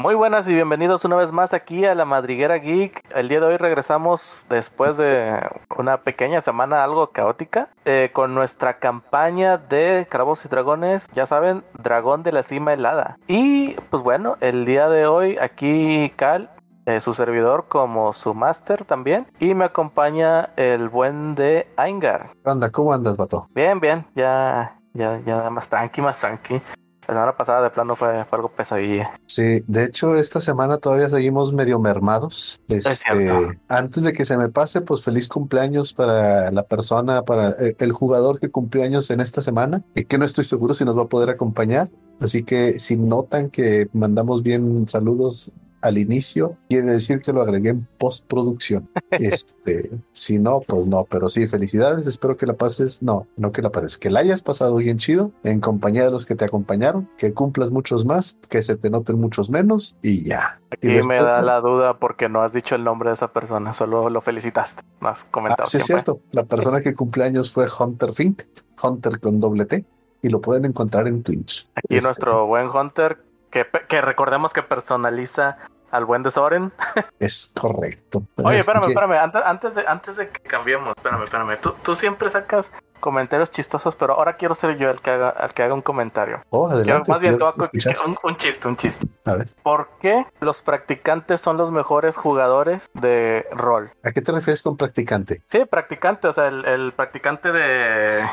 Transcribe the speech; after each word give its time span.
Muy 0.00 0.14
buenas 0.14 0.48
y 0.48 0.54
bienvenidos 0.54 1.04
una 1.04 1.16
vez 1.16 1.32
más 1.32 1.52
aquí 1.52 1.84
a 1.84 1.92
la 1.92 2.04
Madriguera 2.04 2.58
Geek. 2.58 3.02
El 3.16 3.28
día 3.28 3.40
de 3.40 3.46
hoy 3.46 3.56
regresamos 3.56 4.46
después 4.48 4.96
de 4.96 5.40
una 5.76 5.96
pequeña 5.96 6.40
semana 6.40 6.84
algo 6.84 7.08
caótica 7.08 7.70
eh, 7.84 8.10
con 8.12 8.32
nuestra 8.32 8.78
campaña 8.78 9.56
de 9.56 10.06
Carabos 10.08 10.44
y 10.44 10.48
Dragones, 10.48 11.08
ya 11.14 11.26
saben, 11.26 11.64
Dragón 11.82 12.22
de 12.22 12.30
la 12.30 12.44
Cima 12.44 12.74
Helada. 12.74 13.18
Y 13.26 13.72
pues 13.90 14.00
bueno, 14.04 14.36
el 14.40 14.66
día 14.66 14.88
de 14.88 15.08
hoy 15.08 15.36
aquí 15.36 16.12
Cal, 16.14 16.48
eh, 16.86 17.00
su 17.00 17.12
servidor 17.12 17.64
como 17.66 18.12
su 18.12 18.34
máster 18.34 18.84
también, 18.84 19.26
y 19.40 19.52
me 19.54 19.64
acompaña 19.64 20.50
el 20.54 20.88
buen 20.88 21.34
de 21.34 21.66
Aingar. 21.76 22.30
¿Qué 22.44 22.48
onda? 22.48 22.70
¿Cómo 22.70 22.92
andas, 22.92 23.16
vato? 23.16 23.48
Bien, 23.52 23.80
bien, 23.80 24.06
ya, 24.14 24.78
ya, 24.94 25.18
ya 25.26 25.50
más 25.50 25.68
tranqui, 25.68 26.00
más 26.00 26.20
tranqui. 26.20 26.62
La 27.08 27.14
semana 27.14 27.36
pasada 27.38 27.62
de 27.62 27.70
plano 27.70 27.96
fue, 27.96 28.22
fue 28.26 28.36
algo 28.36 28.50
pesadilla. 28.50 29.18
Sí, 29.24 29.64
de 29.66 29.84
hecho, 29.84 30.14
esta 30.14 30.40
semana 30.40 30.76
todavía 30.76 31.08
seguimos 31.08 31.54
medio 31.54 31.78
mermados. 31.78 32.60
Este, 32.68 32.94
cierto. 32.96 33.52
antes 33.68 34.02
de 34.02 34.12
que 34.12 34.26
se 34.26 34.36
me 34.36 34.50
pase, 34.50 34.82
pues 34.82 35.02
feliz 35.02 35.26
cumpleaños 35.26 35.94
para 35.94 36.50
la 36.50 36.64
persona, 36.64 37.22
para 37.22 37.52
eh, 37.52 37.74
el 37.78 37.92
jugador 37.92 38.38
que 38.38 38.50
cumplió 38.50 38.84
años 38.84 39.10
en 39.10 39.20
esta 39.20 39.40
semana, 39.40 39.82
y 39.94 40.04
que 40.04 40.18
no 40.18 40.26
estoy 40.26 40.44
seguro 40.44 40.74
si 40.74 40.84
nos 40.84 40.98
va 40.98 41.04
a 41.04 41.08
poder 41.08 41.30
acompañar. 41.30 41.88
Así 42.20 42.42
que 42.42 42.78
si 42.78 42.98
notan 42.98 43.48
que 43.48 43.88
mandamos 43.94 44.42
bien 44.42 44.86
saludos 44.86 45.50
al 45.82 45.98
inicio, 45.98 46.56
quiere 46.68 46.90
decir 46.90 47.20
que 47.20 47.32
lo 47.32 47.42
agregué 47.42 47.70
en 47.70 47.88
postproducción. 47.98 48.88
Este, 49.10 49.90
si 50.12 50.38
no, 50.38 50.60
pues 50.60 50.86
no, 50.86 51.04
pero 51.04 51.28
sí, 51.28 51.46
felicidades. 51.46 52.06
Espero 52.06 52.36
que 52.36 52.46
la 52.46 52.54
pases, 52.54 53.02
no, 53.02 53.26
no 53.36 53.52
que 53.52 53.62
la 53.62 53.70
pases, 53.70 53.98
que 53.98 54.10
la 54.10 54.20
hayas 54.20 54.42
pasado 54.42 54.76
bien 54.76 54.98
chido 54.98 55.32
en 55.44 55.60
compañía 55.60 56.04
de 56.04 56.10
los 56.10 56.26
que 56.26 56.34
te 56.34 56.44
acompañaron, 56.44 57.08
que 57.16 57.32
cumplas 57.32 57.70
muchos 57.70 58.04
más, 58.04 58.36
que 58.48 58.62
se 58.62 58.76
te 58.76 58.90
noten 58.90 59.18
muchos 59.18 59.50
menos 59.50 59.96
y 60.02 60.24
ya. 60.24 60.60
Aquí 60.70 60.98
Y 60.98 61.02
me 61.02 61.22
da 61.22 61.42
la 61.42 61.60
duda 61.60 61.98
porque 61.98 62.28
no 62.28 62.42
has 62.42 62.52
dicho 62.52 62.74
el 62.74 62.84
nombre 62.84 63.08
de 63.08 63.14
esa 63.14 63.32
persona, 63.32 63.72
solo 63.72 64.10
lo 64.10 64.20
felicitaste. 64.20 64.82
No 65.00 65.08
has 65.08 65.24
comentado. 65.24 65.64
Ah, 65.66 65.70
sí, 65.70 65.78
es 65.78 65.86
cierto. 65.86 66.20
La 66.30 66.44
persona 66.44 66.80
que 66.80 66.94
cumple 66.94 67.24
años 67.24 67.50
fue 67.50 67.66
Hunter 67.66 68.12
Fink, 68.12 68.42
Hunter 68.82 69.18
con 69.20 69.40
doble 69.40 69.64
T, 69.64 69.84
y 70.22 70.28
lo 70.28 70.40
pueden 70.40 70.64
encontrar 70.64 71.08
en 71.08 71.22
Twitch. 71.22 71.68
Aquí 71.74 71.96
Este, 71.96 72.06
nuestro 72.06 72.46
buen 72.46 72.68
Hunter, 72.68 73.18
que, 73.50 74.00
recordemos 74.00 74.52
que 74.52 74.62
personaliza 74.62 75.56
al 75.90 76.04
buen 76.04 76.22
de 76.22 76.30
Soren. 76.30 76.72
Es 77.18 77.50
correcto. 77.58 78.22
Oye, 78.36 78.56
Es 78.58 78.60
espérame, 78.68 78.88
espérame, 78.88 79.12
antes, 79.18 79.42
antes, 79.44 79.74
de, 79.74 79.84
antes 79.86 80.16
de 80.16 80.28
que 80.28 80.40
cambiemos, 80.40 80.94
espérame, 80.96 81.22
espérame. 81.24 81.56
Tú, 81.60 81.74
tú 81.82 81.94
siempre 81.94 82.28
sacas 82.28 82.70
comentarios 83.00 83.50
chistosos, 83.50 83.94
pero 83.96 84.14
ahora 84.14 84.34
quiero 84.34 84.54
ser 84.54 84.76
yo 84.76 84.90
el 84.90 85.00
que 85.00 85.10
haga, 85.10 85.30
el 85.40 85.54
que 85.54 85.62
haga 85.62 85.72
un 85.72 85.82
comentario. 85.82 86.42
Oh, 86.50 86.68
Quiero- 86.68 87.02
más 87.06 87.20
bien, 87.20 87.38
quiero 87.72 88.04
un, 88.04 88.18
un 88.22 88.36
chiste, 88.36 88.68
un 88.68 88.76
chiste. 88.76 89.06
A 89.24 89.34
ver, 89.34 89.48
¿Por 89.62 89.88
qué 90.00 90.26
los 90.40 90.62
practicantes 90.62 91.40
son 91.40 91.56
los 91.56 91.70
mejores 91.70 92.16
jugadores 92.16 92.90
de 92.94 93.46
rol? 93.52 93.90
¿a 94.04 94.10
qué 94.12 94.20
te 94.20 94.30
refieres 94.32 94.62
con 94.62 94.76
practicante? 94.76 95.42
Sí, 95.46 95.64
practicante, 95.64 96.28
o 96.28 96.32
sea, 96.32 96.48
el, 96.48 96.64
el 96.66 96.92
practicante 96.92 97.50
de, 97.52 98.28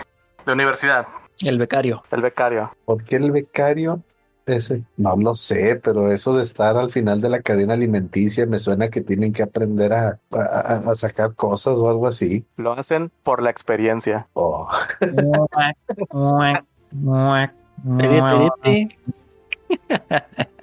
de 0.45 0.52
universidad, 0.52 1.08
El 1.43 1.58
becario. 1.59 2.03
el 2.11 2.21
becario. 2.21 2.75
¿Por 2.86 3.03
qué 3.03 3.16
el 3.17 3.31
becario? 3.31 4.02
Ese, 4.46 4.84
no 4.98 5.16
lo 5.16 5.34
sé, 5.34 5.76
pero 5.84 6.12
eso 6.12 6.38
de 6.38 6.44
estar 6.44 6.78
al 6.78 6.92
final 6.92 7.20
de 7.20 7.30
la 7.30 7.42
cadena 7.42 7.74
alimenticia 7.74 8.46
me 8.46 8.60
suena 8.60 8.90
que 8.90 9.02
tienen 9.02 9.34
que 9.34 9.42
aprender 9.42 9.92
a, 9.92 10.20
a- 10.32 10.82
a 10.86 10.96
sacar 10.96 11.34
cosas 11.34 11.74
o 11.80 11.90
algo 11.90 12.06
así. 12.06 12.46
Lo 12.58 12.73
hacen 12.73 13.12
por 13.23 13.42
la 13.42 13.50
experiencia. 13.50 14.28
Oh, 14.34 14.70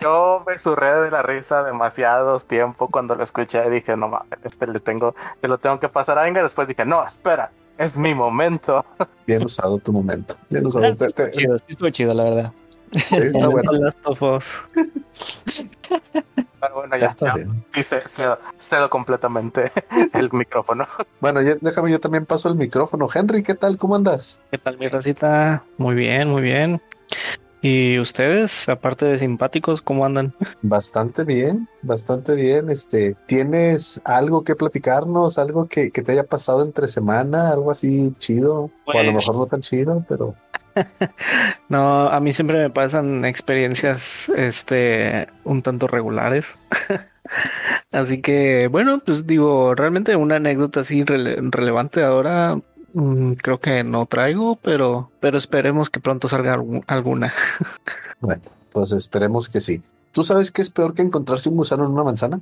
Yo 0.00 0.44
me 0.46 0.58
surré 0.58 1.00
de 1.00 1.10
la 1.10 1.22
risa 1.22 1.62
demasiados 1.62 2.46
tiempo 2.46 2.88
cuando 2.88 3.14
lo 3.14 3.22
escuché 3.22 3.66
y 3.66 3.70
dije, 3.70 3.96
no 3.96 4.08
mames, 4.08 4.38
este 4.44 4.66
le 4.66 4.80
tengo, 4.80 5.14
se 5.40 5.48
lo 5.48 5.58
tengo 5.58 5.78
que 5.80 5.88
pasar 5.88 6.18
a 6.18 6.28
Inga. 6.28 6.42
Después 6.42 6.68
dije, 6.68 6.84
no, 6.84 7.04
espera, 7.04 7.50
es 7.78 7.96
mi 7.96 8.14
momento. 8.14 8.84
bien 9.26 9.44
usado 9.44 9.78
tu 9.78 9.92
momento. 9.92 10.34
Bien 10.50 10.66
usado. 10.66 10.84
Te- 10.84 11.06
estuvo 11.06 11.26
te- 11.26 11.30
chido, 11.32 11.56
estuvo 11.68 11.90
chido, 11.90 12.14
la 12.14 12.24
verdad. 12.24 12.52
Sí, 12.92 13.22
está 13.22 13.48
bueno. 13.48 13.72
Last 13.72 13.98
of 14.04 14.22
Us. 14.22 14.52
Pero 16.60 16.74
bueno, 16.74 16.96
Ya 16.96 17.06
está 17.06 17.26
ya. 17.26 17.34
bien. 17.34 17.64
Sí, 17.66 17.82
ce- 17.82 18.06
cedo, 18.06 18.38
cedo 18.58 18.88
completamente 18.88 19.72
el 20.12 20.30
micrófono. 20.32 20.86
Bueno, 21.20 21.42
ya, 21.42 21.56
déjame, 21.60 21.90
yo 21.90 21.98
también 22.00 22.24
paso 22.26 22.48
el 22.48 22.54
micrófono. 22.54 23.08
Henry, 23.12 23.42
¿qué 23.42 23.54
tal? 23.54 23.78
¿Cómo 23.78 23.96
andas? 23.96 24.40
¿Qué 24.50 24.58
tal, 24.58 24.78
mi 24.78 24.88
racita? 24.88 25.64
Muy 25.78 25.94
bien, 25.96 26.28
muy 26.28 26.42
bien. 26.42 26.80
¿Y 27.64 27.98
ustedes, 28.00 28.68
aparte 28.68 29.04
de 29.04 29.18
simpáticos, 29.18 29.80
cómo 29.82 30.04
andan? 30.04 30.34
Bastante 30.62 31.22
bien, 31.22 31.68
bastante 31.82 32.34
bien. 32.34 32.68
Este, 32.70 33.14
¿tienes 33.26 34.00
algo 34.04 34.42
que 34.42 34.56
platicarnos? 34.56 35.38
¿Algo 35.38 35.68
que, 35.68 35.90
que 35.92 36.02
te 36.02 36.10
haya 36.12 36.24
pasado 36.24 36.64
entre 36.64 36.88
semana? 36.88 37.50
¿Algo 37.52 37.70
así 37.70 38.12
chido? 38.18 38.70
o 38.84 38.90
a 38.98 39.02
lo 39.04 39.12
Pues- 39.12 39.28
mejor 39.28 39.36
no 39.36 39.46
tan 39.46 39.60
chido, 39.60 40.04
pero 40.08 40.34
No, 41.68 42.08
a 42.08 42.18
mí 42.20 42.32
siempre 42.32 42.58
me 42.58 42.70
pasan 42.70 43.24
experiencias, 43.24 44.28
este, 44.36 45.28
un 45.44 45.62
tanto 45.62 45.86
regulares. 45.86 46.46
Así 47.92 48.20
que, 48.20 48.66
bueno, 48.68 49.00
pues 49.04 49.26
digo, 49.26 49.74
realmente 49.74 50.16
una 50.16 50.36
anécdota 50.36 50.80
así 50.80 51.04
rele- 51.04 51.36
relevante 51.50 52.02
ahora, 52.02 52.58
mm, 52.94 53.32
creo 53.34 53.60
que 53.60 53.84
no 53.84 54.06
traigo, 54.06 54.56
pero, 54.56 55.10
pero 55.20 55.38
esperemos 55.38 55.90
que 55.90 56.00
pronto 56.00 56.28
salga 56.28 56.56
algu- 56.56 56.84
alguna. 56.86 57.32
bueno, 58.20 58.42
pues 58.72 58.92
esperemos 58.92 59.48
que 59.48 59.60
sí. 59.60 59.82
¿Tú 60.12 60.24
sabes 60.24 60.50
qué 60.52 60.60
es 60.62 60.70
peor 60.70 60.94
que 60.94 61.02
encontrarse 61.02 61.48
un 61.48 61.56
gusano 61.56 61.84
en 61.86 61.92
una 61.92 62.04
manzana? 62.04 62.40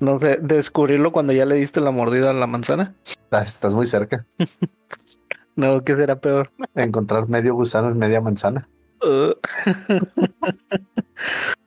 No 0.00 0.18
sé, 0.18 0.38
descubrirlo 0.42 1.12
cuando 1.12 1.32
ya 1.32 1.46
le 1.46 1.54
diste 1.54 1.80
la 1.80 1.90
mordida 1.90 2.30
a 2.30 2.34
la 2.34 2.46
manzana. 2.46 2.94
Ah, 3.30 3.42
estás 3.42 3.74
muy 3.74 3.86
cerca. 3.86 4.26
No, 5.54 5.84
¿qué 5.84 5.94
será 5.94 6.16
peor? 6.16 6.50
Encontrar 6.74 7.28
medio 7.28 7.54
gusano 7.54 7.90
en 7.90 7.98
media 7.98 8.22
manzana. 8.22 8.66
Uh, 9.02 9.34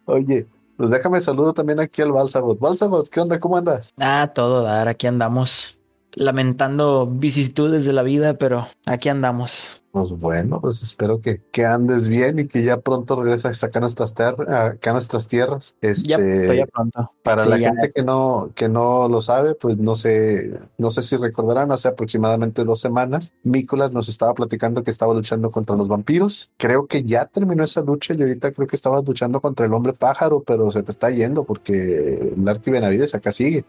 Oye, 0.06 0.47
pues 0.75 0.90
déjame 0.90 1.22
saludo 1.22 1.53
también 1.53 1.79
aquí 1.79 2.02
al 2.02 2.12
Balsagot. 2.12 2.59
Balsagot, 2.59 3.07
¿qué 3.09 3.19
onda? 3.19 3.40
¿Cómo 3.40 3.57
andas? 3.57 3.91
Ah, 4.00 4.31
todo 4.34 4.63
dar, 4.63 4.88
aquí 4.88 5.06
andamos. 5.06 5.79
Lamentando 6.16 7.08
vicisitudes 7.08 7.86
de 7.86 7.94
la 7.94 8.02
vida, 8.02 8.38
pero 8.38 8.66
aquí 8.86 9.09
andamos. 9.09 9.84
Pues 9.92 10.09
bueno, 10.09 10.59
pues 10.59 10.84
espero 10.84 11.22
que, 11.22 11.42
que 11.52 11.66
andes 11.66 12.09
bien 12.09 12.40
y 12.40 12.48
que 12.48 12.64
ya 12.64 12.81
pronto 12.81 13.22
regreses 13.22 13.64
acá 13.64 13.80
a 13.80 13.81
nuestras, 13.81 14.14
acá 14.20 14.90
a 14.90 14.94
nuestras 14.94 15.28
tierras. 15.28 15.78
Este, 15.81 16.08
Ya, 16.09 16.18
pronto, 16.18 16.53
ya 16.53 16.66
pronto. 16.68 17.12
Para 17.24 17.44
Sí, 17.44 17.50
la 17.50 17.58
ya. 17.58 17.70
gente 17.70 17.92
que 17.94 18.03
no, 18.03 18.52
que 18.56 18.68
no 18.68 19.08
lo 19.08 19.22
sabe, 19.22 19.56
pues 19.56 19.78
no 19.78 19.96
sé, 19.96 20.59
no 20.78 20.92
sé 20.92 21.02
si 21.02 21.16
recordarán, 21.16 21.72
hace 21.72 21.88
aproximadamente 21.88 22.66
dos 22.66 22.82
semanas, 22.82 23.36
Mícolas 23.44 23.94
nos 23.94 24.09
estaba 24.09 24.34
platicando 24.34 24.84
que 24.84 24.92
estaba 24.92 25.14
luchando 25.14 25.50
contra 25.50 25.78
los 25.78 25.88
vampiros. 25.88 26.50
Creo 26.58 26.88
que 26.88 27.03
ya 27.03 27.26
terminó 27.28 27.64
esa 27.64 27.82
lucha 27.82 28.14
y 28.14 28.22
ahorita 28.22 28.52
creo 28.52 28.68
que 28.68 28.76
estabas 28.76 29.06
luchando 29.06 29.40
contra 29.42 29.66
el 29.66 29.74
hombre 29.74 29.94
pájaro, 29.94 30.44
pero 30.46 30.72
se 30.72 30.84
te 30.84 30.92
está 30.92 31.09
yendo 31.09 31.46
porque 31.46 32.34
el 32.36 32.47
Arqui 32.50 32.70
Benavides 32.72 33.16
acá 33.16 33.32
sigue. 33.32 33.66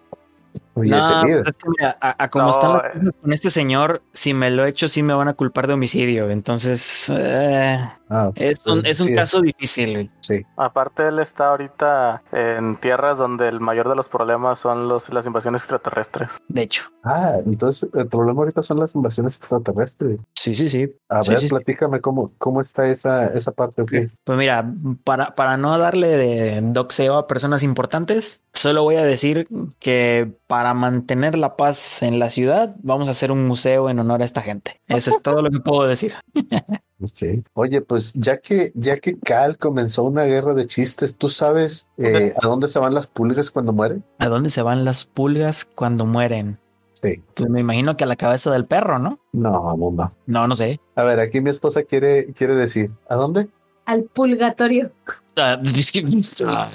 Y 0.83 0.91
No, 0.91 0.99
es 0.99 1.11
el 1.11 1.21
líder. 1.23 1.43
pues 1.43 1.57
es 1.57 1.63
que 1.63 1.69
mira, 1.79 1.99
a, 2.01 2.25
a 2.25 2.29
como 2.31 2.45
No, 2.47 2.51
están 2.51 2.73
las 2.75 2.85
eh. 2.85 2.91
cosas 2.99 3.15
con 3.23 3.33
este 3.33 3.51
señor, 3.51 4.03
si 4.13 4.35
me 4.35 4.51
lo 4.51 4.65
echo, 4.67 4.89
sí 4.89 5.03
me 5.03 5.15
van 5.15 5.29
a 5.29 5.35
culpar 5.35 5.67
de 5.67 5.75
homicidio. 5.75 6.31
Entonces, 6.31 7.11
eh, 7.17 7.79
Ah, 8.09 8.31
es 8.37 8.65
un, 8.67 8.83
pues, 8.83 8.91
es 8.93 9.01
un 9.01 9.09
sí, 9.09 9.15
caso 9.17 9.41
difícil. 9.41 10.13
Sí, 10.21 10.43
Aparte, 10.57 11.09
él 11.09 11.19
está 11.19 11.49
ahorita 11.51 12.23
en 12.31 12.77
tierras 12.77 13.19
donde 13.19 13.49
el 13.49 13.59
mayor 13.59 13.89
de 13.89 13.97
los 13.97 14.09
problemas 14.09 14.61
son 14.61 14.87
los, 14.87 15.09
las 15.13 15.27
invasiones 15.27 15.63
extraterrestres. 15.63 16.31
De 16.49 16.63
hecho, 16.63 16.85
Ah, 17.03 17.35
entonces 17.45 17.89
el 17.95 18.07
problema 18.09 18.41
ahorita 18.43 18.63
son 18.63 18.79
las 18.79 18.95
invasiones 18.95 19.37
extraterrestres. 19.37 20.21
sí, 20.35 20.55
sí, 20.55 20.69
sí. 20.69 20.93
A 21.09 21.23
Sí, 21.23 21.31
ver, 21.31 21.39
sí, 21.41 21.49
sí. 21.49 21.51
platícame 21.51 22.01
cómo, 22.01 22.31
cómo 22.39 22.61
está 22.61 22.89
esa, 22.89 23.27
esa 23.29 23.51
parte. 23.53 23.83
ok? 23.83 23.93
Pues 24.25 24.39
mira, 24.39 24.73
para, 25.03 25.35
para 25.35 25.57
no 25.57 25.77
darle 25.79 26.09
de 26.17 26.61
doxeo 26.63 27.17
a 27.17 27.27
personas 27.27 27.63
importantes, 27.65 28.41
solo 28.53 28.83
voy 28.85 28.97
a 28.97 29.03
decir 29.05 29.47
que 29.81 30.33
para 30.47 30.66
mantener 30.75 31.37
la 31.37 31.57
paz 31.57 32.03
en 32.03 32.19
la 32.19 32.31
ciudad, 32.31 32.77
vamos 32.83 33.09
a 33.09 33.13
hacer 33.13 33.33
un 33.33 33.47
museo 33.47 33.91
en 33.91 33.99
honor 33.99 34.23
a 34.23 34.25
esta 34.25 34.43
gente. 34.43 34.81
Eso 34.87 35.11
es 35.11 35.23
todo 35.23 35.43
lo 35.43 35.51
que 35.51 35.61
puedo 35.61 35.87
decir. 35.87 36.15
Oye, 37.55 37.83
pues 37.83 38.13
ya 38.15 38.39
que, 38.39 38.73
ya 38.75 38.99
que 38.99 39.19
Cal 39.19 39.59
comenzó 39.59 40.05
una 40.05 40.25
guerra 40.25 40.55
de 40.55 40.67
chistes, 40.67 41.17
¿tú 41.17 41.29
sabes 41.29 41.89
eh, 41.99 42.33
a 42.43 42.47
dónde 42.47 42.69
se 42.69 42.79
van 42.79 42.95
las 42.95 43.07
pulgas 43.07 43.51
cuando 43.51 43.73
mueren? 43.73 44.05
¿A 44.19 44.29
dónde 44.29 44.51
se 44.51 44.63
van 44.63 44.85
las 44.85 45.05
pulgas 45.05 45.65
cuando 45.65 46.07
mueren? 46.07 46.59
Sí. 46.95 47.23
Pues 47.35 47.51
me 47.51 47.61
imagino 47.61 47.97
que 47.97 48.05
a 48.05 48.07
la 48.07 48.17
cabeza 48.17 48.51
del 48.51 48.65
perro, 48.65 48.99
¿no? 48.99 49.21
No, 49.33 49.77
no, 49.77 49.91
no. 49.91 50.13
No, 50.25 50.49
no 50.49 50.55
sé. 50.55 50.81
A 50.95 51.03
ver, 51.03 51.21
aquí 51.21 51.43
mi 51.43 51.51
esposa 51.51 51.83
quiere, 51.83 52.33
quiere 52.33 52.55
decir, 52.55 52.91
¿a 53.11 53.17
dónde? 53.17 53.49
al 53.87 54.05
purgatorio. 54.05 54.93
Ah, 55.37 55.59
ah, 56.47 56.71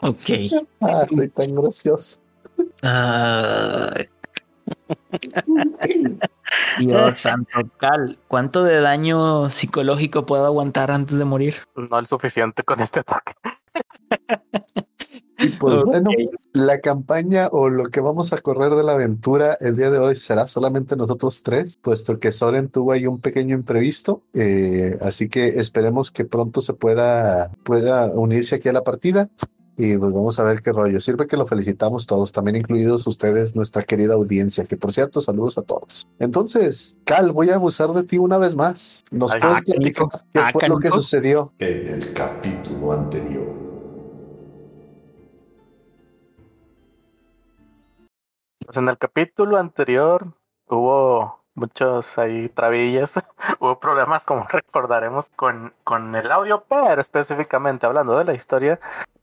ok. 0.00 0.30
Ah, 0.80 1.06
soy 1.08 1.28
tan 1.28 1.54
gracioso. 1.54 2.18
Ah. 2.82 3.94
Dios 6.78 7.20
santo, 7.20 7.58
Cal, 7.78 8.18
¿cuánto 8.28 8.62
de 8.64 8.80
daño 8.80 9.50
psicológico 9.50 10.26
puedo 10.26 10.46
aguantar 10.46 10.90
antes 10.90 11.18
de 11.18 11.24
morir? 11.24 11.54
No 11.76 11.98
el 11.98 12.06
suficiente 12.06 12.62
con 12.62 12.80
este 12.80 13.00
ataque. 13.00 13.32
Y 15.38 15.48
pues 15.48 15.82
bueno, 15.84 16.10
la 16.54 16.80
campaña 16.80 17.48
o 17.48 17.68
lo 17.68 17.90
que 17.90 18.00
vamos 18.00 18.32
a 18.32 18.38
correr 18.38 18.74
de 18.74 18.82
la 18.82 18.92
aventura 18.92 19.56
el 19.60 19.76
día 19.76 19.90
de 19.90 19.98
hoy 19.98 20.16
será 20.16 20.46
solamente 20.46 20.96
nosotros 20.96 21.42
tres, 21.42 21.76
puesto 21.76 22.18
que 22.18 22.32
Soren 22.32 22.70
tuvo 22.70 22.92
ahí 22.92 23.06
un 23.06 23.20
pequeño 23.20 23.54
imprevisto. 23.54 24.22
eh, 24.32 24.96
así 25.02 25.28
que 25.28 25.46
esperemos 25.46 26.10
que 26.10 26.24
pronto 26.24 26.62
se 26.62 26.72
pueda, 26.72 27.50
pueda 27.64 28.10
unirse 28.12 28.54
aquí 28.54 28.68
a 28.70 28.72
la 28.72 28.82
partida. 28.82 29.28
Y 29.78 29.96
pues 29.98 30.12
vamos 30.12 30.38
a 30.38 30.42
ver 30.42 30.62
qué 30.62 30.72
rollo. 30.72 31.00
Sirve 31.00 31.26
que 31.26 31.36
lo 31.36 31.46
felicitamos 31.46 32.06
todos, 32.06 32.32
también 32.32 32.56
incluidos 32.56 33.06
ustedes, 33.06 33.54
nuestra 33.54 33.82
querida 33.82 34.14
audiencia, 34.14 34.64
que 34.64 34.76
por 34.76 34.92
cierto, 34.92 35.20
saludos 35.20 35.58
a 35.58 35.62
todos. 35.62 36.06
Entonces, 36.18 36.96
Cal, 37.04 37.32
voy 37.32 37.50
a 37.50 37.56
abusar 37.56 37.90
de 37.90 38.02
ti 38.04 38.16
una 38.16 38.38
vez 38.38 38.54
más. 38.54 39.04
¿Nos 39.10 39.32
Ay, 39.32 39.40
puedes 39.40 39.56
ah, 39.56 39.62
platicar 39.64 40.06
qué 40.32 40.40
Ah, 40.40 40.50
fue 40.52 40.68
lo 40.68 40.78
que 40.78 40.88
sucedió? 40.88 41.52
En 41.58 41.88
el 41.88 42.12
capítulo 42.14 42.92
anterior. 42.92 43.66
Pues 48.64 48.78
en 48.78 48.88
el 48.88 48.98
capítulo 48.98 49.58
anterior 49.58 50.34
hubo 50.68 51.44
muchos 51.56 52.16
ahí 52.18 52.48
trabillas, 52.50 53.20
hubo 53.58 53.80
problemas 53.80 54.24
como 54.24 54.46
recordaremos 54.48 55.30
con, 55.30 55.72
con 55.82 56.14
el 56.14 56.30
audio, 56.30 56.64
pero 56.68 57.00
específicamente 57.00 57.86
hablando 57.86 58.16
de 58.16 58.24
la 58.24 58.34
historia, 58.34 58.78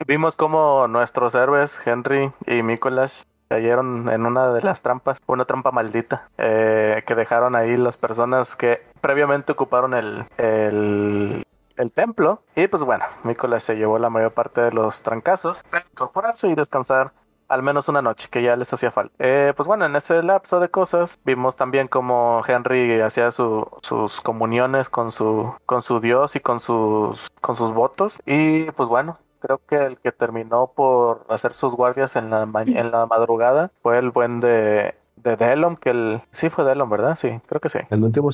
vimos 0.06 0.36
como 0.36 0.88
nuestros 0.88 1.34
héroes 1.36 1.82
Henry 1.86 2.32
y 2.46 2.62
Nicholas 2.64 3.26
cayeron 3.48 4.10
en 4.10 4.26
una 4.26 4.52
de 4.52 4.62
las 4.62 4.82
trampas, 4.82 5.22
una 5.28 5.46
trampa 5.46 5.72
maldita, 5.72 6.28
eh, 6.38 7.04
que 7.06 7.14
dejaron 7.14 7.56
ahí 7.56 7.78
las 7.78 7.98
personas 7.98 8.56
que 8.56 8.82
previamente 9.00 9.52
ocuparon 9.52 9.94
el, 9.94 10.26
el, 10.38 11.46
el 11.78 11.92
templo. 11.92 12.42
Y 12.56 12.68
pues 12.68 12.82
bueno, 12.82 13.06
Nicholas 13.24 13.64
se 13.64 13.76
llevó 13.76 14.00
la 14.00 14.10
mayor 14.10 14.32
parte 14.32 14.62
de 14.62 14.72
los 14.72 15.04
trancazos, 15.04 15.62
para 15.70 15.86
incorporarse 15.92 16.48
y 16.48 16.56
descansar 16.56 17.12
al 17.54 17.64
menos 17.64 17.88
una 17.90 18.02
noche, 18.02 18.28
que 18.32 18.42
ya 18.44 18.56
les 18.56 18.72
hacía 18.74 18.92
falta. 18.92 19.14
Eh, 19.20 19.54
pues 19.56 19.68
bueno, 19.68 19.86
en 19.86 19.96
ese 19.96 20.22
lapso 20.24 20.60
de 20.60 20.70
cosas, 20.70 21.20
vimos 21.24 21.56
también 21.56 21.88
como 21.88 22.42
Henry 22.48 23.00
hacía 23.02 23.32
su- 23.32 23.68
sus 23.82 24.22
comuniones 24.22 24.90
con 24.90 25.12
su, 25.12 25.54
con 25.66 25.82
su 25.82 26.00
Dios 26.00 26.36
y 26.36 26.40
con 26.40 26.60
sus, 26.60 27.30
con 27.42 27.56
sus 27.56 27.74
votos. 27.74 28.22
Y 28.26 28.72
pues 28.72 28.90
bueno, 28.90 29.18
creo 29.40 29.60
que 29.68 29.76
el 29.76 29.98
que 29.98 30.12
terminó 30.12 30.68
por 30.76 31.26
hacer 31.30 31.54
sus 31.54 31.74
guardias 31.74 32.16
en 32.16 32.30
la, 32.30 32.46
ma- 32.46 32.64
en 32.64 32.92
la 32.92 33.06
madrugada 33.06 33.72
fue 33.82 33.98
el 34.00 34.10
buen 34.12 34.40
de, 34.40 34.94
de 35.18 35.36
Delon, 35.36 35.78
que 35.78 35.90
el... 35.92 36.22
Sí 36.32 36.50
fue 36.50 36.64
Delon, 36.66 36.90
¿verdad? 36.90 37.16
Sí, 37.18 37.40
creo 37.48 37.60
que 37.62 37.70
sí 37.70 37.80
El 37.90 38.04
último 38.04 38.32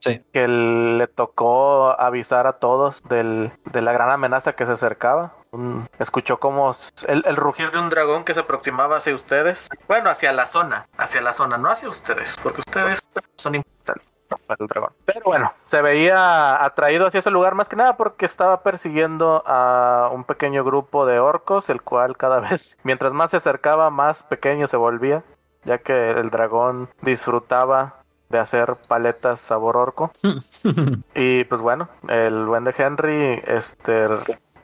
sí, 0.00 0.22
que 0.32 0.46
le 0.48 1.06
tocó 1.06 1.98
avisar 1.98 2.46
a 2.46 2.54
todos 2.54 3.02
del, 3.08 3.52
de 3.72 3.80
la 3.82 3.92
gran 3.92 4.10
amenaza 4.10 4.52
que 4.54 4.66
se 4.66 4.72
acercaba. 4.72 5.32
Un- 5.54 5.88
escuchó 5.98 6.38
como 6.38 6.74
el 7.06 7.36
rugir 7.36 7.70
de 7.70 7.78
un 7.78 7.88
dragón 7.90 8.24
que 8.24 8.34
se 8.34 8.40
aproximaba 8.40 8.96
hacia 8.96 9.14
ustedes. 9.14 9.68
Bueno, 9.88 10.10
hacia 10.10 10.32
la 10.32 10.46
zona, 10.46 10.86
hacia 10.98 11.20
la 11.20 11.32
zona, 11.32 11.56
no 11.58 11.70
hacia 11.70 11.88
ustedes, 11.88 12.36
porque 12.42 12.60
ustedes 12.60 13.00
son 13.36 13.54
importantes 13.54 14.12
para 14.46 14.56
el 14.58 14.66
dragón. 14.66 14.90
Pero 15.04 15.20
bueno, 15.24 15.52
se 15.64 15.80
veía 15.80 16.64
atraído 16.64 17.06
hacia 17.06 17.20
ese 17.20 17.30
lugar 17.30 17.54
más 17.54 17.68
que 17.68 17.76
nada 17.76 17.96
porque 17.96 18.26
estaba 18.26 18.62
persiguiendo 18.62 19.42
a 19.46 20.10
un 20.12 20.24
pequeño 20.24 20.64
grupo 20.64 21.06
de 21.06 21.20
orcos, 21.20 21.70
el 21.70 21.82
cual 21.82 22.16
cada 22.16 22.40
vez, 22.50 22.76
mientras 22.82 23.12
más 23.12 23.30
se 23.30 23.36
acercaba, 23.36 23.90
más 23.90 24.22
pequeño 24.24 24.66
se 24.66 24.76
volvía, 24.76 25.22
ya 25.64 25.78
que 25.78 26.10
el 26.10 26.30
dragón 26.30 26.88
disfrutaba 27.02 27.94
de 28.30 28.38
hacer 28.40 28.74
paletas 28.88 29.40
sabor 29.40 29.76
orco. 29.76 30.10
Y 31.14 31.44
pues 31.44 31.60
bueno, 31.60 31.88
el 32.08 32.46
buen 32.46 32.64
de 32.64 32.74
Henry 32.76 33.40
este, 33.46 34.08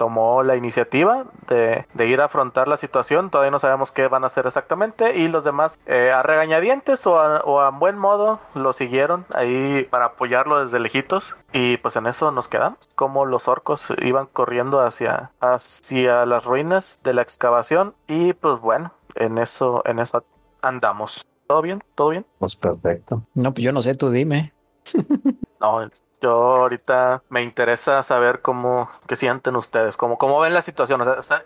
tomó 0.01 0.43
la 0.43 0.57
iniciativa 0.57 1.27
de, 1.47 1.85
de 1.93 2.07
ir 2.07 2.23
a 2.23 2.25
afrontar 2.25 2.69
la 2.69 2.79
situación. 2.79 3.29
Todavía 3.29 3.51
no 3.51 3.59
sabemos 3.59 3.93
qué 3.93 4.09
van 4.09 4.25
a 4.25 4.29
hacer 4.29 4.47
exactamente. 4.47 5.19
Y 5.19 5.29
los 5.29 5.45
demás, 5.45 5.79
eh, 5.85 6.11
a 6.11 6.23
regañadientes 6.23 7.07
o 7.07 7.21
a, 7.21 7.41
o 7.41 7.61
a 7.61 7.69
buen 7.69 7.99
modo, 7.99 8.41
lo 8.55 8.73
siguieron 8.73 9.27
ahí 9.35 9.87
para 9.91 10.07
apoyarlo 10.07 10.65
desde 10.65 10.81
lejitos. 10.81 11.37
Y 11.53 11.77
pues 11.77 11.97
en 11.97 12.07
eso 12.07 12.31
nos 12.31 12.49
quedamos. 12.49 12.79
Como 12.95 13.27
los 13.27 13.47
orcos 13.47 13.93
iban 14.01 14.25
corriendo 14.25 14.81
hacia, 14.81 15.33
hacia 15.39 16.25
las 16.25 16.47
ruinas 16.47 16.99
de 17.05 17.13
la 17.13 17.21
excavación. 17.21 17.95
Y 18.09 18.33
pues 18.33 18.59
bueno, 18.59 18.93
en 19.17 19.37
eso, 19.37 19.83
en 19.85 19.99
eso 19.99 20.25
andamos. 20.63 21.27
¿Todo 21.47 21.61
bien? 21.61 21.85
¿Todo 21.95 22.09
bien? 22.09 22.25
Pues 22.39 22.57
perfecto. 22.57 23.23
No, 23.35 23.53
pues 23.53 23.65
yo 23.65 23.73
no 23.75 23.83
sé, 23.83 23.95
tú 23.95 24.09
dime. 24.09 24.55
No, 25.61 25.91
yo 26.23 26.31
ahorita 26.33 27.23
me 27.29 27.43
interesa 27.43 28.03
saber 28.03 28.41
cómo, 28.41 28.89
qué 29.07 29.15
sienten 29.15 29.57
ustedes, 29.57 29.99
cómo, 29.99 30.17
cómo 30.17 30.41
ven 30.41 30.55
la 30.55 30.63
situación. 30.63 31.03
O 31.03 31.23
sea, 31.23 31.45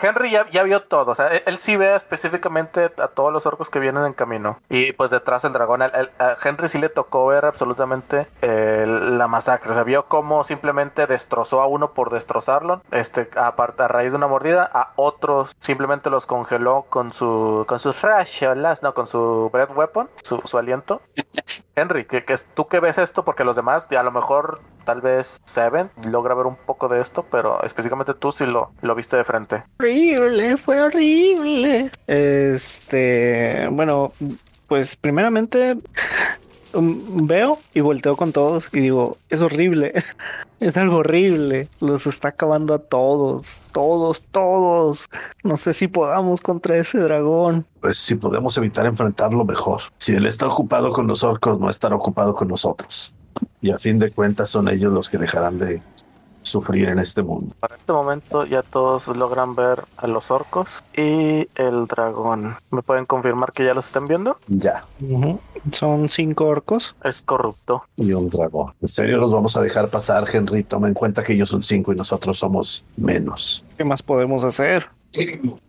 Henry 0.00 0.30
ya, 0.30 0.48
ya 0.52 0.62
vio 0.62 0.82
todo, 0.82 1.10
o 1.10 1.14
sea, 1.16 1.28
él, 1.28 1.42
él 1.46 1.58
sí 1.58 1.76
ve 1.76 1.96
específicamente 1.96 2.92
a 2.96 3.08
todos 3.08 3.32
los 3.32 3.44
orcos 3.44 3.70
que 3.70 3.80
vienen 3.80 4.04
en 4.04 4.12
camino. 4.12 4.58
Y 4.68 4.92
pues 4.92 5.10
detrás 5.10 5.42
del 5.42 5.52
dragón, 5.52 5.82
el- 5.82 5.90
el- 5.94 6.10
a 6.20 6.36
Henry 6.42 6.68
sí 6.68 6.78
le 6.78 6.88
tocó 6.88 7.26
ver 7.26 7.44
absolutamente 7.44 8.28
eh, 8.42 8.84
la 8.86 9.26
masacre. 9.26 9.72
O 9.72 9.74
sea, 9.74 9.82
vio 9.82 10.04
cómo 10.04 10.44
simplemente 10.44 11.08
destrozó 11.08 11.60
a 11.60 11.66
uno 11.66 11.90
por 11.90 12.10
destrozarlo, 12.10 12.82
este, 12.92 13.28
a 13.36 13.52
raíz 13.88 14.12
de 14.12 14.16
una 14.16 14.28
mordida, 14.28 14.70
a 14.72 14.92
otros 14.94 15.56
simplemente 15.58 16.08
los 16.08 16.26
congeló 16.26 16.86
con 16.88 17.12
su, 17.12 17.64
con 17.66 17.80
sus 17.80 18.00
rasholas, 18.00 18.80
no, 18.84 18.94
con 18.94 19.08
su 19.08 19.50
breath 19.52 19.76
weapon, 19.76 20.08
su, 20.22 20.40
su 20.44 20.56
aliento. 20.56 21.00
Henry, 21.74 22.04
que, 22.04 22.24
que 22.24 22.34
es- 22.34 22.44
tú 22.54 22.68
que 22.68 22.78
ves 22.78 22.98
esto, 22.98 23.24
porque 23.24 23.42
los 23.42 23.56
demás, 23.56 23.88
a 23.90 24.02
lo 24.04 24.12
mejor 24.12 24.60
tal 24.84 25.00
vez 25.00 25.40
Seven 25.44 25.90
logra 26.04 26.34
ver 26.34 26.46
un 26.46 26.56
poco 26.56 26.88
de 26.88 27.00
esto, 27.00 27.24
pero 27.30 27.62
específicamente 27.62 28.14
tú 28.14 28.32
sí 28.32 28.46
lo, 28.46 28.70
lo 28.82 28.94
viste 28.94 29.16
de 29.16 29.24
frente. 29.24 29.62
Horrible, 29.78 30.56
fue 30.56 30.80
horrible. 30.80 31.90
Este, 32.06 33.68
bueno, 33.70 34.12
pues 34.68 34.96
primeramente 34.96 35.76
um, 36.72 37.26
veo 37.26 37.58
y 37.74 37.80
volteo 37.80 38.16
con 38.16 38.32
todos 38.32 38.68
y 38.72 38.80
digo, 38.80 39.18
es 39.28 39.40
horrible, 39.40 39.92
es 40.60 40.76
algo 40.76 40.98
horrible, 40.98 41.68
los 41.80 42.06
está 42.06 42.28
acabando 42.28 42.74
a 42.74 42.78
todos, 42.78 43.58
todos, 43.72 44.22
todos. 44.30 45.08
No 45.42 45.56
sé 45.56 45.74
si 45.74 45.88
podamos 45.88 46.40
contra 46.40 46.76
ese 46.76 46.98
dragón. 46.98 47.66
Pues 47.80 47.98
si 47.98 48.14
podemos 48.14 48.56
evitar 48.56 48.86
enfrentarlo 48.86 49.44
mejor. 49.44 49.82
Si 49.98 50.14
él 50.14 50.26
está 50.26 50.46
ocupado 50.46 50.92
con 50.92 51.06
los 51.06 51.22
orcos, 51.22 51.58
no 51.60 51.68
estará 51.70 51.96
ocupado 51.96 52.34
con 52.34 52.48
nosotros. 52.48 53.14
Y 53.60 53.70
a 53.70 53.78
fin 53.78 53.98
de 53.98 54.10
cuentas 54.10 54.50
son 54.50 54.68
ellos 54.68 54.92
los 54.92 55.08
que 55.08 55.18
dejarán 55.18 55.58
de 55.58 55.80
sufrir 56.44 56.88
en 56.88 56.98
este 56.98 57.22
mundo. 57.22 57.54
Para 57.58 57.76
este 57.76 57.92
momento 57.92 58.44
ya 58.44 58.62
todos 58.62 59.08
logran 59.08 59.54
ver 59.54 59.84
a 59.96 60.06
los 60.06 60.30
orcos 60.30 60.68
y 60.96 61.48
el 61.54 61.86
dragón. 61.88 62.56
¿Me 62.70 62.82
pueden 62.82 63.06
confirmar 63.06 63.52
que 63.52 63.64
ya 63.64 63.74
los 63.74 63.86
están 63.86 64.06
viendo? 64.06 64.38
Ya. 64.48 64.84
Son 65.72 66.08
cinco 66.08 66.44
orcos. 66.44 66.94
Es 67.02 67.22
corrupto. 67.22 67.84
Y 67.96 68.12
un 68.12 68.28
dragón. 68.28 68.74
¿En 68.80 68.88
serio 68.88 69.18
los 69.18 69.32
vamos 69.32 69.56
a 69.56 69.62
dejar 69.62 69.88
pasar, 69.88 70.24
Henry? 70.30 70.62
Toma 70.62 70.88
en 70.88 70.94
cuenta 70.94 71.24
que 71.24 71.32
ellos 71.32 71.48
son 71.48 71.62
cinco 71.62 71.92
y 71.92 71.96
nosotros 71.96 72.38
somos 72.38 72.84
menos. 72.96 73.64
¿Qué 73.76 73.84
más 73.84 74.02
podemos 74.02 74.44
hacer? 74.44 74.88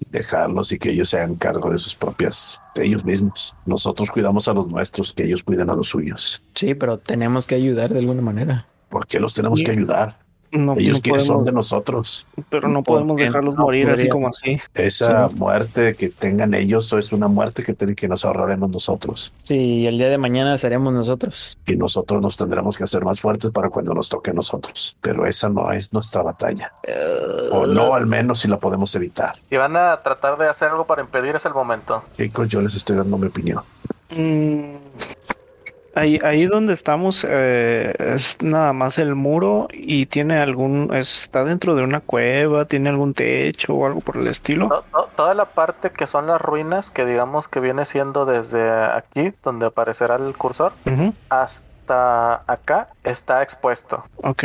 Dejarlos 0.10 0.72
y 0.72 0.80
que 0.80 0.92
ellos 0.92 1.10
se 1.10 1.18
hagan 1.18 1.36
cargo 1.36 1.70
de 1.70 1.78
sus 1.78 1.96
propias, 1.96 2.60
de 2.74 2.86
ellos 2.86 3.06
mismos. 3.06 3.56
Nosotros 3.66 4.10
cuidamos 4.10 4.48
a 4.48 4.54
los 4.54 4.68
nuestros, 4.68 5.14
que 5.14 5.26
ellos 5.26 5.44
cuiden 5.44 5.70
a 5.70 5.76
los 5.76 5.90
suyos. 5.90 6.44
Sí, 6.54 6.74
pero 6.76 6.98
tenemos 6.98 7.46
que 7.46 7.56
ayudar 7.56 7.92
de 7.92 8.00
alguna 8.00 8.22
manera. 8.22 8.68
¿Por 8.90 9.06
qué 9.08 9.20
los 9.20 9.34
tenemos 9.34 9.62
que 9.62 9.72
ayudar? 9.72 10.25
No, 10.52 10.74
Ellos 10.74 10.98
no 10.98 11.02
quiénes 11.02 11.26
son 11.26 11.44
de 11.44 11.52
nosotros. 11.52 12.28
pero 12.50 12.68
no 12.68 12.84
podemos 12.84 13.18
dejarlos 13.18 13.56
no 13.58 13.64
morir 13.64 13.90
así 13.90 14.08
como 14.08 14.28
así. 14.30 14.60
Esa 14.74 15.30
muerte 15.30 15.96
que 15.96 16.10
tengan 16.10 16.54
ellos 16.54 16.92
es 16.94 17.12
una 17.12 17.28
muerte 17.28 17.64
que, 17.64 17.76
que 17.96 18.08
nos 18.08 18.24
ahorraremos 18.26 18.70
nosotros. 18.70 19.34
Sí, 19.44 19.86
el 19.88 19.98
día 19.98 20.10
de 20.10 20.18
mañana 20.18 20.58
seremos 20.58 20.94
nosotros. 20.94 21.58
Y 21.66 21.76
nosotros 21.76 22.22
nos 22.22 22.38
tendremos 22.38 22.78
que 22.78 22.84
hacer 22.86 23.04
más 23.04 23.20
fuertes 23.20 23.52
para 23.52 23.70
cuando 23.70 23.94
nos 23.94 24.10
toque 24.10 24.32
a 24.32 24.34
nosotros. 24.34 24.98
Pero 25.02 25.26
esa 25.26 25.50
no 25.50 25.72
es 25.72 25.92
nuestra 25.94 26.22
batalla. 26.22 26.74
O 27.52 27.66
no, 27.66 27.94
al 27.94 28.06
menos 28.06 28.40
si 28.42 28.48
la 28.48 28.58
podemos 28.58 28.96
evitar. 28.96 29.36
Si 29.50 29.56
van 29.58 29.76
a 29.76 30.02
tratar 30.02 30.38
de 30.38 30.48
hacer 30.48 30.70
algo 30.70 30.86
para 30.86 31.02
impedir 31.02 31.36
es 31.36 31.46
el 31.46 31.54
momento. 31.54 32.04
Chicos, 32.16 32.48
yo 32.48 32.62
les 32.62 32.76
estoy 32.76 32.96
dando 32.98 33.18
mi 33.18 33.28
opinión. 33.28 33.62
Mm, 34.16 34.76
Ahí, 35.96 36.20
ahí 36.24 36.46
donde 36.46 36.74
estamos 36.74 37.26
eh, 37.28 37.94
es 38.16 38.38
nada 38.42 38.74
más 38.74 38.98
el 39.00 39.16
muro 39.16 39.70
y 39.72 40.06
tiene 40.08 40.38
algún, 40.40 40.94
está 40.94 41.46
dentro 41.46 41.74
de 41.76 41.84
una 41.84 42.02
cueva, 42.02 42.66
tiene 42.66 42.90
algún 42.90 43.14
techo 43.14 43.74
o 43.74 43.86
algo 43.86 44.02
por 44.02 44.18
el 44.18 44.28
estilo. 44.28 44.68
To- 44.68 44.84
to- 44.92 45.10
toda 45.16 45.34
la 45.34 45.46
parte 45.46 45.92
que 45.92 46.06
son 46.06 46.28
las 46.28 46.42
ruinas, 46.42 46.90
que 46.92 47.06
digamos 47.06 47.48
que 47.48 47.62
viene 47.62 47.86
siendo 47.86 48.26
desde 48.26 48.70
aquí, 48.70 49.32
donde 49.44 49.68
aparecerá 49.68 50.18
el 50.18 50.36
cursor, 50.36 50.74
hasta 51.30 52.42
acá, 52.48 52.90
está 53.04 53.42
expuesto. 53.42 54.04
Ok. 54.18 54.44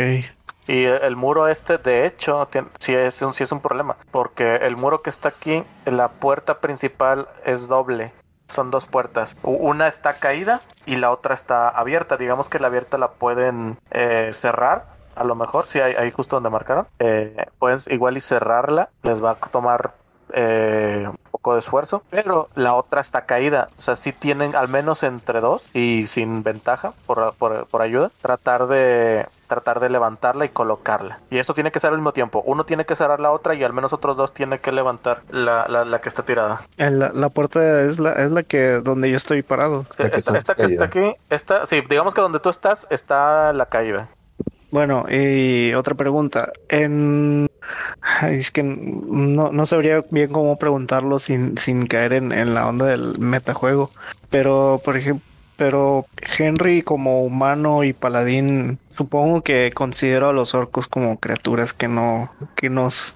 Y 0.67 0.83
el 0.85 1.15
muro 1.15 1.47
este, 1.47 1.77
de 1.79 2.05
hecho, 2.05 2.47
tien- 2.51 2.67
sí 2.79 2.93
es, 2.93 3.21
un, 3.23 3.33
sí 3.33 3.43
es 3.43 3.51
un 3.51 3.59
problema, 3.61 3.97
porque 4.11 4.55
el 4.57 4.77
muro 4.77 5.01
que 5.01 5.09
está 5.09 5.29
aquí, 5.29 5.63
la 5.85 6.07
puerta 6.09 6.59
principal 6.59 7.27
es 7.45 7.67
doble. 7.67 8.11
Son 8.51 8.71
dos 8.71 8.85
puertas. 8.85 9.35
Una 9.43 9.87
está 9.87 10.13
caída 10.13 10.61
y 10.85 10.95
la 10.97 11.11
otra 11.11 11.33
está 11.33 11.69
abierta. 11.69 12.17
Digamos 12.17 12.49
que 12.49 12.59
la 12.59 12.67
abierta 12.67 12.97
la 12.97 13.11
pueden 13.11 13.77
eh, 13.91 14.31
cerrar. 14.33 14.85
A 15.15 15.23
lo 15.23 15.35
mejor, 15.35 15.67
sí, 15.67 15.79
ahí, 15.79 16.11
justo 16.11 16.35
donde 16.35 16.49
marcaron. 16.49 16.87
Eh, 16.99 17.45
pueden 17.59 17.79
igual 17.87 18.17
y 18.17 18.21
cerrarla. 18.21 18.89
Les 19.03 19.23
va 19.23 19.31
a 19.31 19.35
tomar 19.35 19.93
eh, 20.33 21.05
un 21.07 21.17
poco 21.31 21.53
de 21.53 21.59
esfuerzo, 21.59 22.03
pero 22.09 22.49
la 22.55 22.73
otra 22.73 23.01
está 23.01 23.25
caída. 23.25 23.69
O 23.77 23.81
sea, 23.81 23.95
sí 23.95 24.13
tienen 24.13 24.55
al 24.55 24.69
menos 24.69 25.03
entre 25.03 25.41
dos 25.41 25.69
y 25.73 26.07
sin 26.07 26.43
ventaja 26.43 26.93
por, 27.05 27.33
por, 27.35 27.67
por 27.67 27.81
ayuda, 27.81 28.11
tratar 28.21 28.67
de 28.67 29.27
tratar 29.51 29.81
de 29.81 29.89
levantarla 29.89 30.45
y 30.45 30.49
colocarla. 30.49 31.19
Y 31.29 31.37
esto 31.39 31.53
tiene 31.53 31.73
que 31.73 31.79
ser 31.81 31.89
al 31.89 31.97
mismo 31.97 32.13
tiempo. 32.13 32.41
Uno 32.45 32.63
tiene 32.63 32.85
que 32.85 32.95
cerrar 32.95 33.19
la 33.19 33.31
otra 33.31 33.53
y 33.53 33.63
al 33.65 33.73
menos 33.73 33.91
otros 33.91 34.15
dos 34.15 34.33
tienen 34.33 34.59
que 34.59 34.71
levantar 34.71 35.23
la, 35.29 35.67
la, 35.67 35.83
la 35.83 35.99
que 35.99 36.07
está 36.07 36.23
tirada. 36.23 36.61
La, 36.77 37.11
la 37.13 37.29
puerta 37.29 37.81
es 37.81 37.99
la, 37.99 38.13
es 38.13 38.31
la 38.31 38.43
que 38.43 38.79
donde 38.79 39.11
yo 39.11 39.17
estoy 39.17 39.41
parado. 39.41 39.85
Sí, 39.89 40.03
La 40.03 40.09
que 40.09 40.17
esta, 40.17 40.37
esta 40.37 40.55
que 40.55 40.63
está 40.63 40.85
aquí, 40.85 41.13
esta, 41.29 41.65
sí, 41.65 41.83
digamos 41.89 42.13
que 42.13 42.21
donde 42.21 42.39
tú 42.39 42.47
estás 42.47 42.87
está 42.89 43.51
la 43.51 43.65
caída. 43.65 44.07
Bueno, 44.71 45.05
y 45.09 45.73
otra 45.73 45.95
pregunta. 45.95 46.53
En... 46.69 47.49
Es 48.23 48.51
que 48.51 48.63
no, 48.63 49.51
no 49.51 49.65
sabría 49.65 50.01
bien 50.11 50.31
cómo 50.31 50.57
preguntarlo 50.57 51.19
sin, 51.19 51.57
sin 51.57 51.87
caer 51.87 52.13
en, 52.13 52.31
en 52.31 52.53
la 52.53 52.67
onda 52.67 52.85
del 52.85 53.19
metajuego. 53.19 53.91
Pero, 54.29 54.81
por 54.85 54.95
ejemplo, 54.95 55.25
pero 55.61 56.07
Henry 56.39 56.81
como 56.81 57.21
humano 57.21 57.83
y 57.83 57.93
paladín, 57.93 58.79
supongo 58.97 59.43
que 59.43 59.71
considero 59.75 60.29
a 60.29 60.33
los 60.33 60.55
orcos 60.55 60.87
como 60.87 61.19
criaturas 61.19 61.71
que 61.71 61.87
no, 61.87 62.31
que 62.55 62.71
nos, 62.71 63.15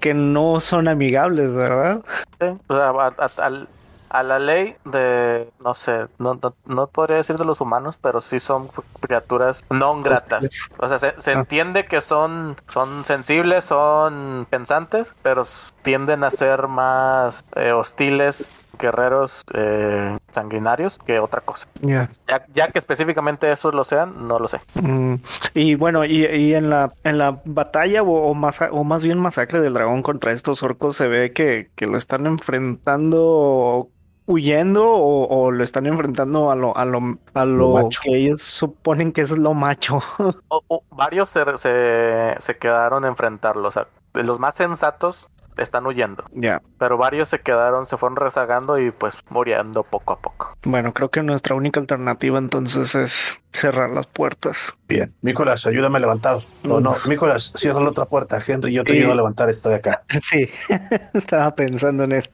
que 0.00 0.14
no 0.14 0.60
son 0.60 0.88
amigables, 0.88 1.52
¿verdad? 1.54 2.00
Sí, 2.40 2.46
o 2.68 2.74
sea, 2.74 2.88
a, 2.88 3.06
a- 3.18 3.44
al- 3.46 3.68
a 4.08 4.22
la 4.22 4.38
ley 4.38 4.76
de, 4.86 5.46
no 5.62 5.74
sé, 5.74 6.06
no, 6.18 6.38
no, 6.42 6.54
no 6.64 6.86
podría 6.86 7.18
decir 7.18 7.36
de 7.36 7.44
los 7.44 7.60
humanos, 7.60 7.98
pero 8.00 8.22
sí 8.22 8.40
son 8.40 8.70
criaturas 9.00 9.62
no 9.68 10.02
gratas. 10.02 10.70
O 10.78 10.88
sea, 10.88 10.98
se, 10.98 11.12
se 11.18 11.32
Ah. 11.32 11.40
entiende 11.40 11.84
que 11.84 12.00
son, 12.00 12.56
son 12.68 13.04
sensibles, 13.04 13.66
son 13.66 14.46
pensantes, 14.48 15.12
pero 15.22 15.44
tienden 15.82 16.24
a 16.24 16.30
ser 16.30 16.66
más 16.68 17.44
eh, 17.56 17.72
hostiles, 17.72 18.48
guerreros 18.78 19.42
eh, 19.52 20.16
sanguinarios 20.32 20.98
que 20.98 21.18
otra 21.20 21.40
cosa. 21.40 21.68
Ya. 21.80 22.10
Ya, 22.28 22.44
ya 22.54 22.68
que 22.68 22.78
específicamente 22.78 23.50
esos 23.52 23.74
lo 23.74 23.84
sean, 23.84 24.26
no 24.28 24.38
lo 24.38 24.48
sé. 24.48 24.60
Mm, 24.80 25.14
y 25.54 25.74
bueno, 25.74 26.04
y, 26.04 26.24
y 26.26 26.54
en 26.54 26.70
la 26.70 26.92
en 27.04 27.18
la 27.18 27.40
batalla 27.44 28.02
o, 28.02 28.30
o, 28.30 28.34
masa- 28.34 28.70
o 28.72 28.84
más 28.84 29.04
bien 29.04 29.18
masacre 29.18 29.60
del 29.60 29.74
dragón 29.74 30.02
contra 30.02 30.32
estos 30.32 30.62
orcos 30.62 30.96
se 30.96 31.08
ve 31.08 31.32
que, 31.32 31.70
que 31.76 31.86
lo 31.86 31.96
están 31.96 32.26
enfrentando 32.26 33.88
huyendo 34.26 34.88
o, 34.88 35.26
o 35.26 35.50
lo 35.50 35.64
están 35.64 35.86
enfrentando 35.86 36.50
a 36.50 36.54
lo 36.54 36.76
a 36.76 36.84
lo 36.84 37.18
a 37.34 37.44
lo, 37.44 37.70
macho. 37.74 38.00
que 38.04 38.16
ellos 38.16 38.40
suponen 38.40 39.12
que 39.12 39.22
es 39.22 39.36
lo 39.36 39.52
macho. 39.54 40.00
O- 40.48 40.62
o 40.68 40.82
varios 40.90 41.30
se, 41.30 41.44
se, 41.56 42.34
se 42.38 42.56
quedaron 42.56 43.04
a 43.04 43.08
enfrentarlo. 43.08 43.66
O 43.68 43.70
sea, 43.70 43.88
los 44.14 44.38
más 44.38 44.54
sensatos 44.54 45.28
están 45.56 45.86
huyendo. 45.86 46.24
Ya. 46.32 46.62
Pero 46.78 46.96
varios 46.96 47.28
se 47.28 47.40
quedaron, 47.40 47.86
se 47.86 47.96
fueron 47.96 48.16
rezagando 48.16 48.78
y 48.78 48.90
pues 48.90 49.20
muriendo 49.30 49.82
poco 49.82 50.14
a 50.14 50.18
poco. 50.18 50.56
Bueno, 50.64 50.92
creo 50.92 51.10
que 51.10 51.22
nuestra 51.22 51.54
única 51.54 51.80
alternativa 51.80 52.38
entonces 52.38 52.94
es 52.94 53.38
cerrar 53.52 53.90
las 53.90 54.06
puertas. 54.06 54.58
Bien, 54.88 55.12
Nicolás, 55.22 55.66
ayúdame 55.66 55.98
a 55.98 56.00
levantar. 56.00 56.38
No, 56.62 56.80
no, 56.80 56.94
Nicolás, 57.08 57.52
cierra 57.56 57.80
la 57.80 57.90
otra 57.90 58.06
puerta. 58.06 58.38
Henry, 58.46 58.72
yo 58.72 58.84
te 58.84 58.92
Sí. 58.92 58.98
ayudo 59.00 59.12
a 59.12 59.16
levantar 59.16 59.48
esta 59.50 59.68
de 59.68 59.74
acá. 59.76 60.02
Sí, 60.20 60.48
estaba 61.14 61.54
pensando 61.54 62.04
en 62.04 62.12
eso. 62.12 62.30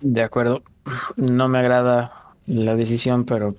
De 0.00 0.22
acuerdo. 0.22 0.62
No 1.16 1.48
me 1.48 1.58
agrada 1.58 2.10
la 2.46 2.74
decisión, 2.76 3.24
pero 3.24 3.54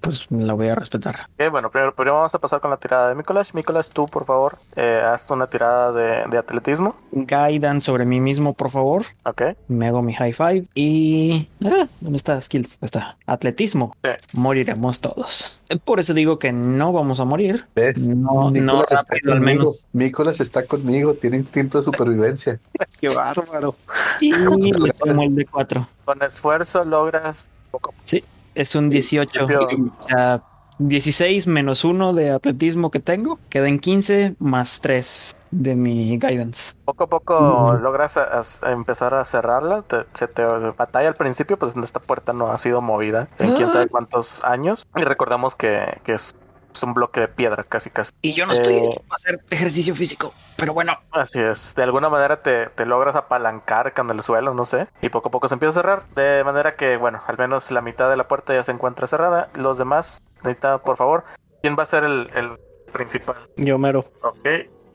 pues 0.00 0.30
la 0.30 0.54
voy 0.54 0.68
a 0.68 0.74
respetar. 0.74 1.28
Bueno, 1.50 1.70
primero, 1.70 1.94
primero 1.94 2.16
vamos 2.16 2.34
a 2.34 2.38
pasar 2.38 2.60
con 2.60 2.70
la 2.70 2.76
tirada 2.76 3.10
de 3.10 3.14
Nicolás. 3.16 3.54
Nicolás, 3.54 3.88
tú 3.88 4.06
por 4.06 4.24
favor, 4.24 4.58
eh, 4.76 5.02
haz 5.04 5.28
una 5.30 5.48
tirada 5.48 5.92
de, 5.92 6.24
de 6.30 6.38
atletismo. 6.38 6.96
Guidan 7.12 7.80
sobre 7.80 8.04
mí 8.04 8.20
mismo, 8.20 8.54
por 8.54 8.70
favor. 8.70 9.02
Ok. 9.24 9.42
Me 9.68 9.88
hago 9.88 10.02
mi 10.02 10.14
high 10.14 10.32
five 10.32 10.64
y... 10.74 11.48
Ah, 11.64 11.86
¿Dónde 12.00 12.16
está? 12.16 12.40
Skills. 12.40 12.78
Ahí 12.80 12.86
está. 12.86 13.16
Atletismo. 13.26 13.96
Sí. 14.02 14.10
Moriremos 14.32 15.00
todos. 15.00 15.60
Por 15.84 16.00
eso 16.00 16.14
digo 16.14 16.38
que 16.38 16.52
no 16.52 16.92
vamos 16.92 17.20
a 17.20 17.24
morir. 17.24 17.66
¿Ves? 17.74 18.06
No, 18.06 18.50
no 18.50 18.50
Nicolás 18.50 18.90
está 18.90 19.14
rápido 19.14 19.32
al 19.32 19.40
menos. 19.40 19.86
Nicolás 19.92 20.40
está 20.40 20.64
conmigo, 20.64 21.14
tiene 21.14 21.36
instinto 21.36 21.78
de 21.78 21.84
supervivencia. 21.84 22.60
Qué 23.00 23.08
bárbaro. 23.08 23.74
Y 24.20 24.32
le 24.32 24.92
sumo 24.92 25.22
el 25.22 25.34
de 25.34 25.46
4. 25.46 25.86
Con 26.04 26.22
esfuerzo 26.22 26.84
logras 26.84 27.48
poco 27.70 27.92
Sí, 28.04 28.24
es 28.60 28.74
un 28.74 28.90
18. 28.90 29.46
principio- 29.46 29.92
O 29.98 30.02
sea, 30.08 30.42
16 30.78 31.46
menos 31.48 31.84
1 31.84 32.12
de 32.12 32.30
atletismo 32.30 32.90
que 32.90 33.00
tengo. 33.00 33.38
Quedan 33.48 33.78
15 33.80 34.36
más 34.38 34.80
3 34.80 35.34
de 35.50 35.74
mi 35.74 36.18
guidance. 36.18 36.74
Poco 36.84 37.04
a 37.04 37.06
poco 37.08 37.76
logras 37.82 38.16
a- 38.16 38.22
a- 38.38 38.68
a 38.68 38.72
empezar 38.72 39.14
a 39.14 39.24
cerrarla. 39.24 39.82
Te- 39.82 40.04
se 40.14 40.28
te 40.28 40.44
batalla 40.44 41.08
al 41.08 41.14
principio, 41.14 41.56
pues 41.56 41.74
esta 41.76 41.98
puerta 42.00 42.32
no 42.32 42.52
ha 42.52 42.58
sido 42.58 42.80
movida 42.80 43.28
en 43.38 43.54
quién 43.56 43.68
sabe 43.68 43.88
cuántos 43.88 44.44
años. 44.44 44.86
Y 44.94 45.02
recordamos 45.02 45.56
que, 45.56 46.00
que 46.04 46.14
es, 46.14 46.36
es 46.78 46.82
un 46.84 46.94
bloque 46.94 47.20
de 47.20 47.28
piedra, 47.28 47.64
casi 47.64 47.90
casi. 47.90 48.12
Y 48.22 48.34
yo 48.34 48.46
no 48.46 48.52
estoy 48.52 48.74
Eh. 48.74 48.84
hecho 48.86 49.00
para 49.02 49.14
hacer 49.16 49.40
ejercicio 49.50 49.94
físico. 49.94 50.32
Pero 50.56 50.72
bueno, 50.74 50.94
Así 51.12 51.40
es, 51.40 51.74
de 51.74 51.82
alguna 51.82 52.08
manera 52.08 52.42
te, 52.42 52.66
te 52.66 52.84
logras 52.86 53.14
apalancar 53.14 53.92
con 53.94 54.10
el 54.10 54.22
suelo, 54.22 54.54
no 54.54 54.64
sé, 54.64 54.88
y 55.02 55.08
poco 55.08 55.28
a 55.28 55.30
poco 55.30 55.46
se 55.48 55.54
empieza 55.54 55.70
a 55.78 55.82
cerrar, 55.82 56.02
de 56.16 56.42
manera 56.44 56.74
que, 56.74 56.96
bueno, 56.96 57.20
al 57.26 57.36
menos 57.38 57.70
la 57.70 57.80
mitad 57.80 58.08
de 58.10 58.16
la 58.16 58.26
puerta 58.26 58.54
ya 58.54 58.62
se 58.62 58.72
encuentra 58.72 59.06
cerrada, 59.06 59.48
los 59.54 59.78
demás, 59.78 60.20
necesita, 60.42 60.78
por 60.78 60.96
favor, 60.96 61.24
¿quién 61.62 61.76
va 61.78 61.82
a 61.84 61.86
ser 61.86 62.02
el, 62.04 62.30
el 62.34 62.58
principal? 62.92 63.36
Yo 63.56 63.78
mero. 63.78 64.04
Ok, 64.22 64.46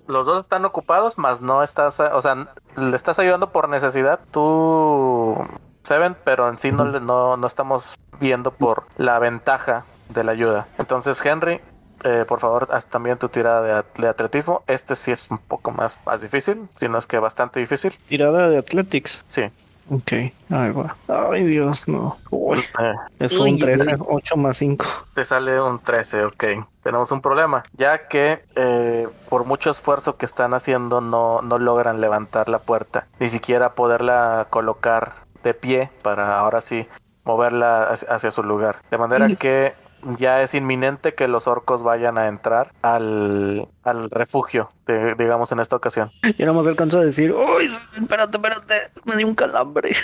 los 0.08 0.26
dos 0.26 0.42
están 0.42 0.66
ocupados, 0.66 1.18
más 1.18 1.40
no 1.40 1.64
estás, 1.64 1.98
o 2.00 2.22
sea, 2.22 2.36
le 2.76 2.96
estás 2.96 3.18
ayudando 3.20 3.52
por 3.52 3.70
necesidad, 3.70 4.20
tú, 4.32 5.38
Seven, 5.84 6.16
pero 6.24 6.48
en 6.50 6.60
sí 6.60 6.72
no, 6.72 6.86
le- 6.86 7.02
no, 7.02 7.36
no 7.38 7.46
estamos 7.48 7.96
viendo 8.20 8.52
por 8.52 8.84
la 8.98 9.20
ventaja 9.20 9.84
de 10.10 10.24
la 10.24 10.32
ayuda. 10.32 10.68
Entonces, 10.78 11.24
Henry, 11.26 11.60
eh, 12.04 12.26
por 12.28 12.40
favor, 12.40 12.68
haz 12.72 12.86
también 12.86 13.18
tu 13.18 13.30
tirada 13.30 13.62
de, 13.62 13.72
at- 13.74 13.98
de 13.98 14.08
atletismo. 14.08 14.64
Este 14.68 14.96
sí 14.96 15.12
es 15.12 15.30
un 15.32 15.38
poco 15.38 15.72
más, 15.72 16.00
más 16.06 16.22
difícil, 16.22 16.68
si 16.80 16.88
no 16.88 16.98
es 16.98 17.08
que 17.08 17.18
bastante 17.20 17.60
difícil. 17.60 17.94
Tirada 18.08 18.50
de 18.50 18.58
Athletics. 18.58 19.24
Sí. 19.28 19.44
Ok, 19.90 20.14
ahí 20.50 20.72
va. 20.72 20.96
Ay, 21.10 21.44
Dios, 21.44 21.90
no. 21.90 22.16
Uy, 22.30 22.60
Eh, 22.80 22.94
es 23.20 23.38
un 23.38 23.60
13, 23.60 23.96
uy. 23.96 24.02
8 24.08 24.38
más 24.38 24.56
5. 24.58 24.86
te 25.14 25.26
sale 25.26 25.62
un 25.62 25.80
13, 25.80 26.24
ok. 26.26 26.44
Tenemos 26.84 27.12
un 27.12 27.22
problema, 27.22 27.64
ya 27.74 28.08
que 28.08 28.44
eh, 28.56 29.08
por 29.30 29.44
mucho 29.46 29.72
esfuerzo 29.72 30.16
que 30.16 30.26
están 30.26 30.54
haciendo 30.54 31.02
no, 31.02 31.42
no 31.42 31.60
logran 31.60 32.00
levantar 32.00 32.48
la 32.48 32.60
puerta, 32.60 33.08
ni 33.20 33.28
siquiera 33.28 33.74
poderla 33.74 34.48
colocar 34.50 35.16
de 35.44 35.54
pie 35.54 35.90
para 36.02 36.40
ahora 36.40 36.62
sí 36.62 36.88
moverla 37.26 37.90
hacia, 38.10 38.32
su 38.32 38.42
lugar. 38.44 38.78
De 38.90 38.98
manera 38.98 39.28
que 39.30 39.74
ya 40.18 40.42
es 40.42 40.54
inminente 40.54 41.14
que 41.14 41.28
los 41.28 41.48
orcos 41.48 41.84
vayan 41.84 42.18
a 42.18 42.28
entrar 42.28 42.72
al, 42.82 43.68
al 43.84 44.10
refugio, 44.10 44.70
digamos 45.18 45.52
en 45.52 45.60
esta 45.60 45.76
ocasión. 45.76 46.12
Yo 46.38 46.46
no 46.46 46.54
me 46.54 46.70
alcanzo 46.70 47.00
a 47.00 47.04
decir, 47.04 47.34
uy, 47.34 47.70
espérate, 48.00 48.38
espérate, 48.38 48.92
me 49.06 49.16
dio 49.16 49.28
un 49.28 49.36
calambre. 49.36 49.96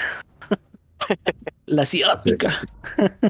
La 1.65 1.85
ciática. 1.85 2.49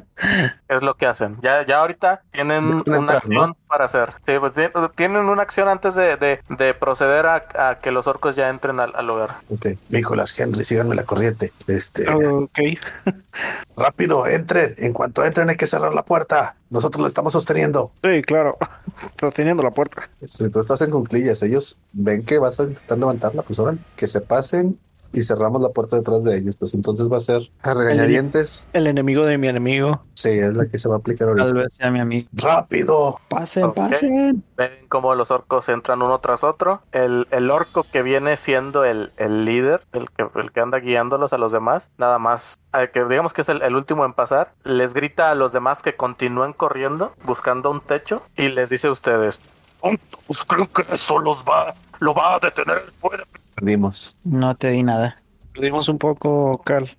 Es 0.68 0.82
lo 0.84 0.94
que 0.96 1.06
hacen. 1.08 1.38
Ya, 1.42 1.66
ya 1.66 1.80
ahorita 1.80 2.22
tienen 2.32 2.68
Ya 2.68 2.76
una 2.86 2.98
entrar, 2.98 3.18
acción 3.18 3.50
¿no? 3.50 3.58
para 3.68 3.86
hacer. 3.86 4.10
Sí, 4.26 4.34
pues, 4.40 4.54
ti- 4.54 4.72
tienen 4.96 5.26
una 5.26 5.42
acción 5.42 5.68
antes 5.68 5.96
de, 5.96 6.16
de- 6.18 6.40
de 6.50 6.74
proceder 6.74 7.26
a, 7.26 7.44
a 7.58 7.80
que 7.80 7.90
los 7.92 8.06
orcos 8.06 8.36
ya 8.36 8.50
entren 8.50 8.80
al, 8.80 8.94
al 8.96 9.08
lugar. 9.08 9.38
Ok. 9.50 9.68
Nicolás, 9.90 10.38
Henry, 10.38 10.64
síganme 10.64 10.94
la 10.96 11.04
corriente. 11.06 11.52
Este, 11.68 12.08
Ok, 12.10 12.60
rápido, 13.76 14.28
entren. 14.28 14.76
En 14.78 14.94
cuanto 14.94 15.24
entren 15.26 15.50
hay 15.50 15.58
que 15.58 15.68
cerrar 15.68 15.94
la 15.94 16.04
puerta. 16.06 16.56
Nosotros 16.70 17.02
la 17.02 17.08
estamos 17.08 17.34
sosteniendo. 17.34 17.92
sí, 18.04 18.22
claro. 18.24 18.58
Sosteniendo 19.20 19.64
la 19.64 19.72
puerta. 19.72 20.10
Si 20.26 20.50
tú 20.52 20.60
estás 20.60 20.82
en 20.82 20.92
cunclillas, 20.92 21.42
ellos 21.42 21.82
ven 21.94 22.24
que 22.26 22.38
vas 22.38 22.60
a 22.60 22.64
intentar 22.64 22.98
levantarla, 22.98 23.42
pues 23.44 23.58
ahora 23.60 23.76
que 23.96 24.08
se 24.08 24.20
pasen 24.22 24.78
y 25.14 25.22
cerramos 25.24 25.62
la 25.62 25.70
puerta 25.70 25.96
detrás 25.98 26.24
de 26.24 26.38
ellos. 26.38 26.56
Pues 26.58 26.74
entonces 26.74 27.12
va 27.12 27.18
a 27.18 27.22
ser 27.22 27.42
a 27.62 27.74
regañadientes. 27.74 28.68
El 28.74 28.88
enemigo 28.88 29.26
de 29.26 29.38
mi 29.38 29.48
enemigo. 29.48 30.02
Sí, 30.16 30.30
es 30.30 30.56
la 30.56 30.68
que 30.68 30.78
se 30.78 30.88
va 30.90 30.96
a 30.96 30.98
aplicar 31.00 31.30
ahorita. 31.30 31.46
Tal 31.46 31.54
vez 31.56 31.74
sea 31.74 31.90
mi 31.92 32.00
amigo. 32.00 32.28
Rápido. 32.34 33.20
Pasen, 33.30 33.66
Ok. 33.66 33.76
pasen. 33.76 34.44
Ven 34.58 34.72
cómo 34.90 35.16
los 35.16 35.32
orcos 35.32 35.70
entran 35.70 36.02
uno 36.02 36.20
tras 36.20 36.44
otro. 36.44 36.82
El, 36.92 37.28
el 37.32 37.50
orco 37.52 37.86
que 37.92 38.02
viene 38.04 38.36
siendo 38.38 38.84
el, 38.86 39.12
el 39.18 39.46
líder, 39.46 39.82
el 39.94 40.10
que, 40.12 40.28
el 40.36 40.52
que 40.52 40.60
anda 40.60 40.80
guiándolos 40.80 41.32
a 41.34 41.38
los 41.38 41.52
demás, 41.52 41.90
nada 41.98 42.20
más, 42.20 42.60
al 42.72 42.92
que 42.92 43.04
digamos 43.06 43.34
que 43.34 43.42
es 43.42 43.50
el, 43.50 43.62
el 43.62 43.76
último 43.76 44.06
en 44.06 44.14
pasar, 44.14 44.54
les 44.64 44.94
grita 44.94 45.32
a 45.32 45.36
los 45.36 45.52
demás 45.54 45.82
que 45.82 45.96
continúen 45.96 46.54
corriendo, 46.54 47.14
buscando 47.26 47.72
un 47.72 47.82
techo, 47.82 48.22
y 48.36 48.50
les 48.50 48.70
dice 48.70 48.88
a 48.88 48.92
ustedes, 48.92 49.40
¿Tontos 49.82 50.44
creen 50.46 50.68
que 50.68 50.84
eso 50.94 51.20
los 51.20 51.44
va, 51.46 51.74
lo 52.00 52.14
va 52.14 52.36
a 52.36 52.40
detener? 52.40 52.92
Puede- 53.00 53.24
Perdimos. 53.60 54.16
No 54.24 54.56
te 54.56 54.70
di 54.70 54.84
nada. 54.84 55.16
Perdimos 55.54 55.90
un 55.90 55.98
poco, 55.98 56.62
Cal. 56.64 56.90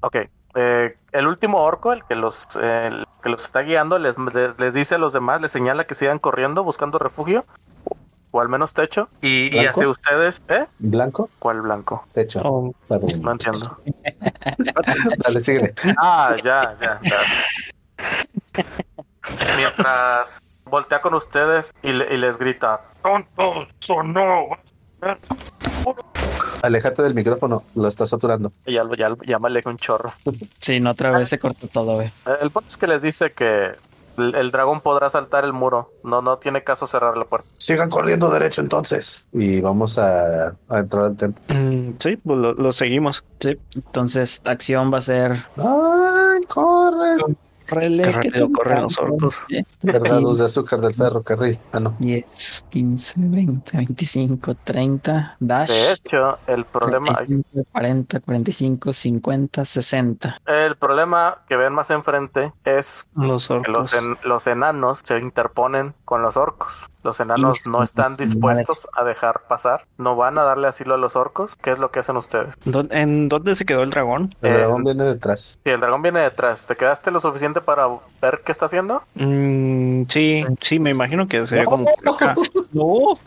ok, 0.00 0.16
eh, 0.54 0.96
el 1.12 1.26
último 1.26 1.58
orco, 1.62 1.92
el 1.92 2.04
que 2.04 2.14
los, 2.14 2.46
eh, 2.60 2.86
el 2.88 3.06
que 3.22 3.28
los 3.28 3.44
está 3.44 3.60
guiando, 3.62 3.98
les, 3.98 4.16
les, 4.32 4.58
les 4.58 4.74
dice 4.74 4.94
a 4.94 4.98
los 4.98 5.12
demás, 5.12 5.40
les 5.40 5.50
señala 5.50 5.84
que 5.86 5.94
sigan 5.94 6.18
corriendo, 6.18 6.62
buscando 6.62 6.98
refugio. 6.98 7.44
o 8.30 8.40
al 8.40 8.48
menos 8.50 8.74
techo, 8.74 9.08
y, 9.22 9.54
y 9.56 9.64
hacia 9.66 9.88
ustedes, 9.88 10.42
¿eh? 10.48 10.66
¿Blanco? 10.78 11.30
¿Cuál 11.38 11.62
blanco? 11.62 12.06
Techo. 12.12 12.40
Oh, 12.44 12.72
Perdón. 12.86 13.22
No 13.22 13.32
entiendo. 13.32 13.78
Dale, 15.24 15.40
sigue. 15.40 15.74
Ah, 15.96 16.36
ya, 16.44 16.76
ya, 16.80 17.00
ya. 17.02 17.16
Mientras 19.56 20.42
voltea 20.66 21.00
con 21.00 21.14
ustedes 21.14 21.72
y, 21.82 21.92
le- 21.92 22.14
y 22.14 22.18
les 22.18 22.36
grita, 22.38 22.80
tontos 23.02 23.68
o 23.88 24.02
no. 24.02 24.48
Aléjate 26.62 27.02
del 27.02 27.14
micrófono, 27.14 27.62
lo 27.74 27.86
está 27.88 28.06
saturando. 28.06 28.50
Y 28.64 28.74
ya, 28.74 28.82
ya, 28.96 29.14
ya 29.26 29.38
me 29.38 29.48
alejé 29.48 29.68
un 29.68 29.76
chorro. 29.76 30.12
Sí, 30.58 30.80
no, 30.80 30.90
otra 30.90 31.10
vez 31.12 31.28
se 31.28 31.38
cortó 31.38 31.68
todo, 31.68 31.94
güey. 31.96 32.08
Eh, 32.26 32.36
El 32.40 32.50
punto 32.50 32.68
es 32.70 32.76
que 32.76 32.86
les 32.86 33.02
dice 33.02 33.32
que 33.32 33.72
el, 34.18 34.34
el 34.34 34.50
dragón 34.50 34.80
podrá 34.80 35.10
saltar 35.10 35.44
el 35.44 35.52
muro. 35.52 35.92
No, 36.02 36.22
no 36.22 36.38
tiene 36.38 36.64
caso 36.64 36.86
cerrar 36.86 37.16
la 37.16 37.24
puerta. 37.24 37.46
Sigan 37.58 37.90
corriendo 37.90 38.30
derecho 38.30 38.62
entonces. 38.62 39.26
Y 39.32 39.60
vamos 39.60 39.98
a, 39.98 40.48
a 40.68 40.78
entrar 40.78 41.04
al 41.04 41.16
templo. 41.16 41.42
mm, 41.54 41.90
sí, 41.98 42.16
pues 42.16 42.38
lo, 42.38 42.54
lo 42.54 42.72
seguimos. 42.72 43.22
Sí, 43.38 43.56
entonces 43.74 44.40
acción 44.44 44.92
va 44.92 44.98
a 44.98 45.02
ser. 45.02 45.32
¡Ay, 45.58 46.42
corre! 46.48 47.36
Correle, 47.68 48.02
Qué 48.04 48.10
que 48.10 48.16
rápido 48.30 48.52
corren 48.52 48.82
los 48.82 48.98
orcos. 48.98 49.42
Sí. 49.48 49.64
Cargados 49.86 50.38
de 50.38 50.44
azúcar 50.46 50.80
del 50.80 50.94
ferro, 50.94 51.22
Carri. 51.22 51.58
Ah, 51.72 51.80
no. 51.80 51.94
10, 51.98 52.66
15, 52.68 53.14
20, 53.18 53.76
25, 53.76 54.54
30, 54.64 55.36
dash. 55.40 55.68
De 55.70 55.92
hecho, 55.92 56.38
el 56.46 56.64
problema, 56.64 57.12
35, 57.12 57.68
40, 57.72 58.20
45, 58.20 58.92
50, 58.92 59.64
60. 59.64 60.40
el 60.46 60.76
problema 60.76 61.38
que 61.48 61.56
ven 61.56 61.72
más 61.72 61.90
enfrente 61.90 62.52
es 62.64 63.06
Los 63.14 63.48
que 63.48 63.54
orcos. 63.54 63.72
los, 63.74 63.92
en- 63.94 64.18
los 64.24 64.46
enanos 64.46 65.00
se 65.02 65.18
interponen 65.18 65.94
con 66.04 66.22
los 66.22 66.36
orcos. 66.36 66.72
Los 67.02 67.20
enanos 67.20 67.64
no 67.68 67.84
están 67.84 68.16
dispuestos 68.16 68.88
a 68.92 69.04
dejar 69.04 69.42
pasar. 69.48 69.86
No 69.96 70.16
van 70.16 70.38
a 70.38 70.42
darle 70.42 70.66
asilo 70.66 70.94
a 70.94 70.96
los 70.98 71.14
orcos. 71.14 71.54
¿Qué 71.62 71.70
es 71.70 71.78
lo 71.78 71.92
que 71.92 72.00
hacen 72.00 72.16
ustedes? 72.16 72.56
¿Dó- 72.64 72.88
¿En 72.90 73.28
dónde 73.28 73.54
se 73.54 73.64
quedó 73.64 73.82
el 73.84 73.90
dragón? 73.90 74.34
El 74.42 74.50
Eh, 74.50 74.58
dragón 74.58 74.82
viene 74.82 75.04
detrás. 75.04 75.60
Si 75.62 75.70
el 75.70 75.78
dragón 75.78 76.02
viene 76.02 76.20
detrás, 76.20 76.66
¿te 76.66 76.74
quedaste 76.74 77.12
lo 77.12 77.20
suficiente 77.20 77.55
para 77.60 77.86
ver 78.22 78.40
qué 78.44 78.52
está 78.52 78.66
haciendo? 78.66 79.02
Mm, 79.14 80.04
sí, 80.08 80.44
sí, 80.60 80.78
me 80.78 80.90
imagino 80.90 81.26
que 81.28 81.46
sería 81.46 81.64
como 81.64 81.84
por 81.84 82.14
acá. 82.14 82.34
No, 82.72 83.18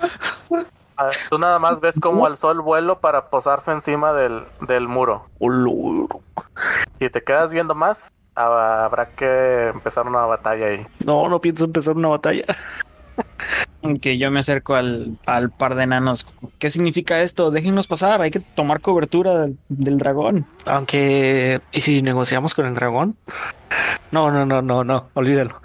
Ah, 0.98 1.10
Tú 1.30 1.40
nada 1.40 1.60
más 1.60 1.80
ves 1.80 1.96
cómo 2.02 2.26
alzó 2.26 2.52
el 2.52 2.60
vuelo 2.60 3.00
para 3.00 3.30
posarse 3.30 3.72
encima 3.72 4.12
del, 4.12 4.44
del 4.68 4.88
muro. 4.90 5.28
Si 7.00 7.10
te 7.10 7.24
quedas 7.24 7.54
viendo 7.54 7.74
más, 7.74 8.12
habrá 8.36 9.08
que 9.16 9.68
empezar 9.68 10.06
una 10.08 10.26
batalla 10.26 10.68
ahí. 10.68 10.86
no, 11.06 11.30
no 11.30 11.40
pienso 11.40 11.64
empezar 11.66 11.96
una 11.96 12.10
batalla. 12.10 12.44
Que 14.02 14.18
yo 14.18 14.30
me 14.30 14.40
acerco 14.42 14.76
al, 14.76 15.18
al 15.26 15.52
par 15.52 15.76
de 15.76 15.84
enanos. 15.84 16.34
¿Qué 16.60 16.70
significa 16.70 17.22
esto? 17.22 17.50
Déjennos 17.50 17.88
pasar, 17.88 18.22
hay 18.22 18.30
que 18.32 18.42
tomar 18.42 18.82
cobertura 18.82 19.38
del, 19.38 19.58
del 19.70 19.98
dragón. 19.98 20.46
Aunque, 20.66 21.62
¿y 21.72 21.80
si 21.82 22.02
negociamos 22.02 22.54
con 22.56 22.66
el 22.66 22.76
dragón? 22.76 23.16
No, 24.12 24.32
no, 24.32 24.46
no, 24.46 24.62
no, 24.62 24.84
no, 24.84 25.10
olvídalo. 25.14 25.56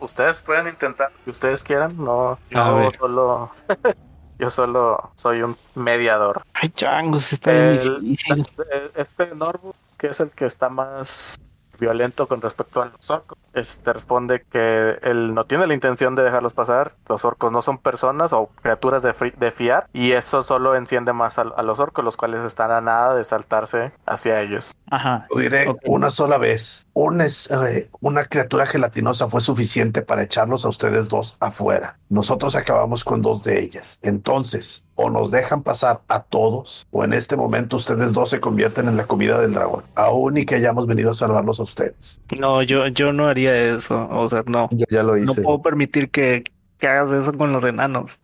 Ustedes 0.00 0.40
pueden 0.40 0.68
intentar 0.68 1.10
lo 1.10 1.24
que 1.24 1.30
ustedes 1.30 1.62
quieran. 1.62 1.96
No, 1.96 2.38
yo 2.50 2.88
solo, 2.98 3.50
yo 4.38 4.48
solo 4.48 5.10
soy 5.16 5.42
un 5.42 5.56
mediador. 5.74 6.42
Ay, 6.54 6.70
changos, 6.70 7.32
está 7.32 7.50
bien 7.52 7.64
El- 7.68 8.00
difícil. 8.00 8.48
Este 8.94 9.26
Norbu, 9.34 9.74
que 9.98 10.06
es 10.08 10.20
el 10.20 10.30
que 10.30 10.44
está 10.46 10.68
más 10.68 11.36
violento 11.78 12.26
con 12.26 12.40
respecto 12.40 12.82
a 12.82 12.86
los 12.86 13.10
orcos, 13.10 13.38
este 13.54 13.92
responde 13.92 14.44
que 14.50 14.98
él 15.02 15.34
no 15.34 15.44
tiene 15.44 15.66
la 15.66 15.74
intención 15.74 16.14
de 16.14 16.22
dejarlos 16.22 16.52
pasar. 16.52 16.92
Los 17.08 17.24
orcos 17.24 17.52
no 17.52 17.62
son 17.62 17.78
personas 17.78 18.32
o 18.32 18.50
criaturas 18.62 19.02
de, 19.02 19.14
fri- 19.14 19.34
de 19.34 19.50
fiar 19.52 19.86
y 19.92 20.12
eso 20.12 20.42
solo 20.42 20.74
enciende 20.74 21.12
más 21.12 21.38
a, 21.38 21.42
a 21.42 21.62
los 21.62 21.78
orcos, 21.80 22.04
los 22.04 22.16
cuales 22.16 22.44
están 22.44 22.70
a 22.70 22.80
nada 22.80 23.14
de 23.14 23.24
saltarse 23.24 23.92
hacia 24.06 24.40
ellos. 24.40 24.74
Ajá. 24.90 25.26
Lo 25.30 25.40
diré 25.40 25.66
una 25.84 26.10
sola 26.10 26.38
vez. 26.38 26.86
Una, 27.00 27.26
eh, 27.26 27.88
una 28.00 28.24
criatura 28.24 28.66
gelatinosa 28.66 29.28
fue 29.28 29.40
suficiente 29.40 30.02
para 30.02 30.24
echarlos 30.24 30.64
a 30.64 30.68
ustedes 30.68 31.08
dos 31.08 31.36
afuera. 31.38 31.96
Nosotros 32.08 32.56
acabamos 32.56 33.04
con 33.04 33.22
dos 33.22 33.44
de 33.44 33.60
ellas. 33.60 34.00
Entonces, 34.02 34.84
o 34.96 35.08
nos 35.08 35.30
dejan 35.30 35.62
pasar 35.62 36.00
a 36.08 36.24
todos, 36.24 36.88
o 36.90 37.04
en 37.04 37.12
este 37.12 37.36
momento 37.36 37.76
ustedes 37.76 38.12
dos 38.12 38.30
se 38.30 38.40
convierten 38.40 38.88
en 38.88 38.96
la 38.96 39.06
comida 39.06 39.40
del 39.40 39.52
dragón. 39.54 39.84
Aún 39.94 40.38
y 40.38 40.44
que 40.44 40.56
hayamos 40.56 40.88
venido 40.88 41.12
a 41.12 41.14
salvarlos 41.14 41.60
a 41.60 41.62
ustedes. 41.62 42.20
No, 42.36 42.62
yo, 42.64 42.88
yo 42.88 43.12
no 43.12 43.28
haría 43.28 43.56
eso. 43.76 44.08
O 44.10 44.26
sea, 44.26 44.42
no. 44.46 44.68
Yo 44.72 44.84
ya 44.90 45.04
lo 45.04 45.16
No 45.16 45.22
hice. 45.22 45.40
puedo 45.42 45.62
permitir 45.62 46.10
que, 46.10 46.42
que 46.78 46.88
hagas 46.88 47.12
eso 47.12 47.32
con 47.32 47.52
los 47.52 47.62
enanos. 47.64 48.18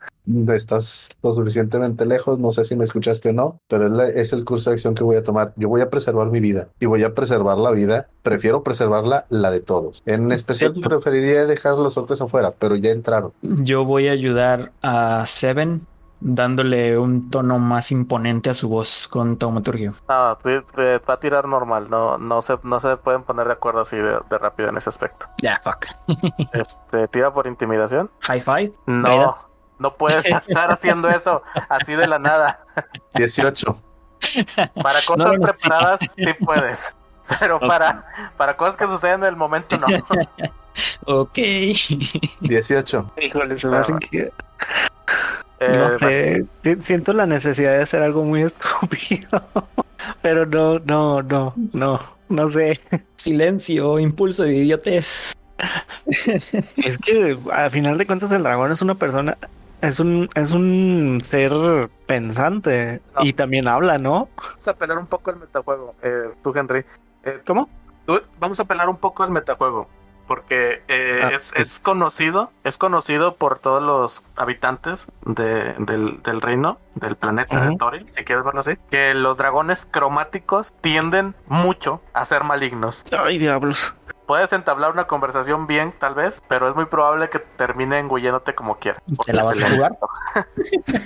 Estás 0.54 1.10
lo 1.22 1.32
suficientemente 1.32 2.06
lejos, 2.06 2.38
no 2.38 2.50
sé 2.52 2.64
si 2.64 2.76
me 2.76 2.84
escuchaste 2.84 3.30
o 3.30 3.32
no, 3.32 3.60
pero 3.68 3.86
es, 3.86 3.92
la- 3.92 4.08
es 4.08 4.32
el 4.32 4.44
curso 4.44 4.70
de 4.70 4.74
acción 4.74 4.94
que 4.94 5.04
voy 5.04 5.16
a 5.16 5.22
tomar. 5.22 5.52
Yo 5.56 5.68
voy 5.68 5.80
a 5.82 5.90
preservar 5.90 6.28
mi 6.28 6.40
vida 6.40 6.68
y 6.80 6.86
voy 6.86 7.02
a 7.04 7.14
preservar 7.14 7.58
la 7.58 7.70
vida. 7.72 8.08
Prefiero 8.22 8.62
preservarla 8.62 9.26
la 9.28 9.50
de 9.50 9.60
todos. 9.60 10.02
En 10.06 10.30
especial 10.30 10.74
preferiría 10.82 11.44
dejar 11.46 11.74
los 11.76 11.96
orcos 11.98 12.20
afuera, 12.22 12.52
pero 12.58 12.76
ya 12.76 12.90
entraron. 12.90 13.32
Yo 13.42 13.84
voy 13.84 14.08
a 14.08 14.12
ayudar 14.12 14.72
a 14.82 15.24
Seven 15.26 15.86
dándole 16.20 16.96
un 16.96 17.28
tono 17.28 17.58
más 17.58 17.92
imponente 17.92 18.48
a 18.48 18.54
su 18.54 18.70
voz 18.70 19.08
con 19.08 19.36
taumaturgia. 19.36 19.92
Te 20.42 20.98
va 20.98 21.14
a 21.14 21.20
tirar 21.20 21.46
normal, 21.46 21.88
no, 21.90 22.16
no 22.16 22.40
se, 22.40 22.54
no 22.62 22.80
se 22.80 22.96
pueden 22.96 23.24
poner 23.24 23.46
de 23.46 23.52
acuerdo 23.52 23.82
así 23.82 23.96
de, 23.96 24.16
de 24.30 24.38
rápido 24.38 24.70
en 24.70 24.78
ese 24.78 24.88
aspecto. 24.88 25.26
Ya, 25.42 25.60
fuck. 25.62 25.86
Este, 26.54 27.08
tira 27.08 27.32
por 27.34 27.46
intimidación. 27.46 28.10
High 28.20 28.40
five. 28.40 28.72
No, 28.86 29.36
no 29.84 29.94
puedes 29.94 30.24
estar 30.48 30.70
haciendo 30.72 31.08
eso 31.10 31.42
así 31.68 31.94
de 31.94 32.06
la 32.06 32.18
nada. 32.18 32.60
18. 33.14 33.78
Para 34.82 34.98
cosas 35.06 35.16
No, 35.18 35.24
no, 35.26 35.32
no, 35.34 35.46
sí. 35.46 35.52
preparadas 35.52 36.00
sí 36.16 36.32
puedes, 36.44 36.94
pero 37.38 37.60
para, 37.60 38.04
para 38.38 38.56
cosas 38.56 38.76
que 38.76 38.86
suceden 38.86 39.20
en 39.20 39.26
el 39.28 39.36
momento 39.36 39.76
no. 39.78 39.86
Ok. 41.06 41.38
18. 42.40 43.12
Híjole, 43.20 43.58
se 43.58 43.68
me 43.68 43.76
hacen 43.76 43.98
que. 43.98 44.32
Eh, 45.60 45.72
No 45.78 45.98
sé, 45.98 46.46
si- 46.64 46.82
siento 46.82 47.12
la 47.12 47.26
necesidad 47.26 47.72
de 47.76 47.82
hacer 47.82 48.02
algo 48.02 48.24
muy 48.24 48.42
estúpido. 48.48 49.42
Pero 50.22 50.46
no, 50.46 50.78
no, 50.80 51.22
no, 51.22 51.52
no, 51.72 52.00
no 52.28 52.50
sé. 52.50 52.80
Silencio, 53.14 53.98
impulso 53.98 54.42
de 54.44 54.54
idiotez. 54.56 55.32
Es 56.06 56.98
que 57.04 57.38
al 57.52 57.70
final 57.70 57.96
de 57.98 58.06
cuentas 58.06 58.30
el 58.32 58.42
dragón 58.42 58.72
es 58.72 58.82
una 58.82 58.96
persona, 58.96 59.36
es 59.88 60.00
un, 60.00 60.28
es 60.34 60.52
un 60.52 61.18
ser 61.22 61.88
pensante 62.06 63.00
No. 63.14 63.24
y 63.24 63.32
también 63.32 63.68
habla, 63.68 63.98
¿no? 63.98 64.28
Vamos 64.36 64.68
a 64.68 64.74
pelar 64.74 64.98
un 64.98 65.06
poco 65.06 65.30
el 65.30 65.36
metajuego, 65.36 65.94
eh, 66.02 66.30
tú 66.42 66.52
Henry. 66.54 66.84
Eh, 67.24 67.40
¿Cómo? 67.46 67.68
tú- 68.06 68.20
vamos 68.38 68.58
a 68.60 68.64
pelar 68.64 68.88
un 68.88 68.96
poco 68.98 69.24
el 69.24 69.30
metajuego. 69.30 69.88
Porque 70.26 70.82
eh, 70.88 71.20
Ah, 71.22 71.28
es, 71.34 71.52
es 71.54 71.78
conocido, 71.80 72.50
es 72.64 72.78
conocido 72.78 73.36
por 73.36 73.58
todos 73.58 73.82
los 73.82 74.24
habitantes 74.36 75.06
de- 75.26 75.74
del, 75.78 76.22
del 76.22 76.40
reino, 76.40 76.78
del 76.94 77.16
planeta 77.16 77.60
de. 77.66 77.76
Toril, 77.76 78.08
si 78.08 78.24
quieres 78.24 78.42
verlo 78.42 78.60
así, 78.60 78.78
que 78.90 79.12
los 79.12 79.36
dragones 79.36 79.84
cromáticos 79.90 80.72
tienden 80.80 81.34
mucho 81.46 82.00
a 82.14 82.24
ser 82.24 82.42
malignos. 82.42 83.04
Ay, 83.12 83.36
diablos. 83.36 83.94
Puedes 84.26 84.52
entablar 84.54 84.92
una 84.92 85.06
conversación 85.06 85.66
bien, 85.66 85.92
tal 85.98 86.14
vez, 86.14 86.42
pero 86.48 86.68
es 86.68 86.74
muy 86.74 86.86
probable 86.86 87.28
que 87.28 87.40
termine 87.40 87.98
engulléndote 87.98 88.54
como 88.54 88.76
quiera. 88.76 88.98
¿Te 89.26 89.32
la 89.32 89.42
vas 89.42 89.60
a 89.62 89.70
jugar? 89.70 89.98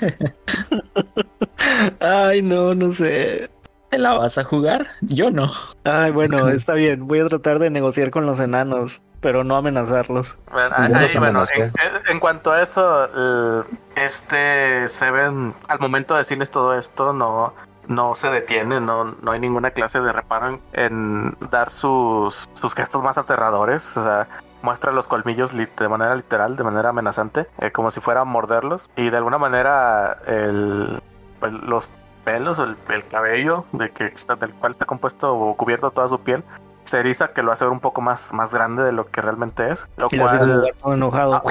Ay, 2.01 2.43
no, 2.43 2.75
no 2.75 2.93
sé. 2.93 3.51
¿Te 3.91 3.99
la 3.99 4.15
vas 4.15 4.37
a 4.39 4.45
jugar? 4.45 4.87
Yo 5.01 5.31
no. 5.31 5.49
Ay, 5.85 6.11
bueno, 6.11 6.49
está 6.51 6.75
bien. 6.75 7.07
Voy 7.09 7.21
a 7.21 7.27
tratar 7.27 7.59
de 7.59 7.71
negociar 7.71 8.11
con 8.11 8.27
los 8.27 8.39
enanos, 8.39 9.01
pero 9.21 9.45
no 9.45 9.57
amenazarlos. 9.57 10.37
Bueno, 10.53 10.75
ahí- 10.77 10.93
bueno, 11.19 11.43
en, 11.57 11.73
en 12.13 12.21
cuanto 12.21 12.53
a 12.53 12.63
eso, 12.63 13.65
este 13.97 14.87
Seven, 14.89 15.55
al 15.69 15.79
momento 15.81 16.15
de 16.15 16.19
decirles 16.19 16.51
todo 16.51 16.77
esto, 16.77 17.13
no, 17.15 17.55
no 17.88 18.14
se 18.14 18.29
detiene, 18.31 18.81
no, 18.81 19.05
no 19.05 19.31
hay 19.33 19.40
ninguna 19.40 19.70
clase 19.72 20.01
de 20.01 20.12
reparo 20.12 20.48
en, 20.48 20.61
en 20.72 21.37
dar 21.51 21.70
sus, 21.70 22.48
sus 22.55 22.74
gestos 22.74 23.03
más 23.03 23.18
aterradores. 23.18 23.96
O 23.96 24.03
sea, 24.03 24.29
muestra 24.62 24.92
los 24.92 25.09
colmillos 25.09 25.53
de 25.57 25.88
manera 25.88 26.14
literal, 26.14 26.57
de 26.57 26.64
manera 26.64 26.90
amenazante, 26.90 27.46
eh, 27.59 27.70
como 27.72 27.90
si 27.90 28.01
fuera 28.01 28.20
a 28.20 28.24
morderlos. 28.24 28.88
Y 28.96 29.11
de 29.11 29.16
alguna 29.16 29.38
manera, 29.38 30.18
el, 30.27 31.03
pues, 31.40 31.53
los 31.53 31.88
pelos, 32.24 32.59
el, 32.59 32.77
el 32.90 33.07
cabello 33.09 33.64
de 33.72 33.90
que 33.90 34.07
está, 34.07 34.37
del 34.37 34.53
cual 34.55 34.72
está 34.72 34.85
compuesto 34.85 35.35
o 35.35 35.57
cubierto 35.57 35.90
toda 35.90 36.09
su 36.09 36.20
piel, 36.20 36.44
se 36.85 36.98
eriza, 37.01 37.29
que 37.29 37.42
lo 37.42 37.53
hace 37.53 37.64
ver 37.64 37.72
un 37.72 37.81
poco 37.81 38.01
más, 38.01 38.33
más 38.33 38.53
grande 38.53 38.83
de 38.83 38.92
lo 38.92 39.07
que 39.11 39.20
realmente 39.20 39.70
es. 39.72 39.87
Lo 39.96 40.09
Y 40.11 40.18
cual, 40.18 40.72
enojado. 40.85 41.35
Ah, 41.35 41.42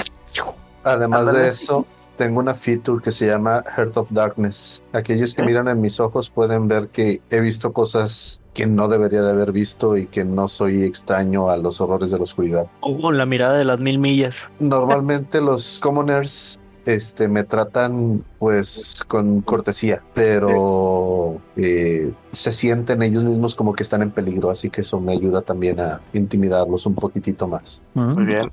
Además 0.84 1.22
Ándale. 1.22 1.40
de 1.40 1.48
eso, 1.50 1.86
tengo 2.18 2.40
una 2.40 2.56
feature 2.56 3.02
que 3.02 3.12
se 3.12 3.28
llama 3.28 3.64
Heart 3.76 3.98
of 3.98 4.12
Darkness. 4.12 4.84
Aquellos 4.92 5.34
que 5.34 5.44
miran 5.44 5.68
en 5.68 5.80
mis 5.80 6.00
ojos 6.00 6.30
pueden 6.30 6.68
ver 6.68 6.90
que 6.90 7.22
he 7.30 7.40
visto 7.40 7.72
cosas 7.72 8.42
que 8.54 8.66
no 8.66 8.88
debería 8.88 9.22
de 9.22 9.30
haber 9.30 9.52
visto 9.52 9.96
y 9.96 10.08
que 10.08 10.26
no 10.26 10.48
soy 10.48 10.84
extraño 10.84 11.50
a 11.50 11.58
los 11.58 11.80
horrores 11.80 12.10
de 12.10 12.18
la 12.18 12.24
oscuridad. 12.24 12.68
Oh, 12.82 13.12
la 13.12 13.26
mirada 13.26 13.58
de 13.58 13.64
las 13.64 13.80
mil 13.80 14.00
millas. 14.00 14.50
Normalmente 14.60 15.40
los 15.40 15.78
commoners 15.80 16.60
este, 16.88 17.28
me 17.28 17.44
tratan 17.44 18.24
pues 18.40 19.04
con 19.08 19.42
cortesía, 19.42 20.02
pero 20.14 21.40
eh, 21.56 22.12
se 22.32 22.52
sienten 22.52 23.04
ellos 23.04 23.24
mismos 23.24 23.54
como 23.54 23.74
que 23.74 23.84
están 23.84 24.02
en 24.02 24.10
peligro, 24.10 24.50
así 24.50 24.70
que 24.70 24.82
eso 24.82 25.00
me 25.00 25.12
ayuda 25.12 25.42
también 25.42 25.80
a 25.80 26.02
intimidarlos 26.14 26.86
un 26.88 26.96
poquitito 26.96 27.48
más. 27.48 27.84
Muy 27.94 28.26
bien. 28.26 28.50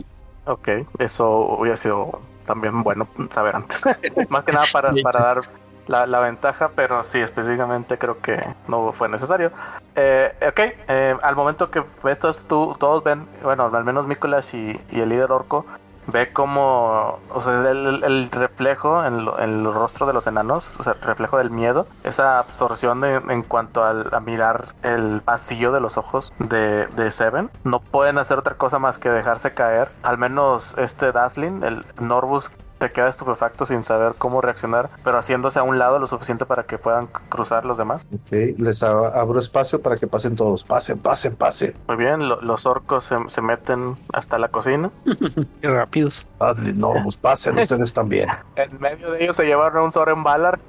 Ok, 0.47 0.69
eso 0.99 1.57
hubiera 1.59 1.79
sido 1.79 2.21
también 2.45 2.83
bueno 2.83 3.07
saber 3.31 3.57
antes. 3.57 3.83
más 4.29 4.45
que 4.45 4.53
nada 4.53 4.67
para, 4.73 4.93
para 5.03 5.21
dar 5.21 5.41
la, 5.87 6.07
la, 6.07 6.21
ventaja, 6.21 6.71
pero 6.75 7.05
sí, 7.05 7.21
específicamente 7.21 7.99
creo 7.99 8.21
que 8.21 8.43
no 8.69 8.93
fue 8.93 9.09
necesario. 9.09 9.51
Eh, 9.95 10.33
ok, 10.49 10.61
eh, 10.89 11.17
al 11.23 11.37
momento 11.37 11.71
que 11.71 11.83
estos 12.11 12.41
tú, 12.49 12.75
todos 12.79 13.05
ven, 13.05 13.27
bueno, 13.43 13.71
al 13.73 13.85
menos 13.85 14.07
Mikolas 14.07 14.55
y, 14.55 14.81
y 14.91 15.01
el 15.01 15.09
líder 15.09 15.31
orco, 15.31 15.67
ve 16.07 16.33
como, 16.33 17.19
o 17.31 17.41
sea, 17.41 17.71
el, 17.71 18.03
el 18.05 18.31
reflejo 18.31 19.05
en, 19.05 19.25
lo, 19.25 19.39
en, 19.39 19.67
el 19.67 19.73
rostro 19.73 20.07
de 20.07 20.13
los 20.13 20.27
enanos, 20.27 20.71
o 20.79 20.83
sea, 20.83 20.95
el 20.95 21.01
reflejo 21.01 21.39
del 21.39 21.51
miedo, 21.51 21.87
esa 22.03 22.39
absorción 22.39 23.01
de, 23.01 23.15
en 23.29 23.43
cuanto 23.43 23.85
al, 23.85 24.09
a 24.13 24.21
mirar 24.21 24.75
el 24.83 25.21
vacío 25.21 25.73
de 25.73 25.81
los 25.81 25.97
ojos 25.97 26.33
de, 26.39 26.87
de, 26.89 27.11
Seven, 27.11 27.51
no 27.65 27.81
pueden 27.81 28.19
hacer 28.19 28.39
otra 28.39 28.55
cosa 28.55 28.79
más 28.79 28.99
que 28.99 29.09
dejarse 29.09 29.55
caer. 29.55 29.89
Al 30.03 30.19
menos 30.19 30.75
este 30.79 31.13
Dazzling, 31.13 31.63
el 31.63 31.85
Norbus 32.01 32.51
se 32.81 32.93
queda 32.93 33.09
estupefacto 33.09 33.67
sin 33.67 33.83
saber 33.85 34.15
cómo 34.19 34.41
reaccionar, 34.41 34.91
pero 35.03 35.19
haciéndose 35.19 35.59
a 35.59 35.63
un 35.63 35.79
lado 35.79 35.99
lo 35.99 36.07
suficiente 36.07 36.45
para 36.45 36.65
que 36.65 36.79
puedan 36.79 37.07
cruzar 37.07 37.65
los 37.65 37.79
demás. 37.79 38.07
Ok, 38.13 38.59
les 38.59 38.83
abro 38.83 39.39
espacio 39.39 39.81
para 39.81 39.97
que 39.97 40.07
pasen 40.07 40.37
todos. 40.37 40.65
Pasen, 40.65 40.99
pasen, 40.99 41.37
pasen. 41.37 41.75
Muy 41.89 41.97
bien, 41.97 42.29
lo, 42.29 42.41
los 42.41 42.67
orcos 42.67 43.05
se, 43.05 43.17
se, 43.29 43.41
meten 43.41 43.97
hasta 44.13 44.39
la 44.39 44.49
cocina. 44.49 44.91
Qué 45.61 45.69
rápidos. 45.69 46.27
No, 46.75 46.95
pues 47.03 47.17
pasen 47.17 47.59
ustedes 47.59 47.93
también. 47.93 48.29
en 48.57 48.79
medio 48.81 49.13
de 49.13 49.25
ellos 49.25 49.37
se 49.37 49.45
llevaron 49.45 49.85
un 49.85 49.93
Soren 49.93 50.23
Valar. 50.23 50.59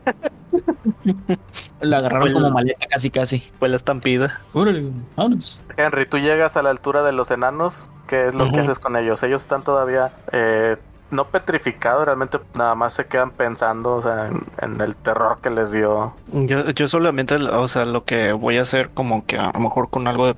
La 1.82 1.98
agarraron 1.98 2.32
como 2.34 2.50
maleta 2.52 2.86
casi 2.90 3.10
casi. 3.10 3.40
Fue 3.60 3.70
la 3.70 3.76
estampida. 3.76 4.42
Órale, 4.54 4.90
vámonos. 5.16 5.62
Henry, 5.78 6.08
tú 6.08 6.18
llegas 6.18 6.56
a 6.58 6.64
la 6.64 6.70
altura 6.70 7.04
de 7.04 7.12
los 7.12 7.30
enanos. 7.32 7.90
¿Qué 8.08 8.28
es 8.28 8.34
lo 8.34 8.46
uh 8.46 8.48
-huh. 8.48 8.54
que 8.54 8.60
haces 8.62 8.80
con 8.80 8.96
ellos? 8.96 9.22
Ellos 9.24 9.42
están 9.42 9.64
todavía 9.64 10.14
eh, 10.32 10.78
no 11.12 11.26
petrificado, 11.26 12.06
realmente 12.06 12.40
nada 12.54 12.76
más 12.76 12.94
se 12.94 13.06
quedan 13.06 13.32
pensando 13.32 13.96
o 13.96 14.02
sea, 14.02 14.30
en, 14.62 14.82
el 14.82 14.96
terror 14.96 15.40
que 15.42 15.50
les 15.50 15.72
dio. 15.72 16.14
Yo, 16.32 16.70
yo 16.70 16.88
solamente, 16.88 17.36
o 17.36 17.68
sea, 17.68 17.86
lo 17.86 18.04
que 18.06 18.34
voy 18.34 18.58
a 18.58 18.62
hacer 18.62 18.90
como 18.94 19.26
que 19.26 19.38
a 19.38 19.52
lo 19.54 19.60
mejor 19.60 19.90
con 19.90 20.08
algo 20.08 20.28
de, 20.28 20.36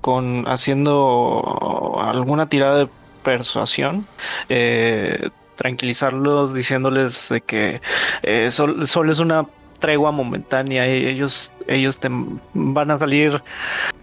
con 0.00 0.44
haciendo 0.48 1.98
alguna 2.00 2.48
tirada 2.48 2.78
de 2.78 2.88
persuasión, 3.22 4.06
eh, 4.48 5.30
tranquilizarlos 5.56 6.54
diciéndoles 6.54 7.28
de 7.28 7.40
que 7.40 7.80
eh, 8.22 8.50
solo 8.50 8.86
sol 8.86 9.10
es 9.10 9.18
una 9.18 9.46
tregua 9.86 10.10
momentánea 10.10 10.84
y 10.88 11.06
ellos 11.06 11.52
ellos 11.68 11.98
te 11.98 12.08
van 12.54 12.90
a 12.90 12.98
salir 12.98 13.40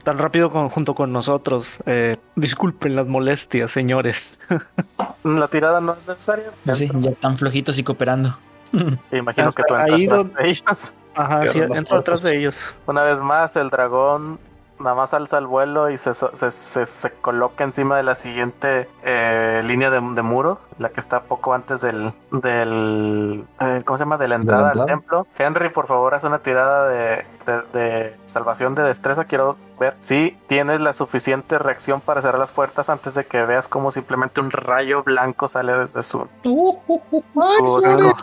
tan 0.04 0.18
rápido 0.18 0.50
con, 0.50 0.70
junto 0.70 0.96
con 0.96 1.12
nosotros. 1.12 1.78
Eh, 1.86 2.16
disculpen 2.38 2.96
las 2.96 3.06
molestias, 3.06 3.70
señores. 3.70 4.40
La 5.24 5.50
tirada 5.50 5.82
no 5.82 5.94
es 5.94 6.08
necesaria. 6.08 6.52
Sí, 6.60 6.74
sí, 6.74 6.92
ya 7.00 7.10
están 7.10 7.38
flojitos 7.38 7.78
y 7.80 7.84
cooperando. 7.84 8.38
Me 9.12 9.18
imagino 9.18 9.50
Hasta 9.50 9.62
que 9.62 9.68
tú 9.68 9.76
entras 9.76 10.00
ahí 10.00 10.08
tras 10.08 10.34
de 10.34 10.50
ellos. 10.50 10.94
Ajá, 11.16 11.48
sí, 11.52 11.60
entro 11.60 11.98
atrás 11.98 12.24
de 12.24 12.38
ellos. 12.38 12.64
Una 12.88 13.04
vez 13.04 13.22
más, 13.22 13.58
el 13.58 13.70
dragón 13.70 14.40
nada 14.84 14.96
más 14.96 15.14
alza 15.14 15.38
el 15.38 15.48
vuelo 15.48 15.90
y 15.90 15.98
se, 15.98 16.14
se, 16.14 16.52
se, 16.52 16.86
se 16.86 17.12
coloca 17.12 17.64
encima 17.64 17.98
de 17.98 18.04
la 18.04 18.16
siguiente 18.16 18.90
eh, 19.04 19.62
línea 19.66 19.90
de, 19.90 20.00
de, 20.02 20.22
muro, 20.22 20.60
la 20.78 20.90
que 20.90 21.00
está 21.00 21.22
poco 21.22 21.54
antes 21.54 21.82
del, 21.82 22.14
del 22.32 23.46
eh, 23.60 23.82
¿cómo 23.86 23.98
se 23.98 24.04
llama? 24.04 24.18
De 24.18 24.28
la 24.28 24.36
entrada 24.36 24.72
al 24.72 24.86
templo. 24.86 25.26
Henry, 25.38 25.70
por 25.70 25.88
favor, 25.88 26.14
haz 26.14 26.26
una 26.26 26.40
tirada 26.40 26.88
de, 26.90 27.26
de, 27.46 27.62
de, 27.74 28.16
salvación 28.26 28.76
de 28.76 28.84
destreza. 28.84 29.26
Quiero 29.26 29.56
ver 29.80 29.96
si 30.00 30.38
tienes 30.48 30.82
la 30.82 30.94
suficiente 30.94 31.58
reacción 31.58 32.02
para 32.02 32.22
cerrar 32.22 32.40
las 32.40 32.52
puertas 32.52 32.90
antes 32.90 33.16
de 33.16 33.26
que 33.26 33.44
veas 33.46 33.68
como 33.68 33.92
simplemente 33.92 34.42
un 34.42 34.52
rayo 34.52 35.04
blanco 35.04 35.48
sale 35.48 35.74
desde 35.74 36.04
su... 36.04 36.28
Uh, 36.44 36.78
uh, 36.88 37.02
uh, 37.12 37.24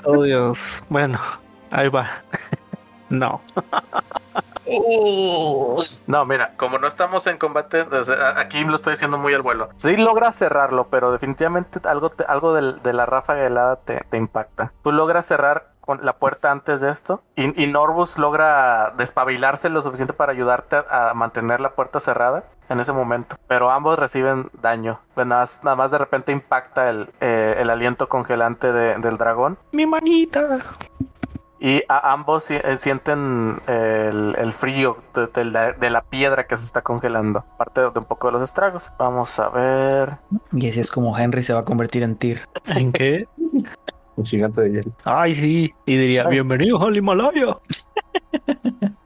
oh, 0.04 0.22
Dios. 0.22 0.82
Bueno, 0.88 1.18
ahí 1.70 1.88
va. 1.88 2.08
no. 3.08 3.40
No, 6.06 6.24
mira, 6.24 6.54
como 6.56 6.78
no 6.78 6.86
estamos 6.86 7.26
en 7.26 7.38
combate, 7.38 7.82
o 7.82 8.04
sea, 8.04 8.38
aquí 8.38 8.62
lo 8.64 8.76
estoy 8.76 8.92
diciendo 8.92 9.18
muy 9.18 9.34
al 9.34 9.42
vuelo. 9.42 9.70
Sí 9.76 9.96
logras 9.96 10.36
cerrarlo, 10.36 10.88
pero 10.88 11.12
definitivamente 11.12 11.80
algo, 11.84 12.10
te, 12.10 12.24
algo 12.24 12.54
de, 12.54 12.74
de, 12.80 12.92
la 12.92 13.06
ráfaga 13.06 13.46
helada 13.46 13.76
te, 13.76 14.00
te, 14.10 14.16
impacta. 14.16 14.72
Tú 14.82 14.92
logras 14.92 15.26
cerrar 15.26 15.70
con 15.80 16.04
la 16.04 16.14
puerta 16.14 16.50
antes 16.50 16.80
de 16.80 16.90
esto 16.90 17.22
y, 17.34 17.62
y, 17.62 17.66
Norbus 17.66 18.18
logra 18.18 18.92
despabilarse 18.96 19.68
lo 19.70 19.82
suficiente 19.82 20.12
para 20.12 20.32
ayudarte 20.32 20.76
a, 20.76 21.10
a, 21.10 21.14
mantener 21.14 21.60
la 21.60 21.70
puerta 21.70 22.00
cerrada 22.00 22.44
en 22.68 22.80
ese 22.80 22.92
momento. 22.92 23.36
Pero 23.48 23.70
ambos 23.70 23.98
reciben 23.98 24.50
daño. 24.60 25.00
Pues 25.14 25.26
nada, 25.26 25.42
más, 25.42 25.64
nada 25.64 25.76
más 25.76 25.90
de 25.90 25.98
repente 25.98 26.32
impacta 26.32 26.88
el, 26.90 27.08
eh, 27.20 27.56
el 27.58 27.70
aliento 27.70 28.08
congelante 28.08 28.72
de, 28.72 28.94
del 28.96 29.16
dragón. 29.16 29.58
Mi 29.72 29.86
manita. 29.86 30.58
Y 31.62 31.82
a 31.88 32.12
ambos 32.12 32.48
sienten 32.78 33.60
el, 33.66 34.34
el 34.38 34.52
frío 34.52 34.96
de, 35.14 35.26
de, 35.26 35.44
la, 35.44 35.72
de, 35.72 35.90
la, 35.90 36.00
piedra 36.00 36.46
que 36.46 36.56
se 36.56 36.64
está 36.64 36.80
congelando. 36.80 37.44
Parte 37.58 37.82
de, 37.82 37.88
un 37.88 38.04
poco 38.06 38.28
de 38.28 38.32
los 38.32 38.42
estragos. 38.42 38.90
Vamos 38.98 39.38
a 39.38 39.50
ver. 39.50 40.16
Y 40.52 40.70
así 40.70 40.80
es 40.80 40.90
como 40.90 41.16
Henry 41.16 41.42
se 41.42 41.52
va 41.52 41.60
a 41.60 41.62
convertir 41.62 42.02
en 42.02 42.16
Tyr. 42.16 42.40
¿En 42.66 42.92
qué? 42.92 43.26
Un 44.16 44.24
gigante 44.24 44.62
de 44.62 44.70
hielo. 44.70 44.92
Ay, 45.04 45.34
sí. 45.34 45.74
Y 45.84 45.96
diría, 45.98 46.26
bienvenidos 46.28 46.80
al 46.82 46.96
Himalaya. 46.96 47.58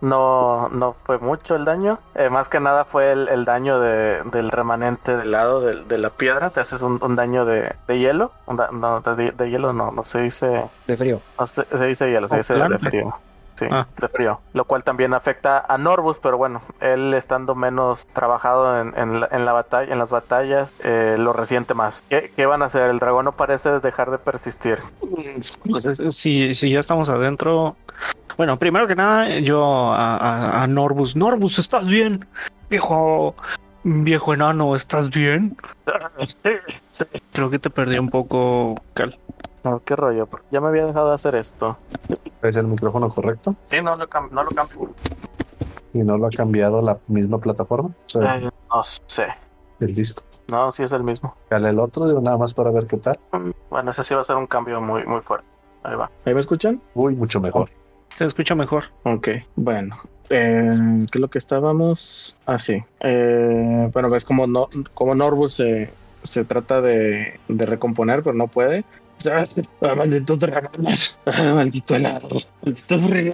No, 0.00 0.68
no 0.68 0.94
fue 1.04 1.18
mucho 1.18 1.56
el 1.56 1.64
daño. 1.64 1.98
Eh, 2.14 2.30
más 2.30 2.48
que 2.48 2.60
nada 2.60 2.84
fue 2.84 3.12
el, 3.12 3.28
el 3.28 3.44
daño 3.44 3.80
de, 3.80 4.22
del 4.30 4.50
remanente 4.50 5.16
del 5.16 5.32
lado 5.32 5.60
de, 5.60 5.82
de, 5.84 5.98
la 5.98 6.10
piedra. 6.10 6.50
Te 6.50 6.60
haces 6.60 6.82
un, 6.82 7.02
un 7.02 7.16
daño 7.16 7.44
de, 7.44 7.74
de 7.88 7.98
hielo. 7.98 8.30
Da, 8.46 8.70
no, 8.70 9.00
de, 9.00 9.32
de, 9.32 9.50
hielo 9.50 9.72
no, 9.72 9.90
no 9.90 10.04
se 10.04 10.20
dice. 10.20 10.64
De 10.86 10.96
frío. 10.96 11.20
No, 11.38 11.46
se, 11.46 11.64
se, 11.64 11.86
dice 11.86 12.10
hielo, 12.10 12.28
se 12.28 12.34
oh, 12.34 12.38
dice 12.38 12.54
de 12.54 12.78
frío. 12.78 13.14
Sí, 13.58 13.66
ah. 13.72 13.88
de 14.00 14.08
frío. 14.08 14.40
Lo 14.52 14.64
cual 14.66 14.84
también 14.84 15.14
afecta 15.14 15.64
a 15.68 15.76
Norbus, 15.78 16.18
pero 16.22 16.38
bueno, 16.38 16.62
él 16.80 17.12
estando 17.14 17.56
menos 17.56 18.06
trabajado 18.06 18.80
en, 18.80 18.96
en, 18.96 19.18
la, 19.20 19.28
en 19.32 19.44
la, 19.44 19.52
batalla, 19.52 19.92
en 19.92 19.98
las 19.98 20.10
batallas, 20.10 20.72
eh, 20.84 21.16
lo 21.18 21.32
resiente 21.32 21.74
más. 21.74 22.04
¿Qué, 22.08 22.30
¿Qué, 22.36 22.46
van 22.46 22.62
a 22.62 22.66
hacer? 22.66 22.82
El 22.82 23.00
dragón 23.00 23.24
no 23.24 23.32
parece 23.32 23.80
dejar 23.80 24.12
de 24.12 24.18
persistir. 24.18 24.78
Pues, 25.68 25.88
si, 26.10 26.54
si 26.54 26.70
ya 26.70 26.78
estamos 26.78 27.08
adentro. 27.08 27.74
Bueno, 28.38 28.56
primero 28.56 28.86
que 28.86 28.94
nada, 28.94 29.40
yo 29.40 29.64
a, 29.92 30.16
a, 30.16 30.62
a 30.62 30.66
Norbus. 30.68 31.16
Norbus, 31.16 31.58
¿estás 31.58 31.86
bien? 31.86 32.24
Viejo. 32.70 33.34
Viejo 33.82 34.32
enano, 34.32 34.76
¿estás 34.76 35.10
bien? 35.10 35.56
Sí. 36.90 37.04
Creo 37.32 37.50
que 37.50 37.58
te 37.58 37.68
perdí 37.68 37.98
un 37.98 38.10
poco, 38.10 38.76
Cal. 38.94 39.18
No, 39.64 39.82
qué 39.84 39.96
rollo. 39.96 40.28
Ya 40.52 40.60
me 40.60 40.68
había 40.68 40.86
dejado 40.86 41.08
de 41.08 41.14
hacer 41.14 41.34
esto. 41.34 41.76
¿Es 42.42 42.54
el 42.54 42.68
micrófono 42.68 43.08
correcto? 43.08 43.56
Sí, 43.64 43.82
no 43.82 43.96
lo, 43.96 44.06
no 44.30 44.44
lo 44.44 44.50
cambio. 44.50 44.90
¿Y 45.92 45.98
no 45.98 46.16
lo 46.16 46.26
ha 46.26 46.30
cambiado 46.30 46.80
la 46.80 46.98
misma 47.08 47.38
plataforma? 47.38 47.88
O 47.88 47.94
sea, 48.08 48.36
eh, 48.36 48.42
no 48.70 48.84
sé. 48.84 49.26
El 49.80 49.94
disco. 49.94 50.22
No, 50.46 50.70
sí 50.70 50.84
es 50.84 50.92
el 50.92 51.02
mismo. 51.02 51.34
Cale 51.48 51.70
el 51.70 51.78
otro, 51.80 52.06
digo 52.06 52.20
nada 52.20 52.38
más 52.38 52.54
para 52.54 52.70
ver 52.70 52.86
qué 52.86 52.98
tal. 52.98 53.18
Bueno, 53.70 53.90
ese 53.90 54.04
sí 54.04 54.14
va 54.14 54.20
a 54.20 54.24
ser 54.24 54.36
un 54.36 54.46
cambio 54.46 54.80
muy, 54.80 55.04
muy 55.06 55.22
fuerte. 55.22 55.46
Ahí 55.82 55.96
va. 55.96 56.08
¿Ahí 56.24 56.34
me 56.34 56.40
escuchan? 56.40 56.80
Uy, 56.94 57.16
mucho 57.16 57.40
mejor. 57.40 57.68
Se 58.18 58.24
escucha 58.24 58.56
mejor. 58.56 58.86
Ok, 59.04 59.28
bueno. 59.54 59.96
Eh, 60.28 60.72
¿Qué 61.08 61.18
es 61.18 61.20
lo 61.20 61.28
que 61.28 61.38
estábamos? 61.38 62.36
Ah, 62.46 62.58
sí. 62.58 62.82
Eh, 62.98 63.88
bueno, 63.92 64.10
ves 64.10 64.24
como, 64.24 64.48
no, 64.48 64.68
como 64.92 65.14
Norbus 65.14 65.52
se, 65.52 65.90
se 66.24 66.44
trata 66.44 66.80
de, 66.80 67.38
de 67.46 67.66
recomponer, 67.66 68.24
pero 68.24 68.34
no 68.34 68.48
puede. 68.48 68.82
Ah, 69.80 69.94
maldito 69.94 70.36
dragón, 70.36 70.86
ah, 71.26 71.52
maldito 71.54 71.94
helado, 71.94 72.38
maldito 72.62 72.98
frío. 72.98 73.32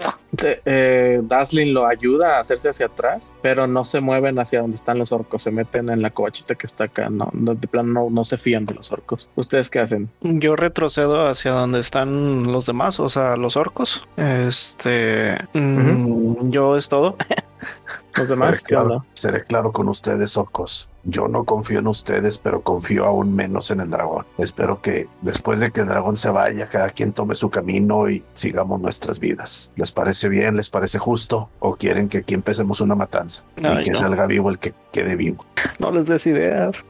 Eh, 0.64 1.20
Daslin 1.22 1.72
lo 1.72 1.86
ayuda 1.86 2.36
a 2.36 2.40
hacerse 2.40 2.68
hacia 2.68 2.86
atrás, 2.86 3.34
pero 3.42 3.66
no 3.66 3.84
se 3.84 4.00
mueven 4.00 4.38
hacia 4.38 4.60
donde 4.60 4.76
están 4.76 4.98
los 4.98 5.12
orcos, 5.12 5.42
se 5.42 5.50
meten 5.50 5.88
en 5.88 6.02
la 6.02 6.10
covachita 6.10 6.54
que 6.54 6.66
está 6.66 6.84
acá. 6.84 7.08
No, 7.08 7.30
no 7.32 7.54
de 7.54 7.66
plano 7.66 7.92
no, 7.92 8.10
no, 8.10 8.24
se 8.24 8.36
fían 8.36 8.66
de 8.66 8.74
los 8.74 8.92
orcos. 8.92 9.28
¿Ustedes 9.36 9.70
qué 9.70 9.80
hacen? 9.80 10.10
Yo 10.20 10.56
retrocedo 10.56 11.28
hacia 11.28 11.52
donde 11.52 11.80
están 11.80 12.52
los 12.52 12.66
demás, 12.66 13.00
o 13.00 13.08
sea, 13.08 13.36
los 13.36 13.56
orcos. 13.56 14.06
Este. 14.16 15.34
Uh 15.54 15.58
-huh. 15.58 16.50
Yo 16.50 16.76
es 16.76 16.88
todo. 16.88 17.16
los 18.16 18.28
demás, 18.28 18.56
seré 18.56 18.68
claro, 18.68 19.04
seré 19.12 19.44
claro 19.44 19.72
con 19.72 19.88
ustedes, 19.88 20.36
orcos. 20.36 20.88
Yo 21.04 21.28
no 21.28 21.44
confío 21.44 21.80
en 21.80 21.86
ustedes, 21.86 22.38
pero 22.38 22.62
confío 22.62 23.04
aún 23.04 23.34
menos 23.34 23.70
en 23.70 23.80
el 23.80 23.90
dragón. 23.90 24.24
Espero 24.38 24.80
que 24.80 25.06
después 25.20 25.60
de 25.60 25.70
que 25.70 25.82
el 25.82 25.86
dragón 25.86 26.16
se 26.16 26.30
vaya, 26.30 26.68
cada 26.68 26.88
quien 26.88 27.12
tome 27.12 27.34
su 27.34 27.50
camino 27.50 28.08
y 28.08 28.24
sigamos 28.32 28.80
nuestras 28.80 29.18
vidas. 29.18 29.70
¿Les 29.76 29.92
parece 29.92 30.28
bien? 30.30 30.56
¿Les 30.56 30.70
parece 30.70 30.98
justo? 30.98 31.50
¿O 31.58 31.76
quieren 31.76 32.08
que 32.08 32.18
aquí 32.18 32.32
empecemos 32.32 32.80
una 32.80 32.94
matanza? 32.94 33.44
Ay, 33.62 33.78
y 33.80 33.82
que 33.82 33.90
no. 33.90 33.98
salga 33.98 34.26
vivo 34.26 34.48
el 34.48 34.58
que 34.58 34.72
quede 34.92 35.14
vivo. 35.16 35.44
No 35.78 35.90
les 35.90 36.06
des 36.06 36.26
ideas. 36.26 36.82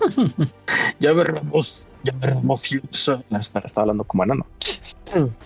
ya 1.01 1.13
veremos. 1.13 1.89
Ya 2.05 2.13
veremos 2.21 2.71
espera, 3.41 3.65
estaba 3.65 3.83
hablando 3.83 4.05
como 4.05 4.25
enano. 4.25 4.47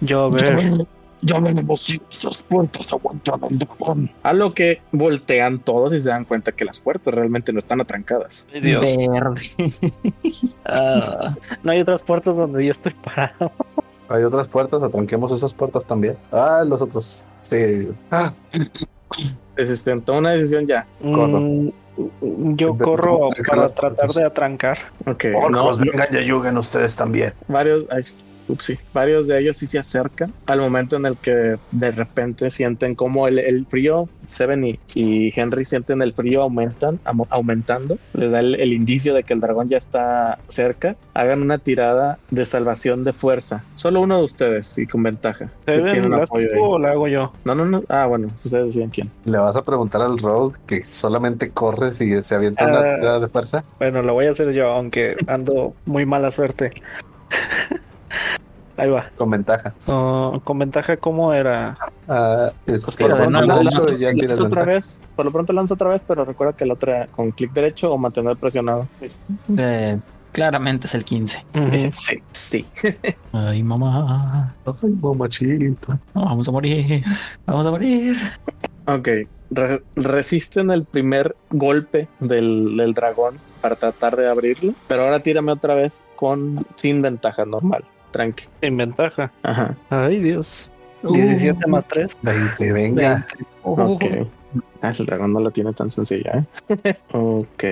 Yo 0.00 0.30
ver. 0.30 0.86
ya 1.22 1.40
veremos 1.40 1.80
si 1.80 2.00
esas 2.10 2.42
puertas 2.44 2.92
aguantan 2.92 3.42
al 3.44 3.58
dragón. 3.58 4.10
A 4.22 4.32
lo 4.32 4.54
que 4.54 4.80
voltean 4.92 5.58
todos 5.58 5.92
y 5.92 6.00
se 6.00 6.08
dan 6.10 6.24
cuenta 6.24 6.52
que 6.52 6.64
las 6.64 6.78
puertas 6.78 7.14
realmente 7.14 7.52
no 7.52 7.58
están 7.58 7.80
atrancadas. 7.80 8.46
Dios. 8.52 8.84
Verde. 8.84 9.40
Ah, 10.70 11.34
No 11.62 11.72
hay 11.72 11.80
otras 11.80 12.02
puertas 12.02 12.36
donde 12.36 12.64
yo 12.64 12.72
estoy 12.72 12.92
parado. 13.02 13.50
Hay 14.10 14.22
otras 14.22 14.46
puertas, 14.48 14.82
atranquemos 14.82 15.32
esas 15.32 15.52
puertas 15.54 15.86
también. 15.86 16.16
Ah, 16.30 16.62
los 16.66 16.82
otros. 16.82 17.24
Sí. 17.40 17.88
Ah, 18.10 18.32
toma 20.04 20.18
una 20.18 20.30
decisión 20.32 20.66
ya. 20.66 20.86
Corro. 21.02 21.40
Mm, 21.40 21.70
yo 22.54 22.76
corro 22.78 23.18
¿cómo 23.18 23.28
trancar 23.30 23.56
para 23.56 23.68
tratar 23.68 23.96
puertas? 23.96 24.14
de 24.14 24.24
atrancar. 24.24 24.78
Ok, 25.06 25.24
Orcos, 25.34 25.78
no, 25.78 25.84
vengan 25.84 26.08
y 26.12 26.16
ayuden 26.16 26.56
ustedes 26.56 26.94
también. 26.94 27.32
varios, 27.48 27.84
ay, 27.90 28.04
upsi, 28.48 28.78
varios 28.92 29.26
de 29.26 29.38
ellos 29.40 29.56
sí 29.56 29.66
se 29.66 29.78
acercan 29.78 30.32
al 30.46 30.60
momento 30.60 30.96
en 30.96 31.06
el 31.06 31.16
que 31.16 31.56
de 31.72 31.90
repente 31.92 32.50
sienten 32.50 32.94
como 32.94 33.28
el, 33.28 33.38
el 33.38 33.66
frío, 33.66 34.08
Seven 34.30 34.62
y, 34.62 34.78
y 34.94 35.32
Henry 35.38 35.64
sienten 35.64 36.02
el 36.02 36.12
frío 36.12 36.42
aumentan, 36.42 37.00
aumentando, 37.30 37.96
les 38.12 38.30
da 38.30 38.40
el, 38.40 38.56
el 38.56 38.74
indicio 38.74 39.14
de 39.14 39.22
que 39.22 39.32
el 39.32 39.40
dragón 39.40 39.70
ya 39.70 39.78
está 39.78 40.38
cerca. 40.48 40.96
Hagan 41.14 41.40
una 41.40 41.56
tirada 41.56 42.18
de 42.30 42.44
salvación 42.44 43.04
de 43.04 43.14
fuerza. 43.14 43.64
Solo 43.76 44.02
uno 44.02 44.18
de 44.18 44.24
ustedes 44.24 44.76
y 44.76 44.86
con 44.86 45.02
ventaja. 45.02 45.46
Si 45.66 45.72
¿Se 45.72 45.80
ven 45.80 45.92
tienen 45.92 46.10
las 46.10 46.28
apoyo 46.28 46.48
o 46.62 46.78
la 46.78 46.90
hago 46.90 47.08
yo? 47.08 47.32
No, 47.46 47.54
no, 47.54 47.64
no. 47.64 47.82
Ah, 47.88 48.04
bueno, 48.04 48.28
ustedes 48.36 48.66
deciden 48.66 48.90
quién. 48.90 49.10
Le 49.24 49.38
vas 49.38 49.56
a 49.56 49.64
preguntar 49.64 50.02
al 50.02 50.18
Rogue 50.18 50.56
que 50.66 50.84
solamente 50.84 51.48
corre 51.50 51.90
si 51.92 52.20
se 52.20 52.34
avienta 52.34 52.66
una 52.66 52.80
Ah. 52.80 52.96
tirada 53.00 53.20
de 53.20 53.28
fuerza. 53.28 53.64
Bueno, 53.78 54.02
lo 54.02 54.12
voy 54.12 54.26
a 54.26 54.32
hacer 54.32 54.52
yo, 54.52 54.66
aunque 54.66 55.16
ando 55.26 55.74
muy 55.86 56.04
mala 56.04 56.30
suerte. 56.30 56.72
Ahí 58.76 58.90
va. 58.90 59.10
Con 59.16 59.30
ventaja. 59.30 59.74
Oh, 59.86 60.40
con 60.44 60.58
ventaja, 60.60 60.96
¿cómo 60.96 61.32
era? 61.32 61.76
De 62.06 62.78
con 63.06 63.32
nuevo, 63.32 63.54
derecho 63.54 63.78
lanza- 63.86 63.92
y 63.94 63.98
ya 63.98 64.12
tienes 64.12 64.38
Lanza 64.38 64.44
otra 64.44 64.64
vez, 64.64 65.00
por 65.16 65.24
lo 65.26 65.32
pronto 65.32 65.52
lanza 65.52 65.74
otra 65.74 65.88
vez, 65.90 66.04
pero 66.06 66.24
recuerda 66.24 66.52
que 66.52 66.64
la 66.64 66.74
otra 66.74 67.06
con 67.08 67.32
clic 67.32 67.52
derecho 67.52 67.92
o 67.92 67.98
mantener 67.98 68.36
presionado. 68.36 68.86
eh, 69.58 69.98
claramente 70.32 70.86
es 70.86 70.94
el 70.94 71.04
15. 71.04 71.44
Sí, 71.92 72.22
sí. 72.32 72.66
Ay, 73.32 73.62
mamá. 73.64 74.54
Ay, 74.64 74.90
mamachito. 75.02 75.98
Vamos 76.14 76.48
a 76.48 76.52
morir. 76.52 77.02
Vamos 77.46 77.66
a 77.66 77.70
morir. 77.72 78.16
Ok, 78.86 79.08
Re- 79.50 79.82
resisten 79.96 80.70
el 80.70 80.84
primer 80.84 81.34
golpe 81.50 82.06
del, 82.20 82.76
del 82.76 82.94
dragón 82.94 83.38
para 83.60 83.76
tratar 83.76 84.14
de 84.16 84.28
abrirlo, 84.28 84.72
pero 84.86 85.02
ahora 85.04 85.20
tírame 85.20 85.52
otra 85.52 85.74
vez 85.74 86.04
con 86.16 86.64
sin 86.76 87.02
ventaja 87.02 87.44
normal, 87.44 87.84
tranqui. 88.10 88.44
Sin 88.60 88.76
ventaja. 88.76 89.30
Ajá, 89.42 89.76
Ay, 89.90 90.18
Dios. 90.20 90.70
17 91.02 91.66
más 91.68 91.86
3. 91.86 92.16
20, 92.22 92.72
venga. 92.72 93.26
ok. 93.62 94.04
Ah, 94.80 94.92
el 94.96 95.06
dragón 95.06 95.32
no 95.32 95.40
la 95.40 95.50
tiene 95.50 95.72
tan 95.72 95.90
sencilla, 95.90 96.44
¿eh? 96.78 96.94
ok, 97.12 97.64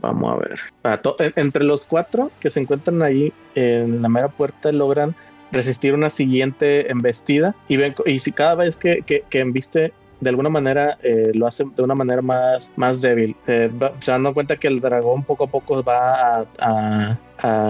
vamos 0.00 0.32
a 0.32 0.36
ver. 0.36 0.60
Ah, 0.84 1.00
en- 1.18 1.32
entre 1.36 1.64
los 1.64 1.84
cuatro 1.86 2.30
que 2.40 2.50
se 2.50 2.60
encuentran 2.60 3.02
ahí 3.02 3.32
en 3.54 4.00
la 4.02 4.08
mera 4.08 4.28
puerta 4.28 4.70
logran 4.72 5.14
resistir 5.52 5.94
una 5.94 6.10
siguiente 6.10 6.90
embestida 6.90 7.54
y 7.66 7.76
ven 7.76 7.94
y 8.06 8.20
si 8.20 8.30
cada 8.32 8.54
vez 8.54 8.76
que, 8.76 9.02
que, 9.04 9.24
que 9.28 9.40
embiste 9.40 9.92
de 10.20 10.30
alguna 10.30 10.48
manera 10.48 10.98
eh, 11.02 11.32
lo 11.34 11.46
hace 11.46 11.64
de 11.64 11.82
una 11.82 11.94
manera 11.94 12.22
más, 12.22 12.70
más 12.76 13.00
débil. 13.00 13.34
Eh, 13.46 13.70
se 14.00 14.10
dan 14.10 14.32
cuenta 14.34 14.56
que 14.56 14.68
el 14.68 14.80
dragón 14.80 15.24
poco 15.24 15.44
a 15.44 15.46
poco 15.46 15.82
va 15.82 16.46
a, 16.58 17.16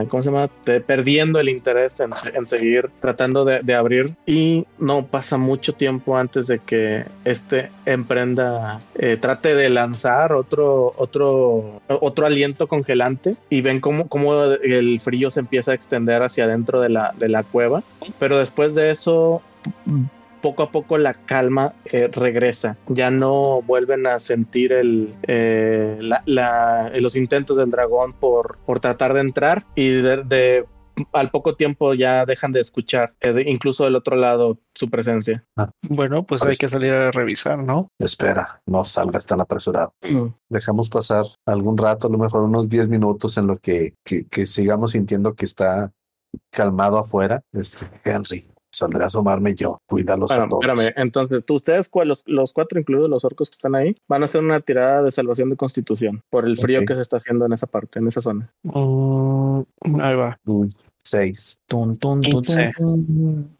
¿cómo 0.08 0.22
se 0.22 0.30
llama? 0.30 0.48
Perdiendo 0.86 1.38
el 1.38 1.48
interés 1.48 2.00
en, 2.00 2.10
en 2.34 2.46
seguir 2.46 2.90
tratando 3.00 3.44
de, 3.44 3.60
de 3.62 3.74
abrir 3.74 4.14
y 4.26 4.66
no 4.78 5.06
pasa 5.06 5.38
mucho 5.38 5.74
tiempo 5.74 6.16
antes 6.16 6.48
de 6.48 6.58
que 6.58 7.04
este 7.24 7.70
emprenda, 7.86 8.80
eh, 8.96 9.16
trate 9.20 9.54
de 9.54 9.70
lanzar 9.70 10.32
otro, 10.32 10.92
otro, 10.96 11.80
otro 11.88 12.26
aliento 12.26 12.66
congelante 12.66 13.36
y 13.48 13.60
ven 13.60 13.80
cómo, 13.80 14.08
cómo 14.08 14.42
el 14.44 14.98
frío 15.00 15.30
se 15.30 15.40
empieza 15.40 15.70
a 15.70 15.74
extender 15.74 16.22
hacia 16.22 16.44
adentro 16.44 16.80
de 16.80 16.88
la, 16.88 17.14
de 17.16 17.28
la 17.28 17.44
cueva. 17.44 17.82
Pero 18.18 18.38
después 18.38 18.74
de 18.74 18.90
eso, 18.90 19.42
poco 20.40 20.62
a 20.62 20.70
poco 20.70 20.98
la 20.98 21.14
calma 21.14 21.74
eh, 21.86 22.08
regresa. 22.12 22.76
Ya 22.88 23.10
no 23.10 23.62
vuelven 23.62 24.06
a 24.06 24.18
sentir 24.18 24.72
el, 24.72 25.14
eh, 25.26 25.98
la- 26.00 26.22
la- 26.26 26.90
los 27.00 27.16
intentos 27.16 27.56
del 27.56 27.70
dragón 27.70 28.12
por, 28.12 28.58
por 28.66 28.80
tratar 28.80 29.14
de 29.14 29.20
entrar 29.20 29.66
y 29.74 29.90
de, 29.90 30.22
de- 30.24 30.64
al 31.12 31.30
poco 31.30 31.54
tiempo 31.56 31.94
ya 31.94 32.26
dejan 32.26 32.52
de 32.52 32.60
escuchar, 32.60 33.14
eh, 33.20 33.32
de- 33.32 33.50
incluso 33.50 33.84
del 33.84 33.96
otro 33.96 34.16
lado, 34.16 34.58
su 34.74 34.90
presencia. 34.90 35.44
Bueno, 35.88 36.24
pues 36.26 36.42
hay 36.42 36.56
que 36.56 36.68
salir 36.68 36.92
a 36.92 37.10
revisar, 37.10 37.58
¿no? 37.58 37.88
Espera, 37.98 38.60
no 38.66 38.84
salgas 38.84 39.24
tan 39.26 39.40
apresurado. 39.40 39.94
Dejamos 40.50 40.90
pasar 40.90 41.24
algún 41.46 41.78
rato, 41.78 42.06
a 42.08 42.10
lo 42.10 42.18
mejor 42.18 42.42
unos 42.42 42.68
10 42.68 42.88
minutos 42.90 43.38
en 43.38 43.46
lo 43.46 43.56
que, 43.56 43.94
que, 44.04 44.26
que 44.26 44.44
sigamos 44.44 44.90
sintiendo 44.90 45.34
que 45.34 45.46
está 45.46 45.90
calmado 46.50 46.98
afuera. 46.98 47.40
Este, 47.52 47.86
Henry, 48.04 48.46
saldré 48.80 49.02
a 49.04 49.06
asomarme 49.06 49.54
yo. 49.54 49.78
Cuídalos 49.86 50.28
Bueno, 50.28 50.44
a 50.44 50.48
todos. 50.48 50.64
espérame, 50.64 50.92
entonces, 50.96 51.44
tú, 51.44 51.54
ustedes, 51.54 51.90
los, 52.04 52.22
los 52.26 52.52
cuatro, 52.52 52.80
incluidos 52.80 53.08
los 53.08 53.24
orcos 53.24 53.50
que 53.50 53.54
están 53.54 53.74
ahí, 53.74 53.94
van 54.08 54.22
a 54.22 54.24
hacer 54.24 54.42
una 54.42 54.60
tirada 54.60 55.02
de 55.02 55.10
salvación 55.10 55.50
de 55.50 55.56
constitución 55.56 56.22
por 56.30 56.44
el 56.46 56.56
frío 56.58 56.84
que 56.84 56.94
se 56.94 57.02
está 57.02 57.16
haciendo 57.18 57.46
en 57.46 57.52
esa 57.52 57.66
parte, 57.66 57.98
en 57.98 58.08
esa 58.08 58.20
zona. 58.20 58.52
Mm, 58.62 60.00
ahí 60.00 60.14
va. 60.16 60.38
uy, 60.46 60.74
seis. 61.02 61.58
Tun, 61.66 61.96
tun, 61.96 62.20
tun, 62.22 62.42
tun. 62.42 63.56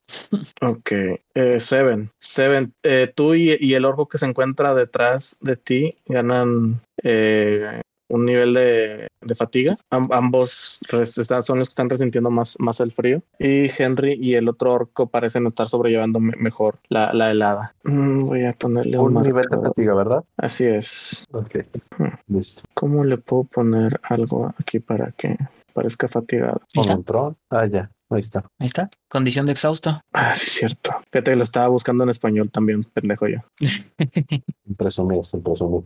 Ok, 0.61 0.92
eh, 1.35 1.61
Seven. 1.61 2.11
Seven, 2.18 2.74
eh, 2.83 3.12
tú 3.14 3.35
y, 3.35 3.56
y 3.61 3.74
el 3.74 3.85
orco 3.85 4.09
que 4.09 4.18
se 4.18 4.26
encuentra 4.26 4.74
detrás 4.74 5.38
de 5.40 5.56
ti 5.56 5.94
ganan 6.06 6.80
eh, 7.02 7.80
un 8.11 8.27
nivel 8.27 8.53
de, 8.55 9.09
de 9.20 9.35
fatiga. 9.35 9.77
Am- 9.90 10.11
ambos 10.12 10.81
son 10.88 11.59
los 11.59 11.68
que 11.68 11.73
están 11.73 11.88
resintiendo 11.88 12.31
más, 12.31 12.57
más 12.59 12.81
el 12.81 12.92
frío. 12.92 13.23
Y 13.38 13.70
Henry 13.77 14.18
y 14.20 14.35
el 14.35 14.49
otro 14.49 14.75
orco 14.75 15.07
parecen 15.07 15.46
estar 15.46 15.68
sobrellevando 15.68 16.20
me- 16.20 16.37
mejor 16.37 16.77
la, 16.88 17.12
la 17.14 17.31
helada. 17.31 17.75
Mm, 17.85 18.27
voy 18.27 18.44
a 18.44 18.53
ponerle 18.53 18.99
un, 18.99 19.16
Un 19.16 19.23
nivel 19.23 19.46
de 19.51 19.59
fatiga, 19.59 19.94
¿verdad? 19.94 20.25
Así 20.37 20.66
es. 20.66 21.25
Ok. 21.33 21.57
Hmm. 21.99 22.09
Listo. 22.29 22.62
¿Cómo 22.75 23.05
le 23.05 23.18
puedo 23.18 23.44
poner 23.44 24.01
algo 24.03 24.53
aquí 24.59 24.81
para 24.81 25.12
que 25.12 25.37
parezca 25.70 26.09
fatigado? 26.09 26.61
Ahí 26.74 26.80
está. 26.80 26.92
Con 26.92 26.98
un 26.98 27.04
tron. 27.04 27.37
Ah, 27.50 27.66
ya. 27.66 27.90
Ahí 28.11 28.18
está. 28.18 28.44
Ahí 28.59 28.66
está. 28.66 28.90
Condición 29.09 29.46
de 29.46 29.52
exhausto. 29.52 30.00
Ah, 30.12 30.35
sí, 30.35 30.50
cierto. 30.50 30.90
Fíjate 31.12 31.30
que 31.30 31.37
lo 31.37 31.44
estaba 31.44 31.68
buscando 31.68 32.02
en 32.02 32.11
español 32.11 32.50
también, 32.50 32.83
pendejo 32.83 33.28
yo. 33.28 33.38
Presumir, 34.76 35.24
sin 35.24 35.42
presumir. 35.42 35.85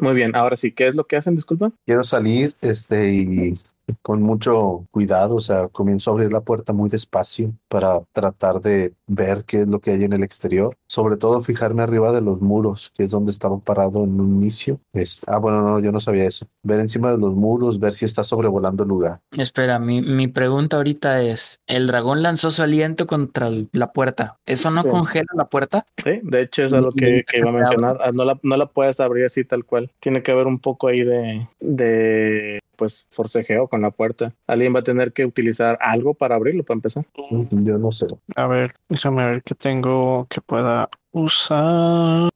Muy 0.00 0.14
bien, 0.14 0.34
ahora 0.34 0.56
sí, 0.56 0.72
¿qué 0.72 0.88
es 0.88 0.96
lo 0.96 1.06
que 1.06 1.16
hacen? 1.16 1.36
Disculpa. 1.36 1.70
Quiero 1.86 2.02
salir, 2.02 2.54
este, 2.60 3.12
y 3.12 3.54
con 4.02 4.22
mucho 4.22 4.86
cuidado, 4.90 5.36
o 5.36 5.40
sea, 5.40 5.68
comienzo 5.68 6.10
a 6.10 6.14
abrir 6.14 6.32
la 6.32 6.40
puerta 6.40 6.72
muy 6.72 6.88
despacio 6.90 7.52
para 7.68 8.00
tratar 8.12 8.60
de 8.60 8.94
ver 9.06 9.44
qué 9.44 9.62
es 9.62 9.68
lo 9.68 9.80
que 9.80 9.92
hay 9.92 10.04
en 10.04 10.12
el 10.12 10.22
exterior. 10.22 10.74
Sobre 10.88 11.16
todo 11.16 11.40
fijarme 11.40 11.82
arriba 11.82 12.12
de 12.12 12.20
los 12.20 12.40
muros, 12.40 12.92
que 12.96 13.04
es 13.04 13.10
donde 13.10 13.30
estaba 13.30 13.58
parado 13.58 14.04
en 14.04 14.20
un 14.20 14.36
inicio. 14.36 14.80
Es- 14.92 15.20
ah, 15.26 15.38
bueno, 15.38 15.62
no, 15.62 15.80
yo 15.80 15.92
no 15.92 16.00
sabía 16.00 16.24
eso. 16.26 16.46
Ver 16.62 16.80
encima 16.80 17.10
de 17.10 17.18
los 17.18 17.34
muros, 17.34 17.78
ver 17.78 17.92
si 17.92 18.04
está 18.04 18.24
sobrevolando 18.24 18.82
el 18.82 18.88
lugar. 18.88 19.20
Espera, 19.36 19.78
mi, 19.78 20.02
mi 20.02 20.28
pregunta 20.28 20.76
ahorita 20.76 21.22
es, 21.22 21.60
el 21.66 21.86
dragón 21.86 22.22
lanzó 22.22 22.50
su 22.50 22.62
aliento 22.62 23.06
contra 23.06 23.48
el- 23.48 23.68
la 23.72 23.92
puerta. 23.92 24.38
¿Eso 24.46 24.70
no 24.70 24.82
Sí. 24.82 24.88
congela 24.88 25.28
la 25.34 25.46
puerta? 25.46 25.84
Sí, 26.02 26.20
de 26.22 26.42
hecho 26.42 26.64
es 26.64 26.72
algo 26.72 26.92
que, 26.92 27.24
que 27.26 27.38
iba 27.38 27.50
a 27.50 27.52
mencionar. 27.52 27.98
Ah, 28.02 28.10
No 28.12 28.24
la, 28.24 28.38
no 28.42 28.56
la 28.56 28.66
puedes 28.66 29.00
abrir 29.00 29.24
así 29.26 29.44
tal 29.44 29.64
cual. 29.64 29.90
Tiene 30.00 30.22
que 30.22 30.32
haber 30.32 30.46
un 30.46 30.58
poco 30.58 30.88
ahí 30.88 31.02
de, 31.04 31.48
de 31.60 32.60
pues 32.78 33.06
forcejeo 33.10 33.68
con 33.68 33.82
la 33.82 33.90
puerta. 33.90 34.32
Alguien 34.46 34.74
va 34.74 34.80
a 34.80 34.84
tener 34.84 35.12
que 35.12 35.26
utilizar 35.26 35.76
algo 35.80 36.14
para 36.14 36.36
abrirlo 36.36 36.62
para 36.62 36.76
empezar. 36.76 37.04
Yo 37.50 37.76
no 37.76 37.92
sé. 37.92 38.06
A 38.36 38.46
ver, 38.46 38.74
déjame 38.88 39.26
ver 39.26 39.42
qué 39.42 39.54
tengo 39.54 40.26
que 40.30 40.40
pueda 40.40 40.88
usar 41.10 42.30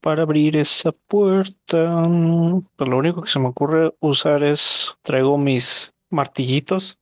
para 0.00 0.22
abrir 0.22 0.56
esa 0.56 0.92
puerta. 0.92 2.08
Pues 2.76 2.90
lo 2.90 2.96
único 2.96 3.22
que 3.22 3.30
se 3.30 3.38
me 3.38 3.48
ocurre 3.48 3.94
usar 4.00 4.42
es 4.42 4.88
traigo 5.02 5.36
mis 5.38 5.92
martillitos, 6.10 6.98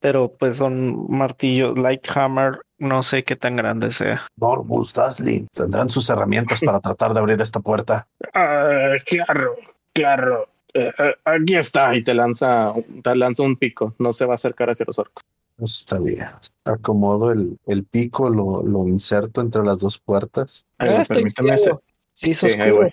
pero 0.00 0.32
pues 0.32 0.56
son 0.56 1.06
martillos 1.10 1.78
light 1.78 2.06
hammer, 2.14 2.60
no 2.78 3.02
sé 3.02 3.22
qué 3.22 3.36
tan 3.36 3.56
grande 3.56 3.90
sea. 3.90 4.26
Norbus, 4.36 4.94
Daslin, 4.94 5.46
tendrán 5.52 5.90
sus 5.90 6.08
herramientas 6.08 6.62
para 6.62 6.80
tratar 6.80 7.12
de 7.12 7.20
abrir 7.20 7.40
esta 7.42 7.60
puerta. 7.60 8.08
Ah, 8.32 8.94
claro, 9.04 9.56
claro. 9.92 10.48
Eh, 10.78 10.92
aquí 11.24 11.56
está. 11.56 11.94
Y 11.96 12.02
te 12.04 12.12
lanza, 12.14 12.72
te 13.02 13.14
lanza 13.16 13.42
un 13.42 13.56
pico. 13.56 13.94
No 13.98 14.12
se 14.12 14.24
va 14.26 14.32
a 14.32 14.36
acercar 14.36 14.70
hacia 14.70 14.84
los 14.86 14.98
orcos. 14.98 15.24
Está 15.58 15.98
bien. 15.98 16.26
Acomodo 16.64 17.32
el, 17.32 17.58
el 17.66 17.84
pico, 17.84 18.28
lo, 18.28 18.62
lo 18.62 18.86
inserto 18.86 19.40
entre 19.40 19.62
las 19.64 19.78
dos 19.78 19.98
puertas. 19.98 20.66
Ahí 20.78 20.90
Ah, 20.92 21.04
permíteme 21.08 21.54
ese- 21.54 21.72
Sí, 22.12 22.32
Sí, 22.34 22.46
ahí 22.60 22.70
voy. 22.70 22.88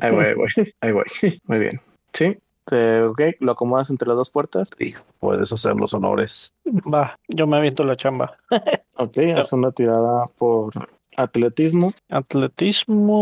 Ahí 0.00 0.10
voy, 0.10 0.24
ahí 0.24 0.34
voy. 0.34 0.48
Ahí 0.80 0.92
voy. 0.92 1.04
Muy 1.44 1.58
bien. 1.60 1.80
Sí. 2.12 2.36
Te- 2.64 3.02
ok, 3.02 3.20
lo 3.40 3.52
acomodas 3.52 3.90
entre 3.90 4.08
las 4.08 4.16
dos 4.16 4.30
puertas. 4.30 4.70
Sí, 4.78 4.94
puedes 5.20 5.52
hacer 5.52 5.74
los 5.76 5.92
honores. 5.94 6.54
Va, 6.92 7.16
yo 7.28 7.46
me 7.46 7.56
aviento 7.58 7.84
la 7.84 7.96
chamba. 7.96 8.36
Ok, 8.96 9.18
haz 9.36 9.52
una 9.52 9.70
tirada 9.72 10.26
por 10.38 10.72
atletismo. 11.16 11.92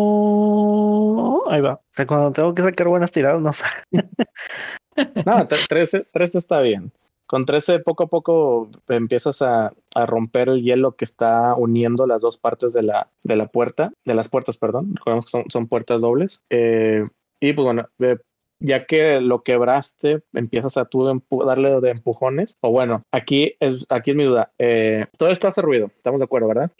Atletismo. 0.02 1.42
Ahí 1.48 1.60
va. 1.60 1.74
O 1.74 1.80
sea, 1.94 2.06
cuando 2.06 2.32
tengo 2.32 2.54
que 2.54 2.62
sacar 2.62 2.88
buenas 2.88 3.12
tiradas, 3.12 3.40
no 3.40 3.52
sé. 3.52 3.64
No, 5.24 5.48
tre- 5.48 5.66
13, 5.68 6.06
13 6.12 6.36
está 6.36 6.60
bien. 6.60 6.92
Con 7.26 7.46
13 7.46 7.78
poco 7.78 8.04
a 8.04 8.08
poco 8.08 8.68
empiezas 8.88 9.40
a, 9.40 9.72
a 9.94 10.04
romper 10.06 10.50
el 10.50 10.60
hielo 10.62 10.96
que 10.96 11.06
está 11.06 11.54
uniendo 11.54 12.06
las 12.06 12.20
dos 12.20 12.36
partes 12.36 12.74
de 12.74 12.82
la, 12.82 13.08
de 13.24 13.36
la 13.36 13.46
puerta, 13.46 13.94
de 14.04 14.12
las 14.14 14.28
puertas, 14.28 14.58
perdón. 14.58 14.94
Recordemos 14.96 15.24
que 15.24 15.30
son, 15.30 15.44
son 15.48 15.66
puertas 15.66 16.02
dobles. 16.02 16.44
Eh, 16.50 17.08
y 17.40 17.54
pues 17.54 17.64
bueno, 17.64 17.88
de- 17.96 18.20
ya 18.62 18.86
que 18.86 19.20
lo 19.20 19.42
quebraste, 19.42 20.22
empiezas 20.32 20.76
a 20.76 20.84
tú 20.84 21.22
darle 21.44 21.80
de 21.80 21.90
empujones. 21.90 22.56
O 22.60 22.70
bueno, 22.70 23.00
aquí 23.10 23.56
es, 23.60 23.86
aquí 23.90 24.12
es 24.12 24.16
mi 24.16 24.24
duda. 24.24 24.52
Eh, 24.58 25.06
todo 25.18 25.30
esto 25.30 25.48
hace 25.48 25.62
ruido, 25.62 25.90
estamos 25.96 26.20
de 26.20 26.24
acuerdo, 26.24 26.48
¿verdad? 26.48 26.70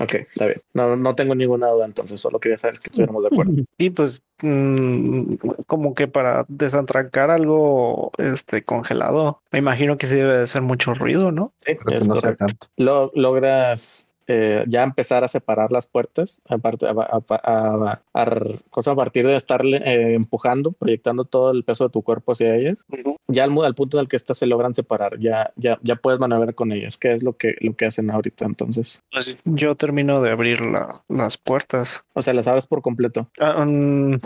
Ok, 0.00 0.14
está 0.14 0.46
bien. 0.46 0.60
No, 0.74 0.96
no 0.96 1.14
tengo 1.14 1.34
ninguna 1.34 1.68
duda 1.68 1.86
entonces, 1.86 2.20
solo 2.20 2.40
quería 2.40 2.58
saber 2.58 2.78
que 2.80 2.88
estuviéramos 2.88 3.22
de 3.22 3.28
acuerdo. 3.28 3.52
Y 3.78 3.90
pues, 3.90 4.22
mm, 4.42 5.34
como 5.66 5.94
que 5.94 6.08
para 6.08 6.44
desantrancar 6.48 7.30
algo 7.30 8.10
este 8.18 8.64
congelado, 8.64 9.40
me 9.52 9.60
imagino 9.60 9.98
que 9.98 10.08
sí 10.08 10.16
debe 10.16 10.38
de 10.38 10.46
ser 10.48 10.62
mucho 10.62 10.94
ruido, 10.94 11.30
¿no? 11.30 11.52
Sí, 11.56 11.76
Creo 11.76 11.86
que 11.86 11.96
es 11.98 12.08
no 12.08 12.16
sea 12.16 12.34
correcto. 12.34 12.46
tanto. 12.46 12.66
lo, 12.76 13.12
logras 13.14 14.10
eh, 14.28 14.64
ya 14.68 14.82
empezar 14.82 15.24
a 15.24 15.28
separar 15.28 15.72
las 15.72 15.86
puertas, 15.86 16.42
aparte, 16.48 16.86
a, 16.86 16.90
a- 16.90 17.22
a- 17.28 17.40
a- 17.42 18.00
a- 18.14 18.40
cosa 18.70 18.92
a 18.92 18.94
partir 18.94 19.26
de 19.26 19.34
estarle 19.36 19.78
eh, 19.78 20.14
empujando, 20.14 20.72
proyectando 20.72 21.24
todo 21.24 21.50
el 21.50 21.64
peso 21.64 21.84
de 21.84 21.90
tu 21.90 22.02
cuerpo 22.02 22.32
hacia 22.32 22.54
ellas. 22.54 22.84
Ya 23.26 23.44
al, 23.44 23.74
punto 23.74 23.96
en 23.96 24.02
el 24.02 24.08
que 24.08 24.16
estas 24.16 24.38
se 24.38 24.46
logran 24.46 24.74
separar, 24.74 25.18
ya, 25.18 25.50
ya, 25.56 25.78
ya 25.82 25.96
puedes 25.96 26.20
maniobrar 26.20 26.54
con 26.54 26.72
ellas, 26.72 26.98
que 26.98 27.12
es 27.12 27.22
lo 27.22 27.36
que, 27.36 27.56
lo 27.60 27.74
que 27.74 27.86
hacen 27.86 28.10
ahorita. 28.10 28.44
Entonces, 28.44 29.02
Yo 29.44 29.74
termino 29.74 30.20
de 30.20 30.30
abrir 30.30 30.60
la- 30.60 31.02
las 31.08 31.36
puertas. 31.38 32.04
o 32.14 32.22
sea, 32.22 32.34
las 32.34 32.46
abres 32.48 32.66
por 32.66 32.82
completo. 32.82 33.28
Ah, 33.40 33.64
mm, 33.64 34.18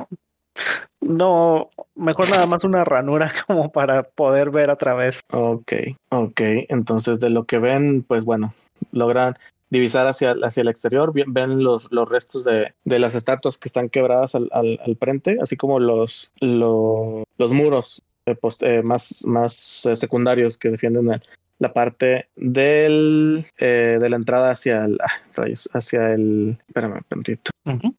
no, 1.00 1.70
mejor 1.94 2.30
nada 2.30 2.46
más 2.46 2.64
una 2.64 2.84
ranura 2.84 3.32
como 3.46 3.72
para 3.72 4.02
poder 4.04 4.50
ver 4.50 4.70
a 4.70 4.76
través. 4.76 5.20
Ok, 5.32 5.72
ok. 6.10 6.40
Entonces, 6.68 7.20
de 7.20 7.30
lo 7.30 7.44
que 7.44 7.58
ven, 7.58 8.02
pues 8.02 8.24
bueno, 8.24 8.52
logran 8.92 9.36
divisar 9.72 10.06
hacia, 10.06 10.36
hacia 10.42 10.60
el 10.60 10.68
exterior, 10.68 11.12
ven 11.26 11.64
los, 11.64 11.90
los 11.90 12.08
restos 12.08 12.44
de, 12.44 12.74
de 12.84 12.98
las 12.98 13.14
estatuas 13.14 13.56
que 13.56 13.68
están 13.68 13.88
quebradas 13.88 14.34
al, 14.34 14.48
al- 14.52 14.78
al 14.84 14.96
frente, 14.96 15.38
así 15.40 15.56
como 15.56 15.80
los, 15.80 16.32
lo- 16.40 17.24
los 17.38 17.52
muros 17.52 18.02
eh, 18.26 18.34
post- 18.34 18.62
eh, 18.62 18.82
más, 18.82 19.24
más 19.24 19.86
eh, 19.86 19.96
secundarios 19.96 20.58
que 20.58 20.68
defienden 20.70 21.10
el- 21.12 21.22
la 21.58 21.72
parte 21.72 22.28
del, 22.36 23.46
eh, 23.58 23.96
de 24.00 24.08
la 24.10 24.16
entrada 24.16 24.50
hacia 24.50 24.84
el, 24.84 24.98
ah, 25.00 25.12
rayos, 25.36 25.68
hacia 25.72 26.12
el, 26.12 26.58
espérame, 26.68 26.92
un 26.98 27.04
momentito, 27.10 27.50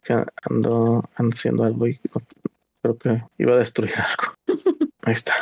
que 0.04 0.14
ando, 0.50 1.04
ando 1.16 1.34
haciendo 1.36 1.64
algo 1.64 1.88
y 1.88 1.98
creo 2.82 2.98
que 2.98 3.24
iba 3.38 3.54
a 3.54 3.58
destruir 3.60 3.94
algo. 3.96 4.36
Ahí 5.04 5.14
está. 5.14 5.34